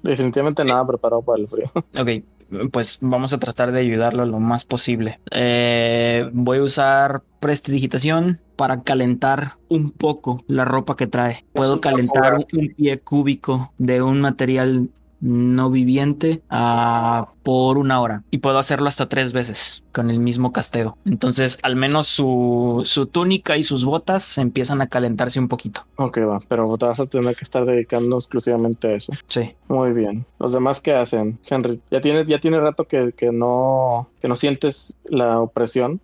definitivamente 0.03 0.63
nada 0.63 0.85
preparado 0.85 1.21
para 1.21 1.41
el 1.41 1.47
frío. 1.47 1.71
Ok, 1.99 2.23
pues 2.71 2.97
vamos 3.01 3.33
a 3.33 3.39
tratar 3.39 3.71
de 3.71 3.79
ayudarlo 3.79 4.25
lo 4.25 4.39
más 4.39 4.65
posible. 4.65 5.19
Eh, 5.31 6.29
voy 6.33 6.59
a 6.59 6.63
usar 6.63 7.23
prestidigitación 7.39 8.39
para 8.55 8.83
calentar 8.83 9.57
un 9.69 9.91
poco 9.91 10.43
la 10.47 10.65
ropa 10.65 10.95
que 10.95 11.07
trae. 11.07 11.45
Puedo 11.53 11.79
calentar 11.79 12.35
un 12.35 12.45
pie 12.75 12.99
cúbico 12.99 13.73
de 13.77 14.01
un 14.01 14.19
material 14.21 14.89
no 15.21 15.69
viviente 15.69 16.41
ah, 16.49 17.29
por 17.43 17.77
una 17.77 17.99
hora 18.01 18.23
y 18.31 18.39
puedo 18.39 18.57
hacerlo 18.57 18.87
hasta 18.87 19.09
tres 19.09 19.33
veces 19.33 19.83
con 19.91 20.09
el 20.09 20.19
mismo 20.19 20.53
casteo. 20.53 20.97
Entonces, 21.05 21.59
al 21.63 21.75
menos 21.75 22.07
su, 22.07 22.83
su 22.85 23.07
túnica 23.07 23.57
y 23.57 23.63
sus 23.63 23.85
botas 23.85 24.37
empiezan 24.37 24.81
a 24.81 24.87
calentarse 24.87 25.39
un 25.39 25.47
poquito. 25.47 25.81
Ok, 25.95 26.19
va, 26.19 26.39
pero 26.47 26.77
te 26.77 26.85
vas 26.85 26.99
a 26.99 27.05
tener 27.05 27.35
que 27.35 27.43
estar 27.43 27.65
dedicando 27.65 28.17
exclusivamente 28.17 28.87
a 28.87 28.95
eso. 28.95 29.13
Sí. 29.27 29.55
Muy 29.67 29.91
bien. 29.91 30.25
¿Los 30.39 30.53
demás 30.53 30.79
qué 30.79 30.93
hacen? 30.93 31.39
Henry, 31.49 31.81
ya 31.91 32.01
tiene, 32.01 32.25
ya 32.25 32.39
tiene 32.39 32.59
rato 32.59 32.85
que, 32.85 33.13
que 33.15 33.31
no, 33.31 34.09
que 34.21 34.27
no 34.27 34.35
sientes 34.35 34.95
la 35.05 35.39
opresión 35.39 36.01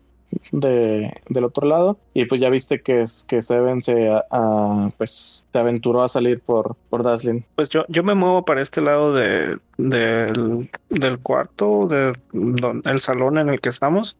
de, 0.52 1.22
del 1.30 1.44
otro 1.44 1.68
lado 1.68 1.98
y 2.14 2.26
pues 2.26 2.40
ya 2.42 2.50
viste 2.50 2.82
que, 2.82 3.02
es, 3.02 3.26
que 3.28 3.42
Seven 3.42 3.82
se, 3.82 4.10
ah, 4.32 4.90
pues, 4.98 5.44
se 5.52 5.58
aventuró 5.60 6.04
a 6.04 6.08
salir 6.08 6.40
por, 6.42 6.76
por 6.90 7.04
Daslin. 7.04 7.46
Pues 7.56 7.70
yo, 7.70 7.86
yo 7.88 8.04
me 8.04 8.16
muevo 8.16 8.44
para 8.46 8.62
este 8.62 8.82
lado 8.82 9.14
de, 9.14 9.58
del, 9.78 10.70
del 10.90 11.20
cuarto, 11.20 11.88
del 11.88 12.14
don- 12.32 12.82
el 12.86 13.00
salón 13.00 13.38
en 13.38 13.50
el 13.50 13.60
que 13.62 13.70
estamos. 13.70 14.18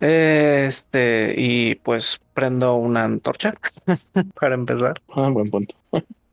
Este, 0.00 1.34
y 1.38 1.74
pues 1.76 2.20
prendo 2.34 2.74
una 2.74 3.04
antorcha 3.04 3.54
para 4.40 4.54
empezar. 4.54 5.00
Ah, 5.14 5.30
buen 5.30 5.50
punto. 5.50 5.74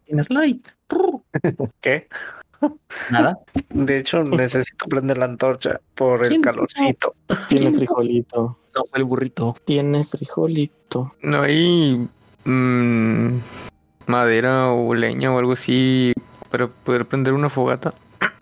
¿Tienes 0.05 0.29
light? 0.29 0.67
¿Qué? 1.81 2.07
Nada. 3.09 3.39
De 3.69 3.99
hecho, 3.99 4.23
necesito 4.23 4.85
prender 4.87 5.17
la 5.17 5.25
antorcha 5.25 5.79
por 5.95 6.25
el 6.25 6.41
calorcito. 6.41 7.15
Tiene 7.49 7.71
frijolito. 7.73 8.57
No 8.75 8.83
fue 8.89 8.99
el 8.99 9.05
burrito. 9.05 9.55
Tiene 9.65 10.05
frijolito. 10.05 11.13
No 11.21 11.41
hay 11.43 12.07
mm, 12.45 13.37
madera 14.07 14.71
o 14.71 14.93
leña 14.93 15.33
o 15.33 15.39
algo 15.39 15.53
así 15.53 16.13
para 16.49 16.67
poder 16.67 17.05
prender 17.05 17.33
una 17.33 17.49
fogata. 17.49 17.93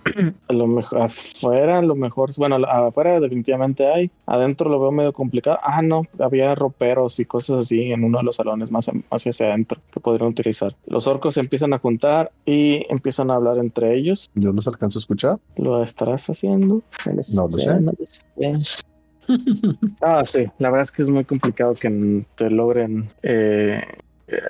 A 0.48 0.54
lo 0.54 0.68
mejor 0.68 1.02
afuera, 1.02 1.80
a 1.80 1.82
lo 1.82 1.96
mejor, 1.96 2.32
bueno, 2.38 2.56
afuera 2.56 3.20
definitivamente 3.20 3.88
hay. 3.88 4.12
Adentro 4.26 4.70
lo 4.70 4.80
veo 4.80 4.92
medio 4.92 5.14
complicado. 5.14 5.60
Ah, 5.64 5.82
no, 5.82 6.02
había 6.20 6.56
roperos 6.56 7.20
y 7.20 7.26
cosas 7.26 7.60
así 7.60 7.92
en 7.92 8.04
uno 8.04 8.20
de 8.20 8.24
los 8.24 8.36
salones 8.36 8.72
más, 8.72 8.90
más 9.10 9.28
hacia 9.28 9.48
adentro 9.48 9.80
que 9.92 10.00
podrían 10.00 10.30
utilizar. 10.30 10.76
Los 10.86 11.08
orcos 11.08 11.36
se 11.36 11.40
empiezan 11.40 11.74
a 11.74 11.80
juntar 11.80 12.32
y 12.46 12.86
empiezan 12.90 13.32
a 13.32 13.36
hablar 13.36 13.58
entre 13.58 13.96
ellos. 13.96 14.30
Yo 14.34 14.52
los 14.52 14.68
alcanzo 14.68 15.00
a 15.00 15.02
escuchar. 15.02 15.40
¿Lo 15.56 15.84
estarás 15.84 16.30
haciendo? 16.30 16.82
No 17.34 17.48
lo 17.48 17.58
sé. 17.58 17.80
No 17.80 17.92
lo 17.98 18.06
sé. 18.06 18.86
Ah, 20.02 20.24
sí, 20.26 20.46
la 20.58 20.70
verdad 20.70 20.82
es 20.82 20.92
que 20.92 21.04
es 21.04 21.10
muy 21.10 21.24
complicado 21.24 21.74
que 21.76 22.26
te 22.36 22.50
logren 22.50 23.08
eh, 23.24 23.62
eh, 23.72 23.84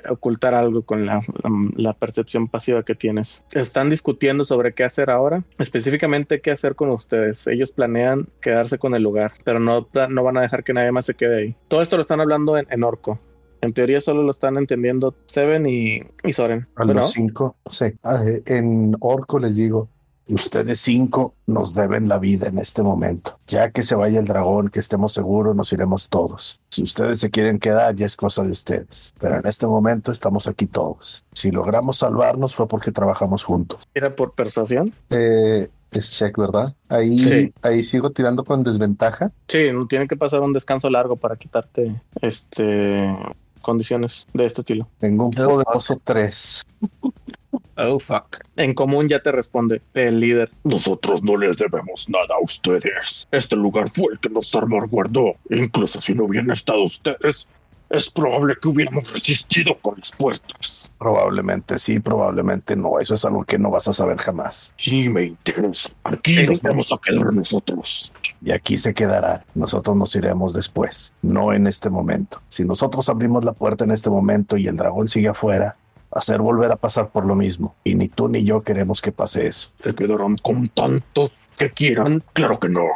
ocultar 0.08 0.54
algo 0.54 0.82
con 0.82 1.06
la, 1.06 1.20
la, 1.42 1.50
la 1.76 1.92
percepción 1.94 2.48
pasiva 2.48 2.82
que 2.82 2.94
tienes. 2.94 3.44
Están 3.52 3.90
discutiendo 3.90 4.44
sobre 4.44 4.72
qué 4.74 4.84
hacer 4.84 5.10
ahora, 5.10 5.44
específicamente 5.58 6.40
qué 6.40 6.50
hacer 6.50 6.74
con 6.74 6.90
ustedes. 6.90 7.46
Ellos 7.46 7.72
planean 7.72 8.28
quedarse 8.40 8.78
con 8.78 8.94
el 8.94 9.02
lugar, 9.02 9.32
pero 9.44 9.58
no, 9.58 9.88
no 10.08 10.22
van 10.22 10.36
a 10.36 10.42
dejar 10.42 10.64
que 10.64 10.72
nadie 10.72 10.92
más 10.92 11.06
se 11.06 11.14
quede 11.14 11.38
ahí. 11.38 11.56
Todo 11.68 11.82
esto 11.82 11.96
lo 11.96 12.02
están 12.02 12.20
hablando 12.20 12.56
en, 12.56 12.66
en 12.70 12.84
orco. 12.84 13.18
En 13.60 13.72
teoría 13.72 14.00
solo 14.00 14.24
lo 14.24 14.30
están 14.32 14.56
entendiendo 14.56 15.14
Seven 15.24 15.66
y, 15.66 16.02
y 16.24 16.32
Soren. 16.32 16.66
A 16.74 16.84
¿no? 16.84 16.94
los 16.94 17.12
cinco. 17.12 17.56
Sí. 17.70 17.86
Ah, 18.02 18.22
eh, 18.26 18.42
En 18.46 18.96
orco 18.98 19.38
les 19.38 19.54
digo, 19.54 19.88
ustedes 20.28 20.80
cinco 20.80 21.34
nos 21.46 21.74
deben 21.74 22.08
la 22.08 22.18
vida 22.18 22.48
en 22.48 22.58
este 22.58 22.82
momento. 22.82 23.38
Ya 23.46 23.70
que 23.70 23.82
se 23.82 23.94
vaya 23.94 24.18
el 24.20 24.26
dragón, 24.26 24.68
que 24.68 24.80
estemos 24.80 25.12
seguros, 25.12 25.54
nos 25.56 25.72
iremos 25.72 26.08
todos. 26.08 26.60
Si 26.70 26.82
ustedes 26.82 27.20
se 27.20 27.30
quieren 27.30 27.58
quedar, 27.58 27.94
ya 27.94 28.06
es 28.06 28.16
cosa 28.16 28.42
de 28.42 28.50
ustedes. 28.50 29.12
Pero 29.18 29.36
en 29.38 29.46
este 29.46 29.66
momento 29.66 30.12
estamos 30.12 30.46
aquí 30.46 30.66
todos. 30.66 31.24
Si 31.32 31.50
logramos 31.50 31.98
salvarnos 31.98 32.54
fue 32.54 32.66
porque 32.68 32.92
trabajamos 32.92 33.44
juntos. 33.44 33.86
¿Era 33.94 34.14
por 34.14 34.32
persuasión? 34.32 34.94
Eh, 35.10 35.68
es 35.90 36.10
check, 36.12 36.38
¿verdad? 36.38 36.74
Ahí, 36.88 37.18
Sí. 37.18 37.52
ahí 37.60 37.82
sigo 37.82 38.10
tirando 38.12 38.44
con 38.44 38.62
desventaja. 38.62 39.30
Sí, 39.48 39.70
no 39.72 39.86
tiene 39.86 40.08
que 40.08 40.16
pasar 40.16 40.40
un 40.40 40.52
descanso 40.54 40.88
largo 40.88 41.16
para 41.16 41.36
quitarte 41.36 42.00
este 42.22 43.14
condiciones 43.60 44.26
de 44.34 44.46
este 44.46 44.62
estilo. 44.62 44.88
Tengo 44.98 45.26
un 45.26 45.30
poderoso 45.32 46.00
3. 46.02 46.64
Oh, 47.76 47.98
fuck. 47.98 48.38
En 48.56 48.74
común 48.74 49.08
ya 49.08 49.22
te 49.22 49.32
responde 49.32 49.80
el 49.94 50.20
líder. 50.20 50.50
Nosotros 50.64 51.22
no 51.22 51.36
les 51.36 51.56
debemos 51.56 52.08
nada 52.08 52.34
a 52.34 52.44
ustedes. 52.44 53.26
Este 53.30 53.56
lugar 53.56 53.88
fue 53.88 54.12
el 54.12 54.18
que 54.18 54.28
nos 54.28 54.48
salvaguardó. 54.48 55.34
Incluso 55.50 56.00
si 56.00 56.14
no 56.14 56.24
hubieran 56.24 56.50
estado 56.50 56.82
ustedes, 56.82 57.48
es 57.92 58.08
probable 58.08 58.56
que 58.60 58.68
hubiéramos 58.68 59.12
resistido 59.12 59.76
con 59.82 59.98
las 59.98 60.12
puertas. 60.12 60.90
Probablemente 60.98 61.78
sí, 61.78 62.00
probablemente 62.00 62.74
no. 62.74 62.98
Eso 62.98 63.14
es 63.14 63.24
algo 63.24 63.44
que 63.44 63.58
no 63.58 63.70
vas 63.70 63.86
a 63.86 63.92
saber 63.92 64.16
jamás. 64.16 64.74
Y 64.78 65.08
me 65.10 65.24
interesa. 65.24 65.90
Aquí 66.04 66.46
nos 66.46 66.62
vamos 66.62 66.90
a 66.90 66.98
quedar 66.98 67.32
nosotros. 67.32 68.12
Y 68.42 68.50
aquí 68.50 68.78
se 68.78 68.94
quedará. 68.94 69.44
Nosotros 69.54 69.94
nos 69.96 70.16
iremos 70.16 70.54
después, 70.54 71.12
no 71.20 71.52
en 71.52 71.66
este 71.66 71.90
momento. 71.90 72.40
Si 72.48 72.64
nosotros 72.64 73.08
abrimos 73.10 73.44
la 73.44 73.52
puerta 73.52 73.84
en 73.84 73.90
este 73.90 74.08
momento 74.08 74.56
y 74.56 74.68
el 74.68 74.76
dragón 74.76 75.08
sigue 75.08 75.28
afuera, 75.28 75.76
hacer 76.12 76.40
volver 76.40 76.70
a 76.70 76.76
pasar 76.76 77.10
por 77.10 77.26
lo 77.26 77.34
mismo. 77.34 77.74
Y 77.84 77.94
ni 77.94 78.08
tú 78.08 78.28
ni 78.28 78.44
yo 78.44 78.62
queremos 78.62 79.00
que 79.00 79.12
pase 79.12 79.46
eso. 79.46 79.70
¿Se 79.82 79.94
quedarán 79.94 80.36
con 80.36 80.68
tanto 80.68 81.30
que 81.56 81.70
quieran? 81.70 82.22
Claro 82.32 82.60
que 82.60 82.68
no. 82.68 82.86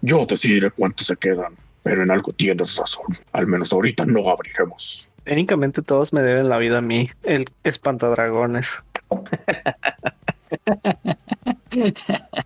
Yo 0.00 0.24
decidiré 0.26 0.70
cuántos 0.70 1.06
se 1.06 1.16
quedan. 1.16 1.54
Pero 1.82 2.02
en 2.02 2.10
algo 2.10 2.32
tienes 2.32 2.76
razón. 2.76 3.06
Al 3.32 3.46
menos 3.46 3.72
ahorita 3.72 4.04
no 4.04 4.30
abriremos. 4.30 5.10
Técnicamente 5.24 5.82
todos 5.82 6.12
me 6.12 6.22
deben 6.22 6.48
la 6.48 6.58
vida 6.58 6.78
a 6.78 6.82
mí, 6.82 7.10
el 7.22 7.50
espantadragones. 7.64 8.68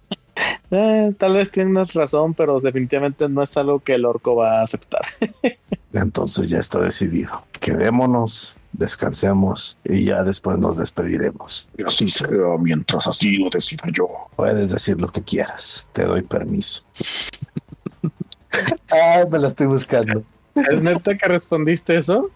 Eh, 0.75 1.13
tal 1.19 1.35
vez 1.35 1.51
tienes 1.51 1.93
razón, 1.93 2.33
pero 2.33 2.59
definitivamente 2.59 3.29
no 3.29 3.43
es 3.43 3.55
algo 3.59 3.81
que 3.81 3.95
el 3.95 4.07
orco 4.07 4.35
va 4.35 4.61
a 4.61 4.63
aceptar. 4.63 5.03
Entonces 5.93 6.49
ya 6.49 6.59
está 6.59 6.81
decidido. 6.81 7.45
Quedémonos, 7.61 8.57
descansemos 8.73 9.79
y 9.85 10.05
ya 10.05 10.25
después 10.25 10.59
nos 10.59 10.77
despediremos. 10.77 11.69
Y 11.77 11.83
así 11.85 12.07
sea 12.07 12.29
mientras 12.59 13.07
así 13.07 13.37
lo 13.37 13.51
decida 13.51 13.85
yo. 13.93 14.09
Puedes 14.37 14.71
decir 14.71 15.01
lo 15.01 15.09
que 15.09 15.23
quieras. 15.23 15.87
Te 15.93 16.05
doy 16.05 16.23
permiso. 16.23 16.83
Ah, 18.91 19.25
me 19.31 19.39
la 19.39 19.49
estoy 19.49 19.67
buscando. 19.67 20.23
¿Es 20.55 20.83
neta 20.83 21.17
que 21.17 21.27
respondiste 21.27 21.97
eso? 21.97 22.31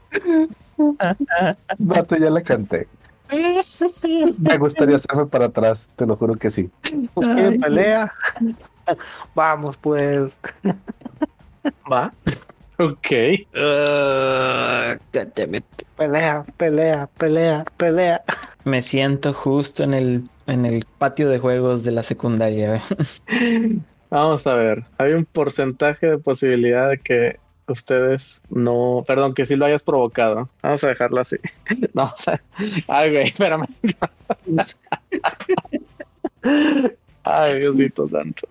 Vato, 1.78 2.16
ya 2.16 2.30
la 2.30 2.40
canté. 2.40 2.88
Me 4.38 4.56
gustaría 4.56 4.96
hacerme 4.96 5.26
para 5.26 5.46
atrás, 5.46 5.90
te 5.96 6.06
lo 6.06 6.16
juro 6.16 6.34
que 6.36 6.50
sí. 6.50 6.70
Pues 7.12 7.28
pelea. 7.28 8.12
Vamos, 9.34 9.76
pues. 9.76 10.32
Va. 11.90 12.12
Ok. 12.78 13.10
Uh, 13.54 14.98
God 15.12 15.32
damn 15.34 15.54
it. 15.54 15.64
Pelea, 15.96 16.44
pelea, 16.58 17.08
pelea, 17.18 17.64
pelea. 17.78 18.22
Me 18.64 18.82
siento 18.82 19.32
justo 19.32 19.82
en 19.82 19.94
el, 19.94 20.24
en 20.46 20.66
el 20.66 20.84
patio 20.98 21.28
de 21.30 21.38
juegos 21.38 21.84
de 21.84 21.92
la 21.92 22.02
secundaria. 22.02 22.82
Vamos 24.10 24.46
a 24.46 24.54
ver. 24.54 24.84
Hay 24.98 25.12
un 25.12 25.24
porcentaje 25.24 26.06
de 26.06 26.18
posibilidad 26.18 26.90
de 26.90 26.98
que 26.98 27.38
ustedes 27.66 28.42
no, 28.50 29.02
perdón, 29.06 29.34
que 29.34 29.46
sí 29.46 29.56
lo 29.56 29.64
hayas 29.64 29.82
provocado. 29.82 30.48
Vamos 30.62 30.84
a 30.84 30.88
dejarlo 30.88 31.20
así. 31.20 31.36
No, 31.94 32.04
o 32.04 32.16
sea, 32.16 32.40
ay, 32.88 33.10
güey, 33.10 33.24
espérame. 33.24 33.66
Ay, 37.24 37.58
Diosito 37.58 38.06
santo. 38.06 38.46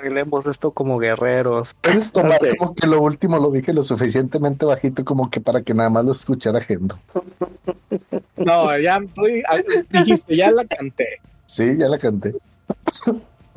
Arreglemos 0.00 0.46
esto 0.46 0.70
como 0.70 0.98
guerreros. 0.98 1.74
Puedes 1.82 2.10
tomar 2.10 2.38
Ok. 2.42 2.56
como 2.56 2.74
que 2.74 2.86
lo 2.86 3.02
último 3.02 3.38
lo 3.38 3.50
dije 3.50 3.74
lo 3.74 3.82
suficientemente 3.82 4.64
bajito 4.64 5.04
como 5.04 5.28
que 5.30 5.40
para 5.42 5.60
que 5.60 5.74
nada 5.74 5.90
más 5.90 6.04
lo 6.06 6.12
escuchara 6.12 6.60
gente. 6.60 6.94
No, 8.36 8.76
ya 8.78 8.98
tú 9.14 9.24
di- 9.24 9.42
ah, 9.46 9.58
dijiste, 9.90 10.34
ya 10.34 10.50
la 10.50 10.64
canté. 10.64 11.20
Sí, 11.44 11.76
ya 11.78 11.88
la 11.88 11.98
canté. 11.98 12.34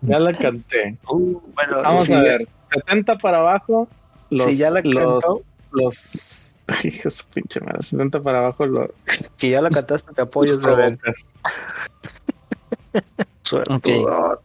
Ya 0.02 0.20
la 0.20 0.34
canté. 0.34 0.98
Uh, 1.08 1.40
bueno, 1.56 1.82
Vamos 1.82 2.06
si, 2.08 2.14
a 2.14 2.20
ver, 2.20 2.42
70 2.46 3.16
para 3.18 3.38
abajo. 3.38 3.88
Los, 4.30 4.44
si 4.44 4.58
ya 4.58 4.70
la 4.72 4.82
los, 4.84 5.24
cantó, 5.24 5.42
los, 5.72 5.96
su 7.10 7.26
pinche 7.34 7.62
madre, 7.62 7.82
70 7.82 8.22
para 8.22 8.40
abajo 8.40 8.66
los, 8.66 8.90
si 9.38 9.52
ya 9.52 9.62
la 9.62 9.70
cantaste, 9.70 10.14
te 10.14 10.22
apoyo, 10.22 10.52
Suertudo. 13.44 14.42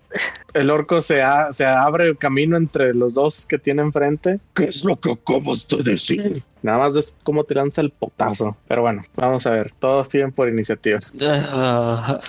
El 0.55 0.71
orco 0.71 1.01
se, 1.01 1.23
a- 1.23 1.53
se 1.53 1.65
abre 1.65 2.17
camino 2.17 2.57
entre 2.57 2.95
los 2.95 3.15
dos 3.15 3.47
que 3.47 3.59
tiene 3.59 3.83
enfrente. 3.83 4.41
¿Qué 4.55 4.65
es 4.65 4.85
lo 4.85 4.97
que 4.97 5.13
acabas 5.13 5.69
de 5.69 5.83
decir? 5.83 6.43
Nada 6.63 6.79
más 6.79 6.95
ves 6.95 7.17
cómo 7.23 7.45
te 7.45 7.55
lanza 7.55 7.81
el 7.81 7.91
potazo. 7.91 8.57
Pero 8.67 8.83
bueno, 8.83 9.03
vamos 9.15 9.47
a 9.47 9.51
ver. 9.51 9.73
Todos 9.79 10.09
tienen 10.09 10.33
por 10.33 10.49
iniciativa. 10.49 11.01
Ah, 11.23 12.21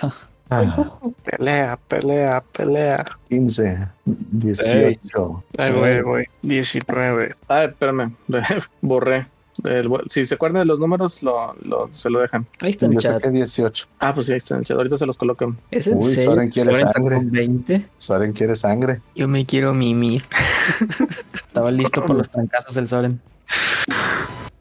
Ah, 0.52 0.98
Pelea, 1.24 1.78
pelea, 1.86 2.42
pelea. 2.52 3.04
15, 3.28 3.86
18. 4.04 5.44
Ahí 5.58 5.72
voy, 5.72 5.88
ahí 5.90 6.02
voy. 6.02 6.24
19. 6.42 7.36
Ah, 7.48 7.64
espérame. 7.64 8.16
Borré. 8.80 9.26
El 9.64 9.90
si 10.08 10.26
se 10.26 10.34
acuerdan 10.34 10.60
de 10.60 10.66
los 10.66 10.80
números, 10.80 11.22
lo, 11.22 11.54
lo- 11.62 11.92
se 11.92 12.08
lo 12.10 12.20
dejan. 12.20 12.46
ahí 12.60 12.70
está 12.70 12.86
en 12.86 12.92
el 12.92 12.96
Yo 12.98 13.02
chat. 13.02 13.14
saqué 13.14 13.30
18. 13.30 13.86
Ah, 13.98 14.14
pues 14.14 14.26
sí, 14.26 14.32
ahí 14.32 14.38
está 14.38 14.54
en 14.54 14.60
el 14.60 14.66
chat. 14.66 14.76
Ahorita 14.76 14.98
se 14.98 15.06
los 15.06 15.16
colocan. 15.16 15.56
¿Es 15.70 15.86
en 15.86 15.98
Uy, 15.98 16.04
serio? 16.14 16.30
Soren 16.32 16.48
quiere 16.50 16.70
Soren 16.72 16.92
sangre. 16.92 17.16
con 17.16 17.30
20. 17.30 17.86
Soren 17.98 18.32
quiere 18.32 18.56
sangre. 18.56 19.00
Yo 19.14 19.28
me 19.28 19.44
quiero 19.46 19.74
mimir. 19.74 20.24
Estaba 21.34 21.70
listo 21.70 22.02
por 22.04 22.16
los 22.16 22.28
trancazos 22.30 22.76
el 22.76 22.86
Soren. 22.86 23.20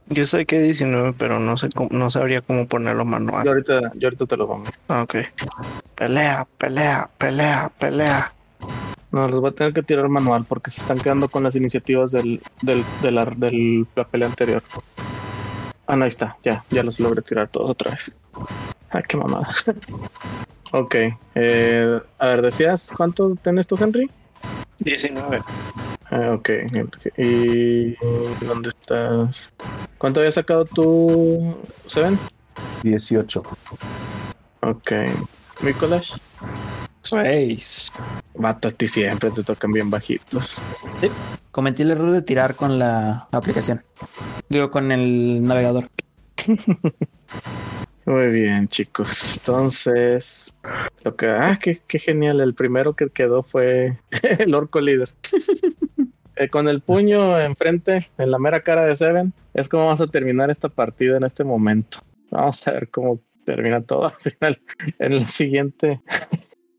Yo 0.07 0.25
sé 0.25 0.45
que 0.47 0.59
19, 0.59 1.13
pero 1.17 1.39
no 1.39 1.55
sé 1.55 1.69
cómo, 1.73 1.89
no 1.91 2.09
sabría 2.09 2.41
cómo 2.41 2.67
ponerlo 2.67 3.03
Yo 3.03 3.09
manual. 3.09 3.47
ahorita, 3.47 3.91
yo 3.95 4.07
ahorita 4.07 4.25
te 4.25 4.37
lo 4.37 4.47
pongo. 4.47 4.65
Ah, 4.87 5.03
Ok. 5.03 5.15
Pelea, 5.95 6.47
pelea, 6.57 7.09
pelea, 7.17 7.71
pelea. 7.77 8.33
No, 9.11 9.27
los 9.27 9.39
voy 9.41 9.49
a 9.49 9.53
tener 9.53 9.73
que 9.73 9.81
tirar 9.83 10.07
manual 10.07 10.45
porque 10.47 10.69
se 10.69 10.81
están 10.81 10.99
quedando 10.99 11.29
con 11.29 11.43
las 11.43 11.55
iniciativas 11.55 12.11
del, 12.11 12.41
del, 12.61 12.83
de 13.01 13.11
la, 13.11 13.25
del- 13.25 13.87
la 13.95 14.03
pelea 14.03 14.27
anterior. 14.27 14.61
Ah, 15.87 15.95
no, 15.95 16.03
ahí 16.03 16.09
está. 16.09 16.37
Ya, 16.43 16.63
ya 16.69 16.83
los 16.83 16.99
logré 16.99 17.21
tirar 17.23 17.47
todos 17.47 17.71
otra 17.71 17.91
vez. 17.91 18.13
Ay, 18.91 19.01
qué 19.07 19.17
mamada. 19.17 19.49
ok. 20.71 20.95
eh, 21.35 21.99
a 22.19 22.27
ver, 22.27 22.41
decías, 22.43 22.91
¿cuánto 22.95 23.35
tenés 23.41 23.65
tú, 23.65 23.77
Henry? 23.79 24.09
19. 24.79 25.41
Ah, 26.11 26.31
ok. 26.33 26.49
¿Y 27.17 27.95
dónde 28.45 28.69
estás? 28.69 29.51
¿Cuánto 29.97 30.19
había 30.19 30.31
sacado 30.31 30.65
tú, 30.65 31.57
Seven? 31.87 32.17
18. 32.83 33.43
Ok. 34.61 34.91
Nicolás. 35.61 36.13
6. 37.01 37.91
Vato, 38.35 38.67
a 38.67 38.71
ti 38.71 38.87
siempre 38.87 39.31
te 39.31 39.43
tocan 39.43 39.71
bien 39.71 39.89
bajitos. 39.89 40.61
Cometí 41.51 41.81
el 41.83 41.91
error 41.91 42.11
de 42.11 42.21
tirar 42.21 42.55
con 42.55 42.79
la 42.79 43.27
aplicación. 43.31 43.83
Digo, 44.49 44.69
con 44.69 44.91
el 44.91 45.43
navegador. 45.43 45.89
Muy 48.05 48.27
bien, 48.27 48.67
chicos. 48.67 49.37
Entonces, 49.37 50.55
lo 51.03 51.15
que, 51.15 51.27
ah, 51.27 51.59
qué, 51.61 51.79
qué 51.87 51.99
genial. 51.99 52.39
El 52.41 52.55
primero 52.55 52.95
que 52.95 53.09
quedó 53.09 53.43
fue 53.43 53.99
el 54.39 54.55
orco 54.55 54.81
líder. 54.81 55.09
Eh, 56.35 56.49
con 56.49 56.69
el 56.69 56.81
puño 56.81 57.37
enfrente, 57.37 58.09
en 58.17 58.31
la 58.31 58.39
mera 58.39 58.63
cara 58.63 58.85
de 58.85 58.95
Seven, 58.95 59.33
es 59.53 59.67
como 59.67 59.85
vamos 59.85 59.99
a 59.99 60.07
terminar 60.07 60.49
esta 60.49 60.69
partida 60.69 61.17
en 61.17 61.23
este 61.25 61.43
momento. 61.43 61.97
Vamos 62.31 62.65
a 62.65 62.71
ver 62.71 62.89
cómo 62.89 63.19
termina 63.45 63.81
todo 63.81 64.05
al 64.05 64.15
final 64.15 64.61
en 64.99 65.17
la 65.17 65.27
siguiente, 65.27 66.01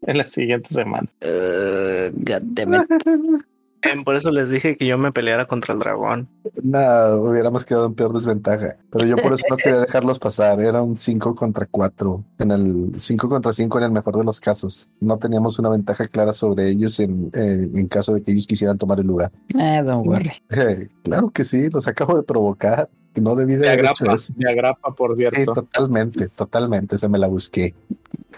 en 0.03 0.18
la 0.18 0.26
siguiente 0.26 0.68
semana. 0.68 1.09
Uh, 1.22 2.11
God 2.12 2.42
damn 2.42 2.74
it. 2.74 3.44
Eh, 3.82 3.96
Por 4.05 4.14
eso 4.14 4.30
les 4.30 4.51
dije 4.51 4.76
que 4.76 4.86
yo 4.86 4.98
me 4.98 5.12
peleara 5.12 5.46
contra 5.46 5.72
el 5.72 5.80
dragón. 5.80 6.28
Nada, 6.62 7.16
hubiéramos 7.16 7.64
quedado 7.64 7.86
en 7.86 7.94
peor 7.94 8.12
desventaja. 8.12 8.76
Pero 8.90 9.07
yo 9.07 9.16
por 9.16 9.32
eso 9.32 9.44
no 9.48 9.57
quería 9.57 9.80
dejarlos 9.80 10.18
pasar. 10.18 10.61
Era 10.61 10.82
un 10.82 10.96
5 10.96 11.34
contra 11.34 11.66
4. 11.66 12.24
En 12.38 12.51
el 12.51 12.92
5 12.96 13.28
contra 13.28 13.53
5 13.53 13.78
en 13.78 13.84
el 13.84 13.92
mejor 13.92 14.16
de 14.16 14.24
los 14.24 14.40
casos. 14.40 14.88
No 15.01 15.18
teníamos 15.18 15.59
una 15.59 15.70
ventaja 15.70 16.07
clara 16.07 16.32
sobre 16.32 16.68
ellos 16.68 17.01
en, 17.01 17.30
eh, 17.32 17.68
en 17.74 17.88
caso 17.88 18.12
de 18.12 18.22
que 18.22 18.32
ellos 18.32 18.46
quisieran 18.46 18.76
tomar 18.76 19.01
el 19.01 19.07
lugar. 19.07 19.32
Eh, 19.59 19.82
don't 19.82 20.07
worry. 20.07 20.32
Eh, 20.51 20.88
claro 21.03 21.30
que 21.30 21.44
sí, 21.44 21.70
los 21.70 21.88
acabo 21.88 22.16
de 22.16 22.22
provocar. 22.22 22.88
No 23.16 23.34
debí 23.34 23.54
de 23.54 23.61
Me 23.62 23.68
haber 23.70 23.84
hecho 23.86 24.04
agrapa, 24.04 24.14
eso. 24.14 24.32
me 24.36 24.50
agrapa, 24.50 24.94
por 24.94 25.16
Sí, 25.16 25.26
cierto. 25.30 25.52
totalmente, 25.54 26.28
totalmente. 26.28 26.96
Se 26.98 27.08
me 27.08 27.18
la 27.18 27.26
busqué. 27.26 27.74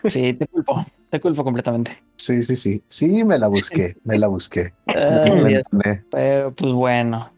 Sí, 0.06 0.32
te 0.32 0.46
culpo. 0.46 0.84
Te 1.10 1.20
culpo 1.20 1.44
completamente. 1.44 2.02
Sí, 2.16 2.42
sí, 2.42 2.56
sí. 2.56 2.82
Sí, 2.86 3.24
me 3.24 3.38
la 3.38 3.48
busqué. 3.48 3.96
Me 4.04 4.18
la 4.18 4.28
busqué. 4.28 4.72
Ay, 4.86 5.60
Me. 5.72 6.04
Pero 6.10 6.54
pues 6.54 6.72
bueno, 6.72 7.32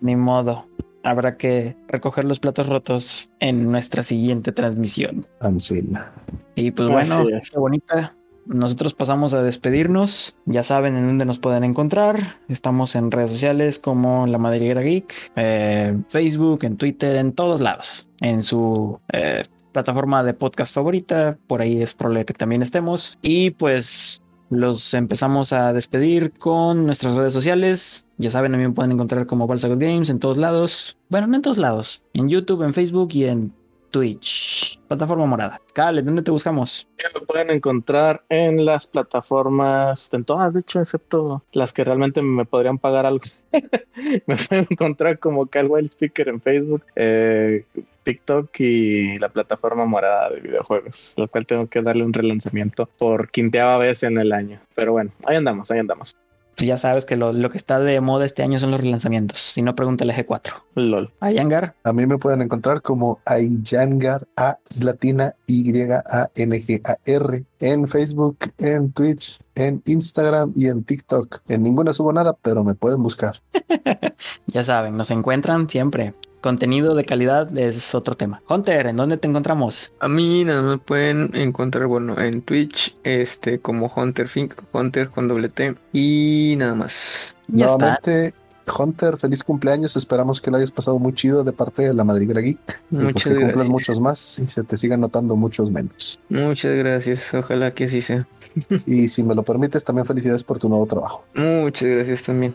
ni 0.00 0.14
modo. 0.16 0.66
Habrá 1.02 1.36
que 1.36 1.76
recoger 1.86 2.24
los 2.24 2.40
platos 2.40 2.68
rotos 2.68 3.30
en 3.38 3.70
nuestra 3.70 4.02
siguiente 4.02 4.50
transmisión. 4.50 5.24
Ancina. 5.40 6.12
Y 6.56 6.72
pues 6.72 6.90
bueno, 6.90 7.24
qué 7.26 7.58
bonita. 7.58 8.15
Nosotros 8.46 8.94
pasamos 8.94 9.34
a 9.34 9.42
despedirnos. 9.42 10.36
Ya 10.44 10.62
saben 10.62 10.96
en 10.96 11.06
dónde 11.06 11.24
nos 11.24 11.38
pueden 11.38 11.64
encontrar. 11.64 12.38
Estamos 12.48 12.94
en 12.94 13.10
redes 13.10 13.30
sociales 13.30 13.78
como 13.78 14.26
La 14.26 14.38
Madriguera 14.38 14.82
Geek, 14.82 15.32
eh, 15.34 15.98
Facebook, 16.08 16.64
en 16.64 16.76
Twitter, 16.76 17.16
en 17.16 17.32
todos 17.32 17.60
lados. 17.60 18.08
En 18.20 18.42
su 18.44 19.00
eh, 19.12 19.44
plataforma 19.72 20.22
de 20.22 20.32
podcast 20.34 20.72
favorita. 20.72 21.38
Por 21.48 21.60
ahí 21.60 21.82
es 21.82 21.94
probable 21.94 22.24
que 22.24 22.34
también 22.34 22.62
estemos. 22.62 23.18
Y 23.20 23.50
pues 23.50 24.22
los 24.48 24.94
empezamos 24.94 25.52
a 25.52 25.72
despedir 25.72 26.32
con 26.32 26.86
nuestras 26.86 27.14
redes 27.14 27.32
sociales. 27.32 28.06
Ya 28.16 28.30
saben, 28.30 28.52
también 28.52 28.74
pueden 28.74 28.92
encontrar 28.92 29.26
como 29.26 29.48
Balsagot 29.48 29.80
Games 29.80 30.08
en 30.08 30.20
todos 30.20 30.36
lados. 30.36 30.96
Bueno, 31.08 31.26
no 31.26 31.36
en 31.36 31.42
todos 31.42 31.58
lados. 31.58 32.04
En 32.14 32.28
YouTube, 32.28 32.62
en 32.62 32.74
Facebook 32.74 33.08
y 33.12 33.24
en 33.24 33.52
Twitch. 33.90 34.78
Plataforma 34.88 35.26
morada. 35.26 35.60
Cale, 35.74 36.02
¿dónde 36.02 36.22
te 36.22 36.30
buscamos? 36.30 36.88
Me 37.14 37.20
pueden 37.20 37.50
encontrar 37.50 38.24
en 38.28 38.64
las 38.64 38.86
plataformas, 38.86 40.12
en 40.12 40.24
todas, 40.24 40.54
de 40.54 40.60
hecho, 40.60 40.80
excepto 40.80 41.42
las 41.52 41.72
que 41.72 41.84
realmente 41.84 42.22
me 42.22 42.44
podrían 42.44 42.78
pagar 42.78 43.06
algo. 43.06 43.24
me 44.26 44.36
pueden 44.36 44.66
encontrar 44.70 45.18
como 45.18 45.46
Cal 45.46 45.66
Wild 45.68 45.86
Speaker 45.86 46.28
en 46.28 46.40
Facebook, 46.40 46.82
eh, 46.94 47.64
TikTok 48.04 48.60
y 48.60 49.18
la 49.18 49.28
plataforma 49.28 49.84
morada 49.84 50.30
de 50.30 50.40
videojuegos, 50.40 51.14
la 51.16 51.26
cual 51.26 51.46
tengo 51.46 51.66
que 51.66 51.82
darle 51.82 52.04
un 52.04 52.12
relanzamiento 52.12 52.86
por 52.86 53.30
quinteava 53.30 53.78
vez 53.78 54.02
en 54.04 54.18
el 54.18 54.32
año. 54.32 54.60
Pero 54.74 54.92
bueno, 54.92 55.10
ahí 55.26 55.36
andamos, 55.36 55.70
ahí 55.70 55.80
andamos. 55.80 56.14
Ya 56.58 56.78
sabes 56.78 57.04
que 57.04 57.16
lo, 57.16 57.32
lo 57.32 57.50
que 57.50 57.58
está 57.58 57.78
de 57.78 58.00
moda 58.00 58.24
este 58.24 58.42
año 58.42 58.58
son 58.58 58.70
los 58.70 58.80
relanzamientos. 58.80 59.38
Si 59.38 59.62
no, 59.62 59.74
pregúntale 59.74 60.12
a 60.12 60.16
G4. 60.16 60.52
LOL. 60.74 61.12
A 61.20 61.30
Yangar. 61.30 61.74
A 61.84 61.92
mí 61.92 62.06
me 62.06 62.18
pueden 62.18 62.42
encontrar 62.42 62.82
como 62.82 63.20
Ayangar, 63.24 64.26
A 64.36 64.58
latina 64.80 65.34
Y 65.46 65.80
A 65.82 66.30
N 66.34 66.56
G 66.60 66.80
A 66.84 66.96
R 67.04 67.44
en 67.60 67.88
Facebook, 67.88 68.38
en 68.58 68.92
Twitch, 68.92 69.38
en 69.54 69.82
Instagram 69.86 70.52
y 70.54 70.68
en 70.68 70.84
TikTok. 70.84 71.40
En 71.48 71.62
ninguna 71.62 71.92
subo 71.92 72.12
nada, 72.12 72.34
pero 72.40 72.64
me 72.64 72.74
pueden 72.74 73.02
buscar. 73.02 73.40
Ya 74.46 74.62
saben, 74.62 74.96
nos 74.96 75.10
encuentran 75.10 75.68
siempre. 75.68 76.14
Contenido 76.40 76.94
de 76.94 77.04
calidad 77.04 77.56
es 77.58 77.94
otro 77.94 78.14
tema. 78.14 78.42
Hunter, 78.48 78.86
¿en 78.86 78.96
dónde 78.96 79.16
te 79.16 79.26
encontramos? 79.28 79.92
A 80.00 80.08
mí 80.08 80.44
nada 80.44 80.62
más 80.62 80.80
pueden 80.84 81.30
encontrar, 81.34 81.86
bueno, 81.86 82.20
en 82.20 82.42
Twitch, 82.42 82.96
este, 83.02 83.58
como 83.58 83.92
Hunter 83.94 84.28
Fink, 84.28 84.54
Hunter 84.72 85.10
con 85.10 85.28
doble 85.28 85.48
T. 85.48 85.74
Y 85.92 86.54
nada 86.58 86.74
más. 86.74 87.34
Ya 87.48 87.66
está. 87.66 87.76
Nuevamente, 87.78 88.34
Hunter, 88.78 89.16
feliz 89.16 89.42
cumpleaños. 89.42 89.96
Esperamos 89.96 90.40
que 90.40 90.50
lo 90.50 90.56
hayas 90.56 90.70
pasado 90.70 90.98
muy 90.98 91.12
chido 91.14 91.44
de 91.44 91.52
parte 91.52 91.82
de 91.82 91.94
la 91.94 92.04
Madriguera 92.04 92.40
Geek. 92.40 92.82
Y 92.90 92.94
pues 92.96 93.04
Muchas 93.04 93.24
que 93.24 93.30
cumplas 93.30 93.54
gracias. 93.54 93.68
muchos 93.68 94.00
más 94.00 94.38
y 94.38 94.46
se 94.48 94.64
te 94.64 94.76
sigan 94.76 95.00
notando 95.00 95.36
muchos 95.36 95.70
menos. 95.70 96.20
Muchas 96.28 96.74
gracias. 96.76 97.32
Ojalá 97.34 97.72
que 97.72 97.84
así 97.84 98.02
sea. 98.02 98.26
Y 98.86 99.08
si 99.08 99.22
me 99.22 99.34
lo 99.34 99.42
permites, 99.42 99.84
también 99.84 100.06
felicidades 100.06 100.42
por 100.42 100.58
tu 100.58 100.68
nuevo 100.68 100.86
trabajo. 100.86 101.24
Muchas 101.34 101.88
gracias 101.88 102.22
también. 102.22 102.54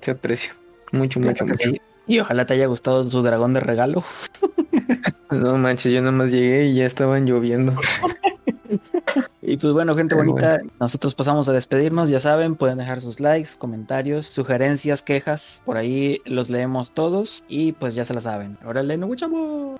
Se 0.00 0.12
aprecia. 0.12 0.54
Mucho, 0.92 1.18
mucho, 1.18 1.44
que 1.44 1.52
mucho. 1.52 1.70
Y 2.06 2.20
ojalá 2.20 2.46
te 2.46 2.54
haya 2.54 2.66
gustado 2.66 3.08
su 3.08 3.22
dragón 3.22 3.54
de 3.54 3.60
regalo. 3.60 4.02
No 5.30 5.56
manches, 5.58 5.92
yo 5.92 6.00
nada 6.00 6.12
más 6.12 6.30
llegué 6.30 6.66
y 6.66 6.74
ya 6.76 6.84
estaban 6.84 7.26
lloviendo. 7.26 7.74
Y 9.46 9.58
pues 9.58 9.72
bueno, 9.72 9.94
gente 9.94 10.14
Pero 10.16 10.26
bonita, 10.26 10.60
nosotros 10.80 11.14
pasamos 11.14 11.48
a 11.48 11.52
despedirnos. 11.52 12.08
Ya 12.08 12.18
saben, 12.18 12.56
pueden 12.56 12.78
dejar 12.78 13.00
sus 13.00 13.20
likes, 13.20 13.50
comentarios, 13.58 14.26
sugerencias, 14.26 15.02
quejas. 15.02 15.62
Por 15.66 15.76
ahí 15.76 16.18
los 16.24 16.50
leemos 16.50 16.92
todos 16.92 17.44
y 17.46 17.72
pues 17.72 17.94
ya 17.94 18.04
se 18.04 18.14
la 18.14 18.20
saben. 18.20 18.56
Órale, 18.64 18.96
no 18.96 19.06
muchamos. 19.06 19.78